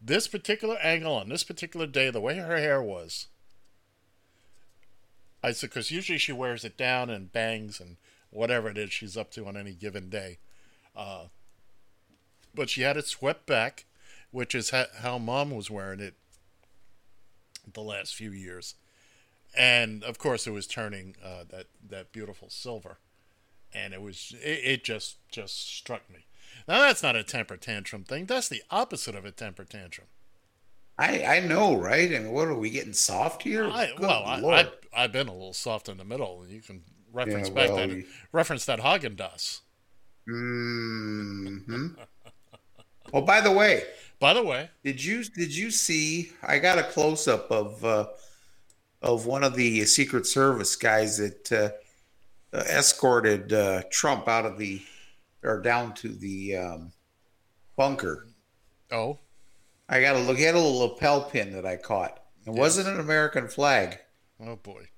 this 0.00 0.26
particular 0.26 0.76
angle 0.82 1.14
on 1.14 1.28
this 1.28 1.44
particular 1.44 1.86
day 1.86 2.10
the 2.10 2.20
way 2.22 2.36
her 2.38 2.56
hair 2.56 2.82
was 2.82 3.26
i 5.42 5.52
said 5.52 5.68
because 5.68 5.90
usually 5.90 6.18
she 6.18 6.32
wears 6.32 6.64
it 6.64 6.76
down 6.78 7.10
and 7.10 7.32
bangs 7.32 7.80
and 7.80 7.96
whatever 8.34 8.68
it 8.68 8.78
is 8.78 8.92
she's 8.92 9.16
up 9.16 9.30
to 9.32 9.46
on 9.46 9.56
any 9.56 9.72
given 9.72 10.10
day. 10.10 10.38
Uh, 10.94 11.24
but 12.54 12.68
she 12.70 12.82
had 12.82 12.96
it 12.96 13.06
swept 13.06 13.46
back 13.46 13.84
which 14.34 14.52
is 14.52 14.70
ha- 14.70 14.86
how 14.98 15.16
mom 15.16 15.52
was 15.52 15.70
wearing 15.70 16.00
it 16.00 16.14
the 17.72 17.80
last 17.80 18.16
few 18.16 18.32
years. 18.32 18.74
And 19.56 20.02
of 20.02 20.18
course 20.18 20.44
it 20.48 20.50
was 20.50 20.66
turning 20.66 21.14
uh, 21.24 21.44
that 21.50 21.66
that 21.88 22.10
beautiful 22.10 22.50
silver. 22.50 22.98
And 23.72 23.94
it 23.94 24.02
was 24.02 24.34
it, 24.42 24.60
it 24.64 24.84
just 24.84 25.18
just 25.30 25.68
struck 25.68 26.10
me. 26.10 26.26
Now 26.66 26.80
that's 26.80 27.00
not 27.00 27.14
a 27.14 27.22
temper 27.22 27.56
tantrum 27.56 28.02
thing. 28.02 28.26
That's 28.26 28.48
the 28.48 28.64
opposite 28.72 29.14
of 29.14 29.24
a 29.24 29.30
temper 29.30 29.62
tantrum. 29.62 30.08
I 30.98 31.24
I 31.24 31.38
know, 31.38 31.76
right? 31.76 32.10
And 32.10 32.32
what 32.32 32.48
are 32.48 32.56
we 32.56 32.70
getting 32.70 32.92
soft 32.92 33.44
here? 33.44 33.68
I, 33.68 33.92
well 34.00 34.24
I, 34.24 34.40
I, 34.40 34.68
i've 34.96 35.12
been 35.12 35.28
a 35.28 35.32
little 35.32 35.52
soft 35.52 35.88
in 35.88 35.96
the 35.96 36.04
middle 36.04 36.44
you 36.48 36.60
can 36.60 36.82
reference 37.14 37.48
Yeah, 37.48 37.54
back 37.54 37.68
that 37.68 38.04
reference 38.32 38.64
that 38.66 38.80
Haagen-Dazs. 38.80 39.60
hmm 40.26 41.88
Oh, 43.12 43.20
by 43.20 43.40
the 43.40 43.52
way, 43.52 43.84
by 44.18 44.34
the 44.34 44.42
way 44.42 44.70
did 44.82 45.02
you 45.04 45.22
did 45.24 45.54
you 45.54 45.70
see? 45.70 46.32
I 46.42 46.58
got 46.58 46.78
a 46.78 46.82
close 46.82 47.28
up 47.28 47.50
of 47.50 47.84
uh, 47.84 48.06
of 49.02 49.26
one 49.26 49.44
of 49.44 49.54
the 49.54 49.84
Secret 49.84 50.26
Service 50.26 50.74
guys 50.74 51.18
that 51.18 51.52
uh, 51.52 52.56
uh, 52.56 52.60
escorted 52.66 53.52
uh, 53.52 53.82
Trump 53.90 54.26
out 54.26 54.46
of 54.46 54.58
the 54.58 54.82
or 55.42 55.60
down 55.60 55.92
to 55.94 56.08
the 56.08 56.56
um, 56.56 56.92
bunker. 57.76 58.26
oh 58.90 59.18
I 59.88 60.00
got 60.00 60.14
to 60.14 60.20
look. 60.20 60.38
He 60.38 60.44
had 60.44 60.54
a 60.54 60.58
little 60.58 60.78
lapel 60.88 61.24
pin 61.24 61.52
that 61.52 61.66
I 61.66 61.76
caught. 61.76 62.18
It 62.46 62.50
wasn't 62.54 62.88
an 62.88 62.98
American 62.98 63.48
flag. 63.48 63.98
oh 64.40 64.56
boy 64.56 64.88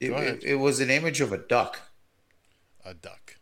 It, 0.00 0.10
it, 0.10 0.44
it 0.44 0.54
was 0.56 0.80
an 0.80 0.90
image 0.90 1.20
of 1.20 1.32
a 1.32 1.38
duck. 1.38 1.80
a 2.84 2.94
duck 2.94 3.36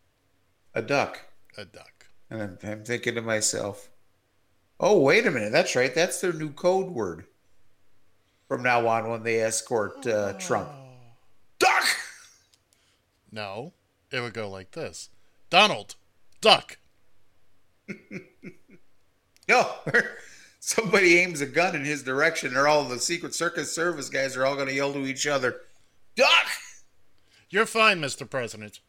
A 0.74 0.82
duck. 0.82 1.20
a 1.56 1.64
duck 1.64 2.06
And 2.30 2.42
I'm, 2.42 2.58
I'm 2.62 2.84
thinking 2.84 3.14
to 3.16 3.22
myself, 3.22 3.90
oh, 4.78 5.00
wait 5.00 5.26
a 5.26 5.30
minute. 5.30 5.52
That's 5.52 5.74
right. 5.74 5.94
That's 5.94 6.20
their 6.20 6.32
new 6.32 6.50
code 6.52 6.90
word 6.90 7.26
from 8.48 8.62
now 8.62 8.86
on 8.86 9.08
when 9.08 9.22
they 9.22 9.40
escort 9.40 10.06
uh, 10.06 10.34
Trump. 10.34 10.68
Duck! 11.58 11.84
no 13.34 13.72
it 14.10 14.20
would 14.20 14.34
go 14.34 14.50
like 14.50 14.72
this 14.72 15.08
donald 15.48 15.94
duck 16.42 16.76
No. 19.48 19.70
Somebody 20.60 21.18
aims 21.18 21.40
a 21.40 21.46
gun 21.46 21.74
in 21.74 21.84
his 21.84 22.02
direction, 22.02 22.56
or 22.56 22.68
all 22.68 22.84
the 22.84 23.00
Secret 23.00 23.34
Circus 23.34 23.74
Service 23.74 24.08
guys 24.08 24.36
are 24.36 24.46
all 24.46 24.54
going 24.54 24.68
to 24.68 24.74
yell 24.74 24.92
to 24.92 25.06
each 25.06 25.26
other, 25.26 25.60
Duck! 26.16 26.28
you're 27.50 27.66
fine 27.66 28.00
mr 28.00 28.28
president 28.28 28.80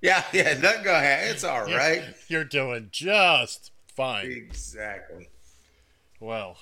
Yeah, 0.00 0.24
yeah, 0.32 0.54
duck 0.60 0.82
go 0.84 0.94
ahead. 0.94 1.30
It's 1.30 1.44
all 1.44 1.68
You're- 1.68 1.78
right. 1.78 2.02
you're 2.28 2.44
doing 2.44 2.88
just 2.90 3.70
fine 3.94 4.30
Exactly. 4.30 5.28
well 6.20 6.56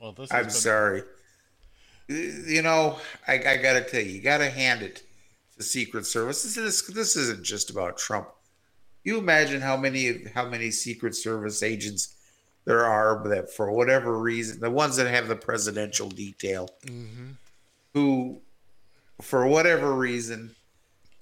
well 0.00 0.12
this 0.12 0.32
I'm 0.32 0.42
been- 0.44 0.50
sorry. 0.50 1.02
You 2.08 2.60
know, 2.62 2.98
I, 3.26 3.34
I 3.34 3.56
got 3.56 3.74
to 3.74 3.84
tell 3.88 4.00
you, 4.00 4.10
you 4.10 4.20
got 4.20 4.38
to 4.38 4.50
hand 4.50 4.82
it 4.82 5.02
to 5.56 5.62
Secret 5.62 6.04
Service. 6.04 6.42
This 6.42 6.56
is 6.58 6.86
this 6.88 7.16
isn't 7.16 7.42
just 7.44 7.70
about 7.70 7.96
Trump. 7.96 8.28
You 9.04 9.16
imagine 9.18 9.62
how 9.62 9.76
many 9.78 10.24
how 10.34 10.46
many 10.46 10.70
Secret 10.72 11.14
Service 11.14 11.62
agents 11.62 12.14
there 12.66 12.84
are 12.84 13.26
that, 13.28 13.50
for 13.54 13.72
whatever 13.72 14.18
reason, 14.18 14.60
the 14.60 14.68
ones 14.70 14.96
that 14.96 15.06
have 15.06 15.28
the 15.28 15.36
presidential 15.36 16.08
detail, 16.10 16.68
mm-hmm. 16.84 17.30
who, 17.94 18.41
for 19.22 19.46
whatever 19.46 19.94
reason, 19.94 20.54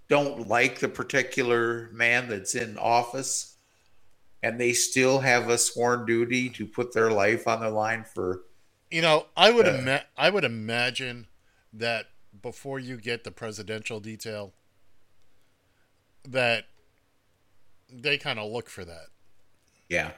don't 0.09 0.49
like 0.49 0.81
the 0.81 0.89
particular 0.89 1.89
man 1.93 2.29
that's 2.29 2.55
in 2.55 2.77
office, 2.79 3.57
and 4.43 4.61
they 4.61 4.73
still 4.73 5.21
have 5.21 5.49
a 5.49 5.59
sworn 5.59 6.07
duty 6.07 6.49
to 6.51 6.67
put 6.67 6.93
their 6.95 7.11
life 7.11 7.47
on 7.47 7.61
the 7.61 7.71
line 7.71 8.05
for 8.05 8.43
You 8.91 9.03
know, 9.03 9.27
I 9.37 9.51
would 9.51 9.67
Uh, 9.67 9.75
ima- 9.75 10.07
I 10.17 10.31
would 10.31 10.45
imagine 10.45 11.29
that 11.73 12.07
before 12.43 12.79
you 12.81 12.97
get 12.97 13.25
the 13.25 13.31
presidential 13.31 14.01
detail, 14.01 14.53
that 16.29 16.67
they 17.93 18.19
kind 18.19 18.39
of 18.39 18.51
look 18.51 18.69
for 18.69 18.85
that. 18.85 19.07
yeah. 19.89 20.13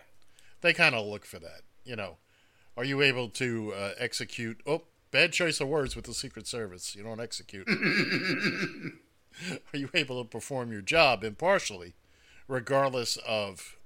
They 0.61 0.73
kind 0.73 0.95
of 0.95 1.07
look 1.07 1.25
for 1.27 1.39
that. 1.41 1.63
You 1.85 1.97
know, 1.97 2.19
are 2.77 2.85
you 2.85 3.03
able 3.03 3.29
to 3.31 3.73
uh, 3.75 3.93
execute? 3.99 4.61
Oh, 4.67 4.83
bad 5.13 5.33
choice 5.33 5.61
of 5.61 5.69
words 5.69 5.95
with 5.95 6.07
the 6.07 6.15
Secret 6.15 6.49
Service. 6.49 6.97
You 6.97 7.05
don't 7.05 7.21
execute. 7.21 7.69
are 7.69 7.75
you 9.79 9.89
able 9.95 10.23
to 10.23 10.29
perform 10.29 10.73
your 10.73 10.83
job 10.83 11.23
impartially, 11.23 11.95
regardless 12.49 13.17
of 13.19 13.77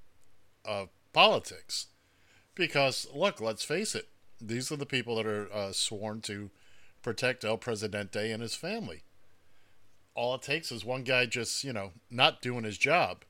of 0.64 0.88
politics? 1.12 1.86
Because 2.54 3.06
look, 3.14 3.40
let's 3.40 3.64
face 3.64 3.94
it, 3.94 4.08
these 4.40 4.72
are 4.72 4.76
the 4.76 4.86
people 4.86 5.16
that 5.16 5.26
are 5.26 5.52
uh, 5.52 5.72
sworn 5.72 6.20
to 6.22 6.50
protect 7.02 7.44
El 7.44 7.58
Presidente 7.58 8.32
and 8.32 8.42
his 8.42 8.54
family. 8.54 9.02
all 10.14 10.34
it 10.34 10.42
takes 10.42 10.72
is 10.72 10.84
one 10.84 11.02
guy 11.04 11.26
just, 11.26 11.62
you 11.62 11.72
know, 11.72 11.92
not 12.10 12.40
doing 12.40 12.64
his 12.64 12.78
job. 12.78 13.24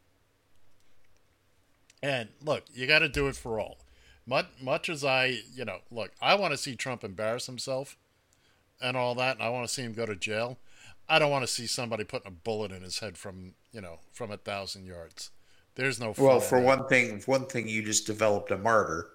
And 2.03 2.29
look, 2.45 2.65
you 2.73 2.87
got 2.87 3.01
to 3.01 3.09
do 3.09 3.27
it 3.27 3.37
for 3.37 3.59
all. 3.59 3.79
Much, 4.27 4.47
much 4.61 4.89
as 4.89 5.05
I, 5.05 5.39
you 5.55 5.65
know, 5.65 5.79
look, 5.91 6.11
I 6.21 6.35
want 6.35 6.53
to 6.53 6.59
see 6.59 6.75
Trump 6.75 7.05
embarrass 7.05 7.47
himself 7.47 7.97
and 8.81 8.97
all 8.97 9.15
that, 9.15 9.37
and 9.37 9.43
I 9.43 9.51
want 9.51 9.67
to 9.69 9.73
see 9.73 9.83
him 9.83 9.93
go 9.93 10.07
to 10.07 10.17
jail. 10.17 10.59
I 11.09 11.19
don't 11.19 11.31
want 11.31 11.45
to 11.45 11.53
see 11.53 11.67
somebody 11.67 12.03
putting 12.03 12.27
a 12.27 12.35
bullet 12.35 12.73
in 12.73 12.83
his 12.83 12.99
head 12.99 13.17
from, 13.17 13.55
you 13.73 13.81
know, 13.81 14.01
from 14.13 14.33
a 14.33 14.37
thousand 14.37 14.87
yards. 14.87 15.31
There's 15.77 16.01
no. 16.01 16.15
Well, 16.19 16.41
for 16.41 16.59
that. 16.59 16.67
one 16.67 16.89
thing, 16.89 17.23
one 17.27 17.47
thing, 17.47 17.69
you 17.69 17.83
just 17.83 18.07
developed 18.07 18.51
a 18.51 18.59
martyr. 18.59 19.09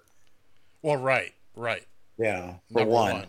Well, 0.80 0.96
right, 0.96 1.34
right. 1.54 1.84
Yeah, 2.18 2.54
for 2.72 2.80
Number 2.80 2.90
one. 2.90 3.26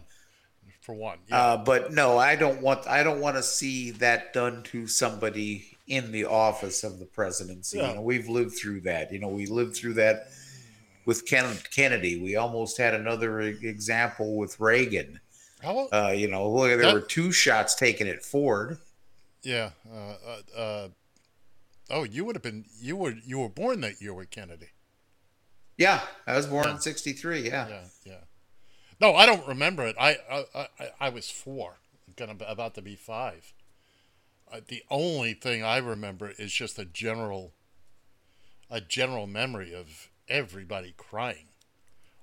For 0.82 0.94
one, 0.94 1.18
yeah. 1.30 1.38
Uh, 1.38 1.58
but 1.64 1.94
no, 1.94 2.18
I 2.18 2.36
don't 2.36 2.62
want. 2.62 2.88
I 2.88 3.04
don't 3.04 3.22
want 3.22 3.38
to 3.38 3.44
see 3.44 3.92
that 3.92 4.34
done 4.34 4.64
to 4.64 4.86
somebody 4.86 5.78
in 5.88 6.12
the 6.12 6.26
office 6.26 6.84
of 6.84 7.00
the 7.00 7.06
presidency. 7.06 7.78
Yeah. 7.78 7.90
You 7.90 7.96
know, 7.96 8.02
we've 8.02 8.28
lived 8.28 8.58
through 8.58 8.82
that. 8.82 9.12
You 9.12 9.20
know, 9.20 9.30
we 9.30 9.46
lived 9.46 9.76
through 9.76 9.94
that 9.96 10.28
with 11.06 11.26
Ken, 11.26 11.58
Kennedy. 11.72 12.20
We 12.22 12.36
almost 12.36 12.78
had 12.78 12.94
another 12.94 13.40
example 13.42 14.36
with 14.38 14.60
Reagan. 14.60 15.20
How, 15.62 15.88
Uh, 15.92 16.14
you 16.16 16.28
know, 16.28 16.50
look, 16.50 16.68
there 16.70 16.78
That- 16.78 16.94
were 16.94 17.02
two 17.02 17.32
shots 17.32 17.76
taken 17.76 18.08
at 18.08 18.24
Ford. 18.24 18.80
yeah. 19.42 19.72
Uh, 19.90 20.16
uh, 20.26 20.42
uh, 20.58 20.90
oh, 21.90 22.04
you 22.04 22.26
would 22.26 22.36
have 22.36 22.44
been. 22.44 22.66
You 22.80 22.96
were. 22.98 23.12
You 23.26 23.40
were 23.40 23.50
born 23.50 23.82
that 23.82 24.02
year 24.02 24.14
with 24.14 24.30
Kennedy. 24.30 24.70
Yeah, 25.78 26.06
I 26.28 26.36
was 26.36 26.48
born 26.48 26.70
in 26.70 26.80
'63. 26.80 27.42
Yeah. 27.48 27.68
Yeah, 27.68 27.84
yeah. 28.06 28.18
No, 29.00 29.16
I 29.16 29.26
don't 29.26 29.48
remember 29.48 29.88
it. 29.88 29.96
I 30.00 30.18
I 30.30 30.68
I, 30.80 30.92
I 31.00 31.10
was 31.10 31.30
four, 31.30 31.78
gonna 32.16 32.36
about 32.46 32.76
to 32.76 32.82
be 32.82 32.96
five. 32.96 33.54
Uh, 34.52 34.62
the 34.68 34.84
only 34.92 35.34
thing 35.34 35.64
I 35.64 35.78
remember 35.78 36.30
is 36.38 36.54
just 36.54 36.78
a 36.78 36.86
general, 36.86 37.54
a 38.70 38.80
general 38.82 39.26
memory 39.28 39.74
of 39.74 40.10
everybody 40.34 40.94
crying, 40.98 41.48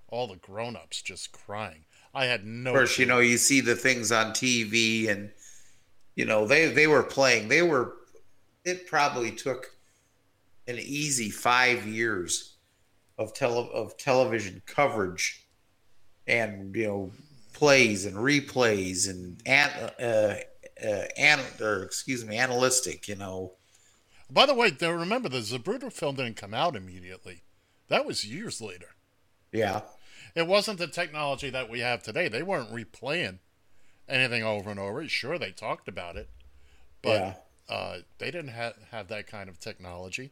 all 0.08 0.26
the 0.26 0.36
grown-ups 0.36 1.00
just 1.00 1.32
crying. 1.32 1.84
I 2.12 2.24
had 2.26 2.44
no. 2.44 2.70
Of 2.70 2.76
course, 2.76 2.98
you 2.98 3.06
know, 3.06 3.20
you 3.20 3.38
see 3.38 3.60
the 3.60 3.76
things 3.76 4.10
on 4.10 4.32
TV, 4.32 5.08
and 5.08 5.30
you 6.16 6.24
know 6.24 6.46
they 6.46 6.66
they 6.66 6.88
were 6.88 7.04
playing. 7.04 7.48
They 7.48 7.62
were. 7.62 7.94
It 8.64 8.86
probably 8.86 9.30
took 9.30 9.74
an 10.66 10.78
easy 10.78 11.30
five 11.30 11.86
years 11.86 12.56
of 13.16 13.32
tele 13.32 13.70
of 13.72 13.96
television 13.96 14.60
coverage, 14.66 15.46
and 16.26 16.74
you 16.74 16.86
know 16.86 17.12
plays 17.52 18.06
and 18.06 18.16
replays 18.16 19.08
and 19.08 19.40
an, 19.46 19.70
uh, 20.00 20.36
uh, 20.84 21.04
an, 21.16 21.40
or 21.60 21.84
excuse 21.84 22.24
me, 22.24 22.36
analytic. 22.36 23.06
You 23.06 23.14
know, 23.14 23.52
By 24.28 24.46
the 24.46 24.54
way, 24.54 24.70
there, 24.70 24.98
remember 24.98 25.28
the 25.28 25.38
Zapruder 25.38 25.92
film 25.92 26.16
didn't 26.16 26.36
come 26.36 26.54
out 26.54 26.74
immediately. 26.74 27.42
That 27.90 28.06
was 28.06 28.24
years 28.24 28.60
later. 28.60 28.94
yeah, 29.52 29.82
It 30.34 30.46
wasn't 30.46 30.78
the 30.78 30.86
technology 30.86 31.50
that 31.50 31.68
we 31.68 31.80
have 31.80 32.02
today. 32.02 32.28
They 32.28 32.42
weren't 32.42 32.72
replaying 32.72 33.38
anything 34.08 34.44
over 34.44 34.70
and 34.70 34.78
over. 34.78 35.06
Sure, 35.08 35.38
they 35.38 35.50
talked 35.50 35.88
about 35.88 36.16
it, 36.16 36.30
yeah. 37.04 37.34
but 37.68 37.74
uh, 37.74 37.96
they 38.18 38.30
didn't 38.30 38.52
have, 38.52 38.74
have 38.92 39.08
that 39.08 39.26
kind 39.26 39.48
of 39.48 39.58
technology. 39.58 40.30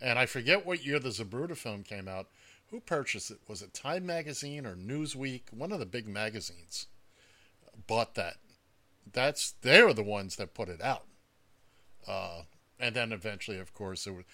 And 0.00 0.18
I 0.18 0.26
forget 0.26 0.66
what 0.66 0.84
year 0.84 0.98
the 0.98 1.10
Zapruder 1.10 1.56
film 1.56 1.84
came 1.84 2.08
out. 2.08 2.26
Who 2.70 2.80
purchased 2.80 3.30
it? 3.30 3.38
Was 3.48 3.62
it 3.62 3.72
Time 3.72 4.04
Magazine 4.04 4.66
or 4.66 4.74
Newsweek? 4.74 5.52
One 5.52 5.72
of 5.72 5.78
the 5.78 5.86
big 5.86 6.06
magazines 6.06 6.86
bought 7.86 8.14
that. 8.16 8.34
That's 9.10 9.52
they 9.62 9.82
were 9.82 9.94
the 9.94 10.02
ones 10.02 10.36
that 10.36 10.52
put 10.52 10.68
it 10.68 10.82
out. 10.82 11.04
Uh, 12.06 12.42
and 12.78 12.94
then 12.94 13.12
eventually, 13.12 13.58
of 13.58 13.72
course, 13.72 14.04
there 14.04 14.12
was. 14.12 14.24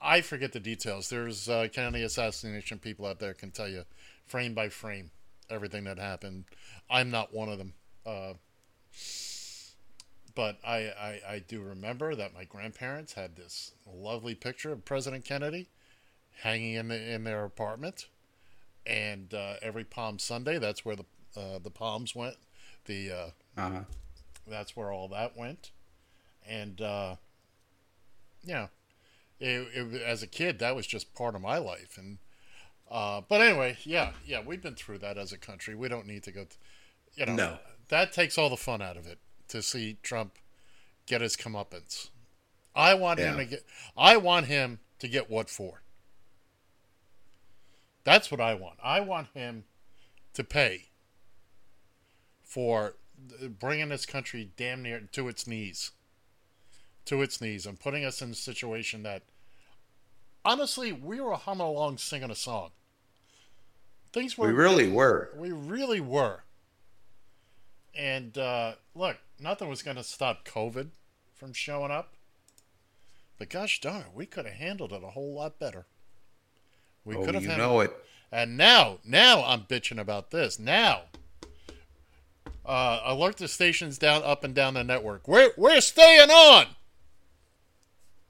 I 0.00 0.20
forget 0.20 0.52
the 0.52 0.60
details. 0.60 1.08
There's 1.08 1.48
uh, 1.48 1.68
Kennedy 1.72 2.02
assassination 2.04 2.78
people 2.78 3.06
out 3.06 3.18
there 3.18 3.34
can 3.34 3.50
tell 3.50 3.68
you 3.68 3.84
frame 4.26 4.54
by 4.54 4.68
frame 4.68 5.10
everything 5.48 5.84
that 5.84 5.98
happened. 5.98 6.44
I'm 6.90 7.10
not 7.10 7.32
one 7.34 7.48
of 7.48 7.58
them. 7.58 7.72
Uh, 8.04 8.34
but 10.34 10.58
I, 10.64 10.76
I, 10.76 11.20
I 11.28 11.38
do 11.46 11.62
remember 11.62 12.14
that 12.14 12.34
my 12.34 12.44
grandparents 12.44 13.14
had 13.14 13.36
this 13.36 13.72
lovely 13.90 14.34
picture 14.34 14.70
of 14.72 14.84
President 14.84 15.24
Kennedy 15.24 15.68
hanging 16.42 16.74
in 16.74 16.88
the, 16.88 17.12
in 17.12 17.24
their 17.24 17.44
apartment, 17.44 18.06
and 18.86 19.32
uh, 19.32 19.54
every 19.62 19.84
Palm 19.84 20.18
Sunday, 20.18 20.58
that's 20.58 20.84
where 20.84 20.96
the 20.96 21.04
uh, 21.36 21.58
the 21.58 21.70
palms 21.70 22.14
went. 22.14 22.36
The 22.84 23.10
uh, 23.10 23.26
Uh-huh. 23.56 23.80
that's 24.46 24.76
where 24.76 24.92
all 24.92 25.08
that 25.08 25.36
went, 25.36 25.70
and 26.46 26.80
uh, 26.82 27.16
yeah, 28.44 28.68
it, 29.40 29.68
it, 29.74 30.02
as 30.02 30.22
a 30.22 30.26
kid, 30.26 30.58
that 30.60 30.74
was 30.76 30.86
just 30.86 31.14
part 31.14 31.34
of 31.34 31.40
my 31.40 31.58
life, 31.58 31.96
and 31.98 32.18
uh, 32.90 33.20
but 33.28 33.40
anyway, 33.40 33.76
yeah, 33.82 34.12
yeah, 34.24 34.40
we've 34.44 34.62
been 34.62 34.74
through 34.76 34.98
that 34.98 35.18
as 35.18 35.32
a 35.32 35.38
country. 35.38 35.74
We 35.74 35.88
don't 35.88 36.06
need 36.06 36.22
to 36.24 36.30
go. 36.32 36.44
Th- 36.44 36.58
you 37.14 37.26
know, 37.26 37.34
No. 37.34 37.58
that 37.88 38.12
takes 38.12 38.38
all 38.38 38.48
the 38.50 38.56
fun 38.56 38.80
out 38.82 38.96
of 38.96 39.06
it 39.06 39.18
to 39.48 39.62
see 39.62 39.96
Trump 40.02 40.34
get 41.06 41.20
his 41.20 41.36
comeuppance. 41.36 42.10
I 42.74 42.94
want 42.94 43.18
him 43.18 43.38
to 43.38 43.44
get. 43.44 43.64
I 43.96 44.16
want 44.18 44.46
him 44.46 44.80
to 44.98 45.08
get 45.08 45.30
what 45.30 45.48
for. 45.50 45.82
That's 48.04 48.30
what 48.30 48.40
I 48.40 48.54
want. 48.54 48.78
I 48.82 49.00
want 49.00 49.28
him 49.34 49.64
to 50.34 50.44
pay 50.44 50.86
for 52.44 52.94
bringing 53.58 53.88
this 53.88 54.06
country 54.06 54.50
damn 54.56 54.82
near 54.82 55.00
to 55.12 55.28
its 55.28 55.46
knees, 55.46 55.90
to 57.06 57.22
its 57.22 57.40
knees, 57.40 57.66
and 57.66 57.78
putting 57.80 58.04
us 58.04 58.20
in 58.22 58.30
a 58.30 58.34
situation 58.34 59.02
that, 59.04 59.22
honestly, 60.44 60.92
we 60.92 61.20
were 61.20 61.34
humming 61.34 61.66
along 61.66 61.98
singing 61.98 62.30
a 62.30 62.34
song. 62.34 62.70
Things 64.12 64.36
were 64.38 64.48
We 64.48 64.52
really 64.54 64.88
were. 64.90 65.30
we 65.36 65.50
really 65.52 66.00
were. 66.00 66.42
And 67.94 68.36
uh, 68.36 68.72
look, 68.94 69.16
nothing 69.40 69.68
was 69.68 69.82
going 69.82 69.96
to 69.96 70.04
stop 70.04 70.44
COVID 70.46 70.88
from 71.34 71.52
showing 71.52 71.90
up. 71.90 72.12
But 73.38 73.50
gosh 73.50 73.80
darn 73.80 74.00
it, 74.02 74.06
we 74.14 74.26
could 74.26 74.46
have 74.46 74.54
handled 74.54 74.92
it 74.92 75.02
a 75.02 75.08
whole 75.08 75.34
lot 75.34 75.58
better. 75.58 75.86
We 77.04 77.16
Oh, 77.16 77.24
could 77.24 77.34
have 77.34 77.42
you 77.44 77.56
know 77.56 77.80
it. 77.80 77.94
and 78.32 78.56
now, 78.56 78.98
now 79.04 79.44
I'm 79.44 79.62
bitching 79.62 79.98
about 80.00 80.30
this. 80.30 80.58
Now, 80.58 81.02
uh, 82.64 83.00
alert 83.04 83.36
the 83.36 83.48
stations 83.48 83.98
down, 83.98 84.22
up 84.24 84.42
and 84.42 84.54
down 84.54 84.74
the 84.74 84.82
network. 84.84 85.28
We're 85.28 85.50
we're 85.56 85.80
staying 85.80 86.30
on. 86.30 86.66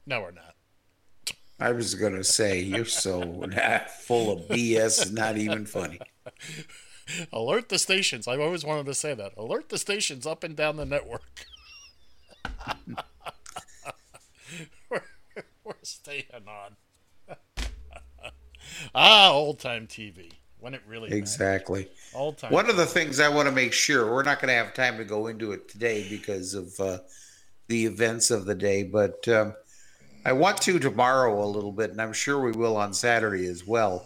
No, 0.07 0.21
we're 0.21 0.31
not. 0.31 0.55
I 1.59 1.71
was 1.73 1.93
gonna 1.95 2.23
say 2.23 2.61
you're 2.61 2.85
so 2.85 3.21
full 3.99 4.31
of 4.31 4.47
BS. 4.47 5.11
Not 5.11 5.37
even 5.37 5.65
funny. 5.65 5.99
Alert 7.33 7.67
the 7.69 7.77
stations. 7.77 8.27
I've 8.27 8.39
always 8.39 8.63
wanted 8.63 8.85
to 8.85 8.93
say 8.93 9.13
that. 9.13 9.33
Alert 9.37 9.67
the 9.69 9.77
stations 9.77 10.25
up 10.25 10.45
and 10.45 10.55
down 10.55 10.77
the 10.77 10.85
network. 10.85 11.45
we're, 14.89 15.03
we're 15.63 15.73
staying 15.83 16.23
on. 16.47 16.77
ah, 18.95 19.31
old 19.31 19.59
time 19.59 19.87
TV 19.87 20.31
when 20.59 20.73
it 20.73 20.81
really. 20.87 21.11
Exactly. 21.11 21.89
Old 22.13 22.37
time. 22.37 22.53
One 22.53 22.69
of 22.69 22.77
the 22.77 22.85
things 22.85 23.19
I 23.19 23.27
want 23.27 23.49
to 23.49 23.53
make 23.53 23.73
sure 23.73 24.09
we're 24.09 24.23
not 24.23 24.39
going 24.39 24.49
to 24.49 24.55
have 24.55 24.73
time 24.73 24.97
to 24.97 25.05
go 25.05 25.27
into 25.27 25.51
it 25.51 25.67
today 25.67 26.07
because 26.09 26.53
of 26.53 26.79
uh, 26.79 26.99
the 27.67 27.85
events 27.85 28.31
of 28.31 28.45
the 28.45 28.55
day, 28.55 28.83
but 28.83 29.27
um, 29.27 29.53
I 30.27 30.33
want 30.33 30.61
to 30.63 30.77
tomorrow 30.77 31.41
a 31.41 31.47
little 31.47 31.71
bit, 31.71 31.91
and 31.91 32.01
I'm 32.01 32.11
sure 32.11 32.41
we 32.41 32.51
will 32.51 32.75
on 32.75 32.93
Saturday 32.93 33.47
as 33.47 33.65
well. 33.65 34.05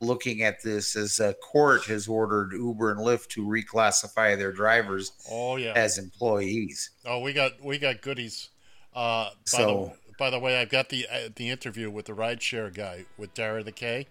Looking 0.00 0.42
at 0.42 0.62
this 0.62 0.96
as 0.96 1.20
a 1.20 1.34
court 1.34 1.84
has 1.84 2.08
ordered 2.08 2.52
Uber 2.54 2.92
and 2.92 3.00
Lyft 3.00 3.28
to 3.32 3.44
reclassify 3.46 4.38
their 4.38 4.52
drivers 4.52 5.12
Oh 5.30 5.56
yeah. 5.56 5.74
as 5.76 5.98
employees. 5.98 6.88
Oh, 7.04 7.20
we 7.20 7.34
got 7.34 7.62
we 7.62 7.76
got 7.78 8.00
goodies. 8.00 8.48
Uh, 8.94 9.28
by, 9.28 9.34
So- 9.44 9.92
the, 10.08 10.14
by 10.18 10.30
the 10.30 10.38
way, 10.38 10.58
I've 10.58 10.70
got 10.70 10.88
the 10.88 11.06
uh, 11.12 11.28
the 11.36 11.50
interview 11.50 11.90
with 11.90 12.06
the 12.06 12.14
rideshare 12.14 12.72
guy 12.72 13.04
with 13.18 13.34
Dara 13.34 13.62
the 13.62 13.72
K. 13.72 14.06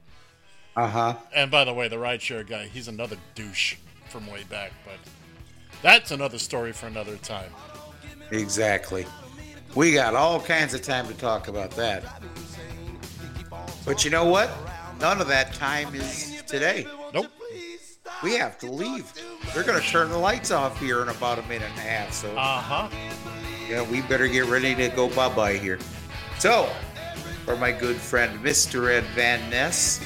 Uh 0.75 0.87
huh. 0.87 1.15
And 1.33 1.49
by 1.49 1.63
the 1.63 1.73
way, 1.73 1.87
the 1.87 1.95
rideshare 1.95 2.47
guy, 2.47 2.67
he's 2.67 2.87
another 2.87 3.17
douche 3.33 3.75
from 4.09 4.27
way 4.27 4.43
back, 4.51 4.71
but 4.85 4.97
that's 5.81 6.11
another 6.11 6.37
story 6.37 6.71
for 6.73 6.85
another 6.85 7.15
time. 7.17 7.51
Exactly. 8.31 9.07
We 9.79 9.93
got 9.93 10.13
all 10.13 10.41
kinds 10.41 10.73
of 10.73 10.81
time 10.81 11.07
to 11.07 11.13
talk 11.13 11.47
about 11.47 11.71
that. 11.77 12.03
But 13.85 14.03
you 14.03 14.11
know 14.11 14.25
what? 14.25 14.51
None 14.99 15.21
of 15.21 15.29
that 15.29 15.53
time 15.53 15.95
is 15.95 16.43
today. 16.45 16.85
Nope. 17.13 17.27
We 18.21 18.33
have 18.33 18.57
to 18.57 18.69
leave. 18.69 19.09
They're 19.53 19.63
going 19.63 19.81
to 19.81 19.87
turn 19.87 20.09
the 20.09 20.17
lights 20.17 20.51
off 20.51 20.77
here 20.81 21.01
in 21.01 21.07
about 21.07 21.39
a 21.39 21.43
minute 21.43 21.69
and 21.69 21.79
a 21.79 21.83
half. 21.83 22.11
So, 22.11 22.29
Uh 22.35 22.59
huh. 22.59 22.89
yeah, 23.69 23.89
we 23.89 24.01
better 24.01 24.27
get 24.27 24.47
ready 24.47 24.75
to 24.75 24.89
go 24.89 25.07
bye 25.15 25.33
bye 25.33 25.55
here. 25.55 25.79
So, 26.39 26.69
for 27.45 27.55
my 27.55 27.71
good 27.71 27.95
friend 27.95 28.37
Mr. 28.43 28.91
Ed 28.91 29.05
Van 29.15 29.49
Ness, 29.49 30.05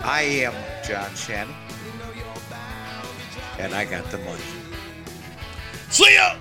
I 0.00 0.22
am 0.22 0.52
John 0.84 1.14
Shannon, 1.14 1.54
and 3.60 3.72
I 3.72 3.84
got 3.84 4.04
the 4.10 4.18
money. 4.18 4.42
See 5.90 6.12
ya. 6.12 6.34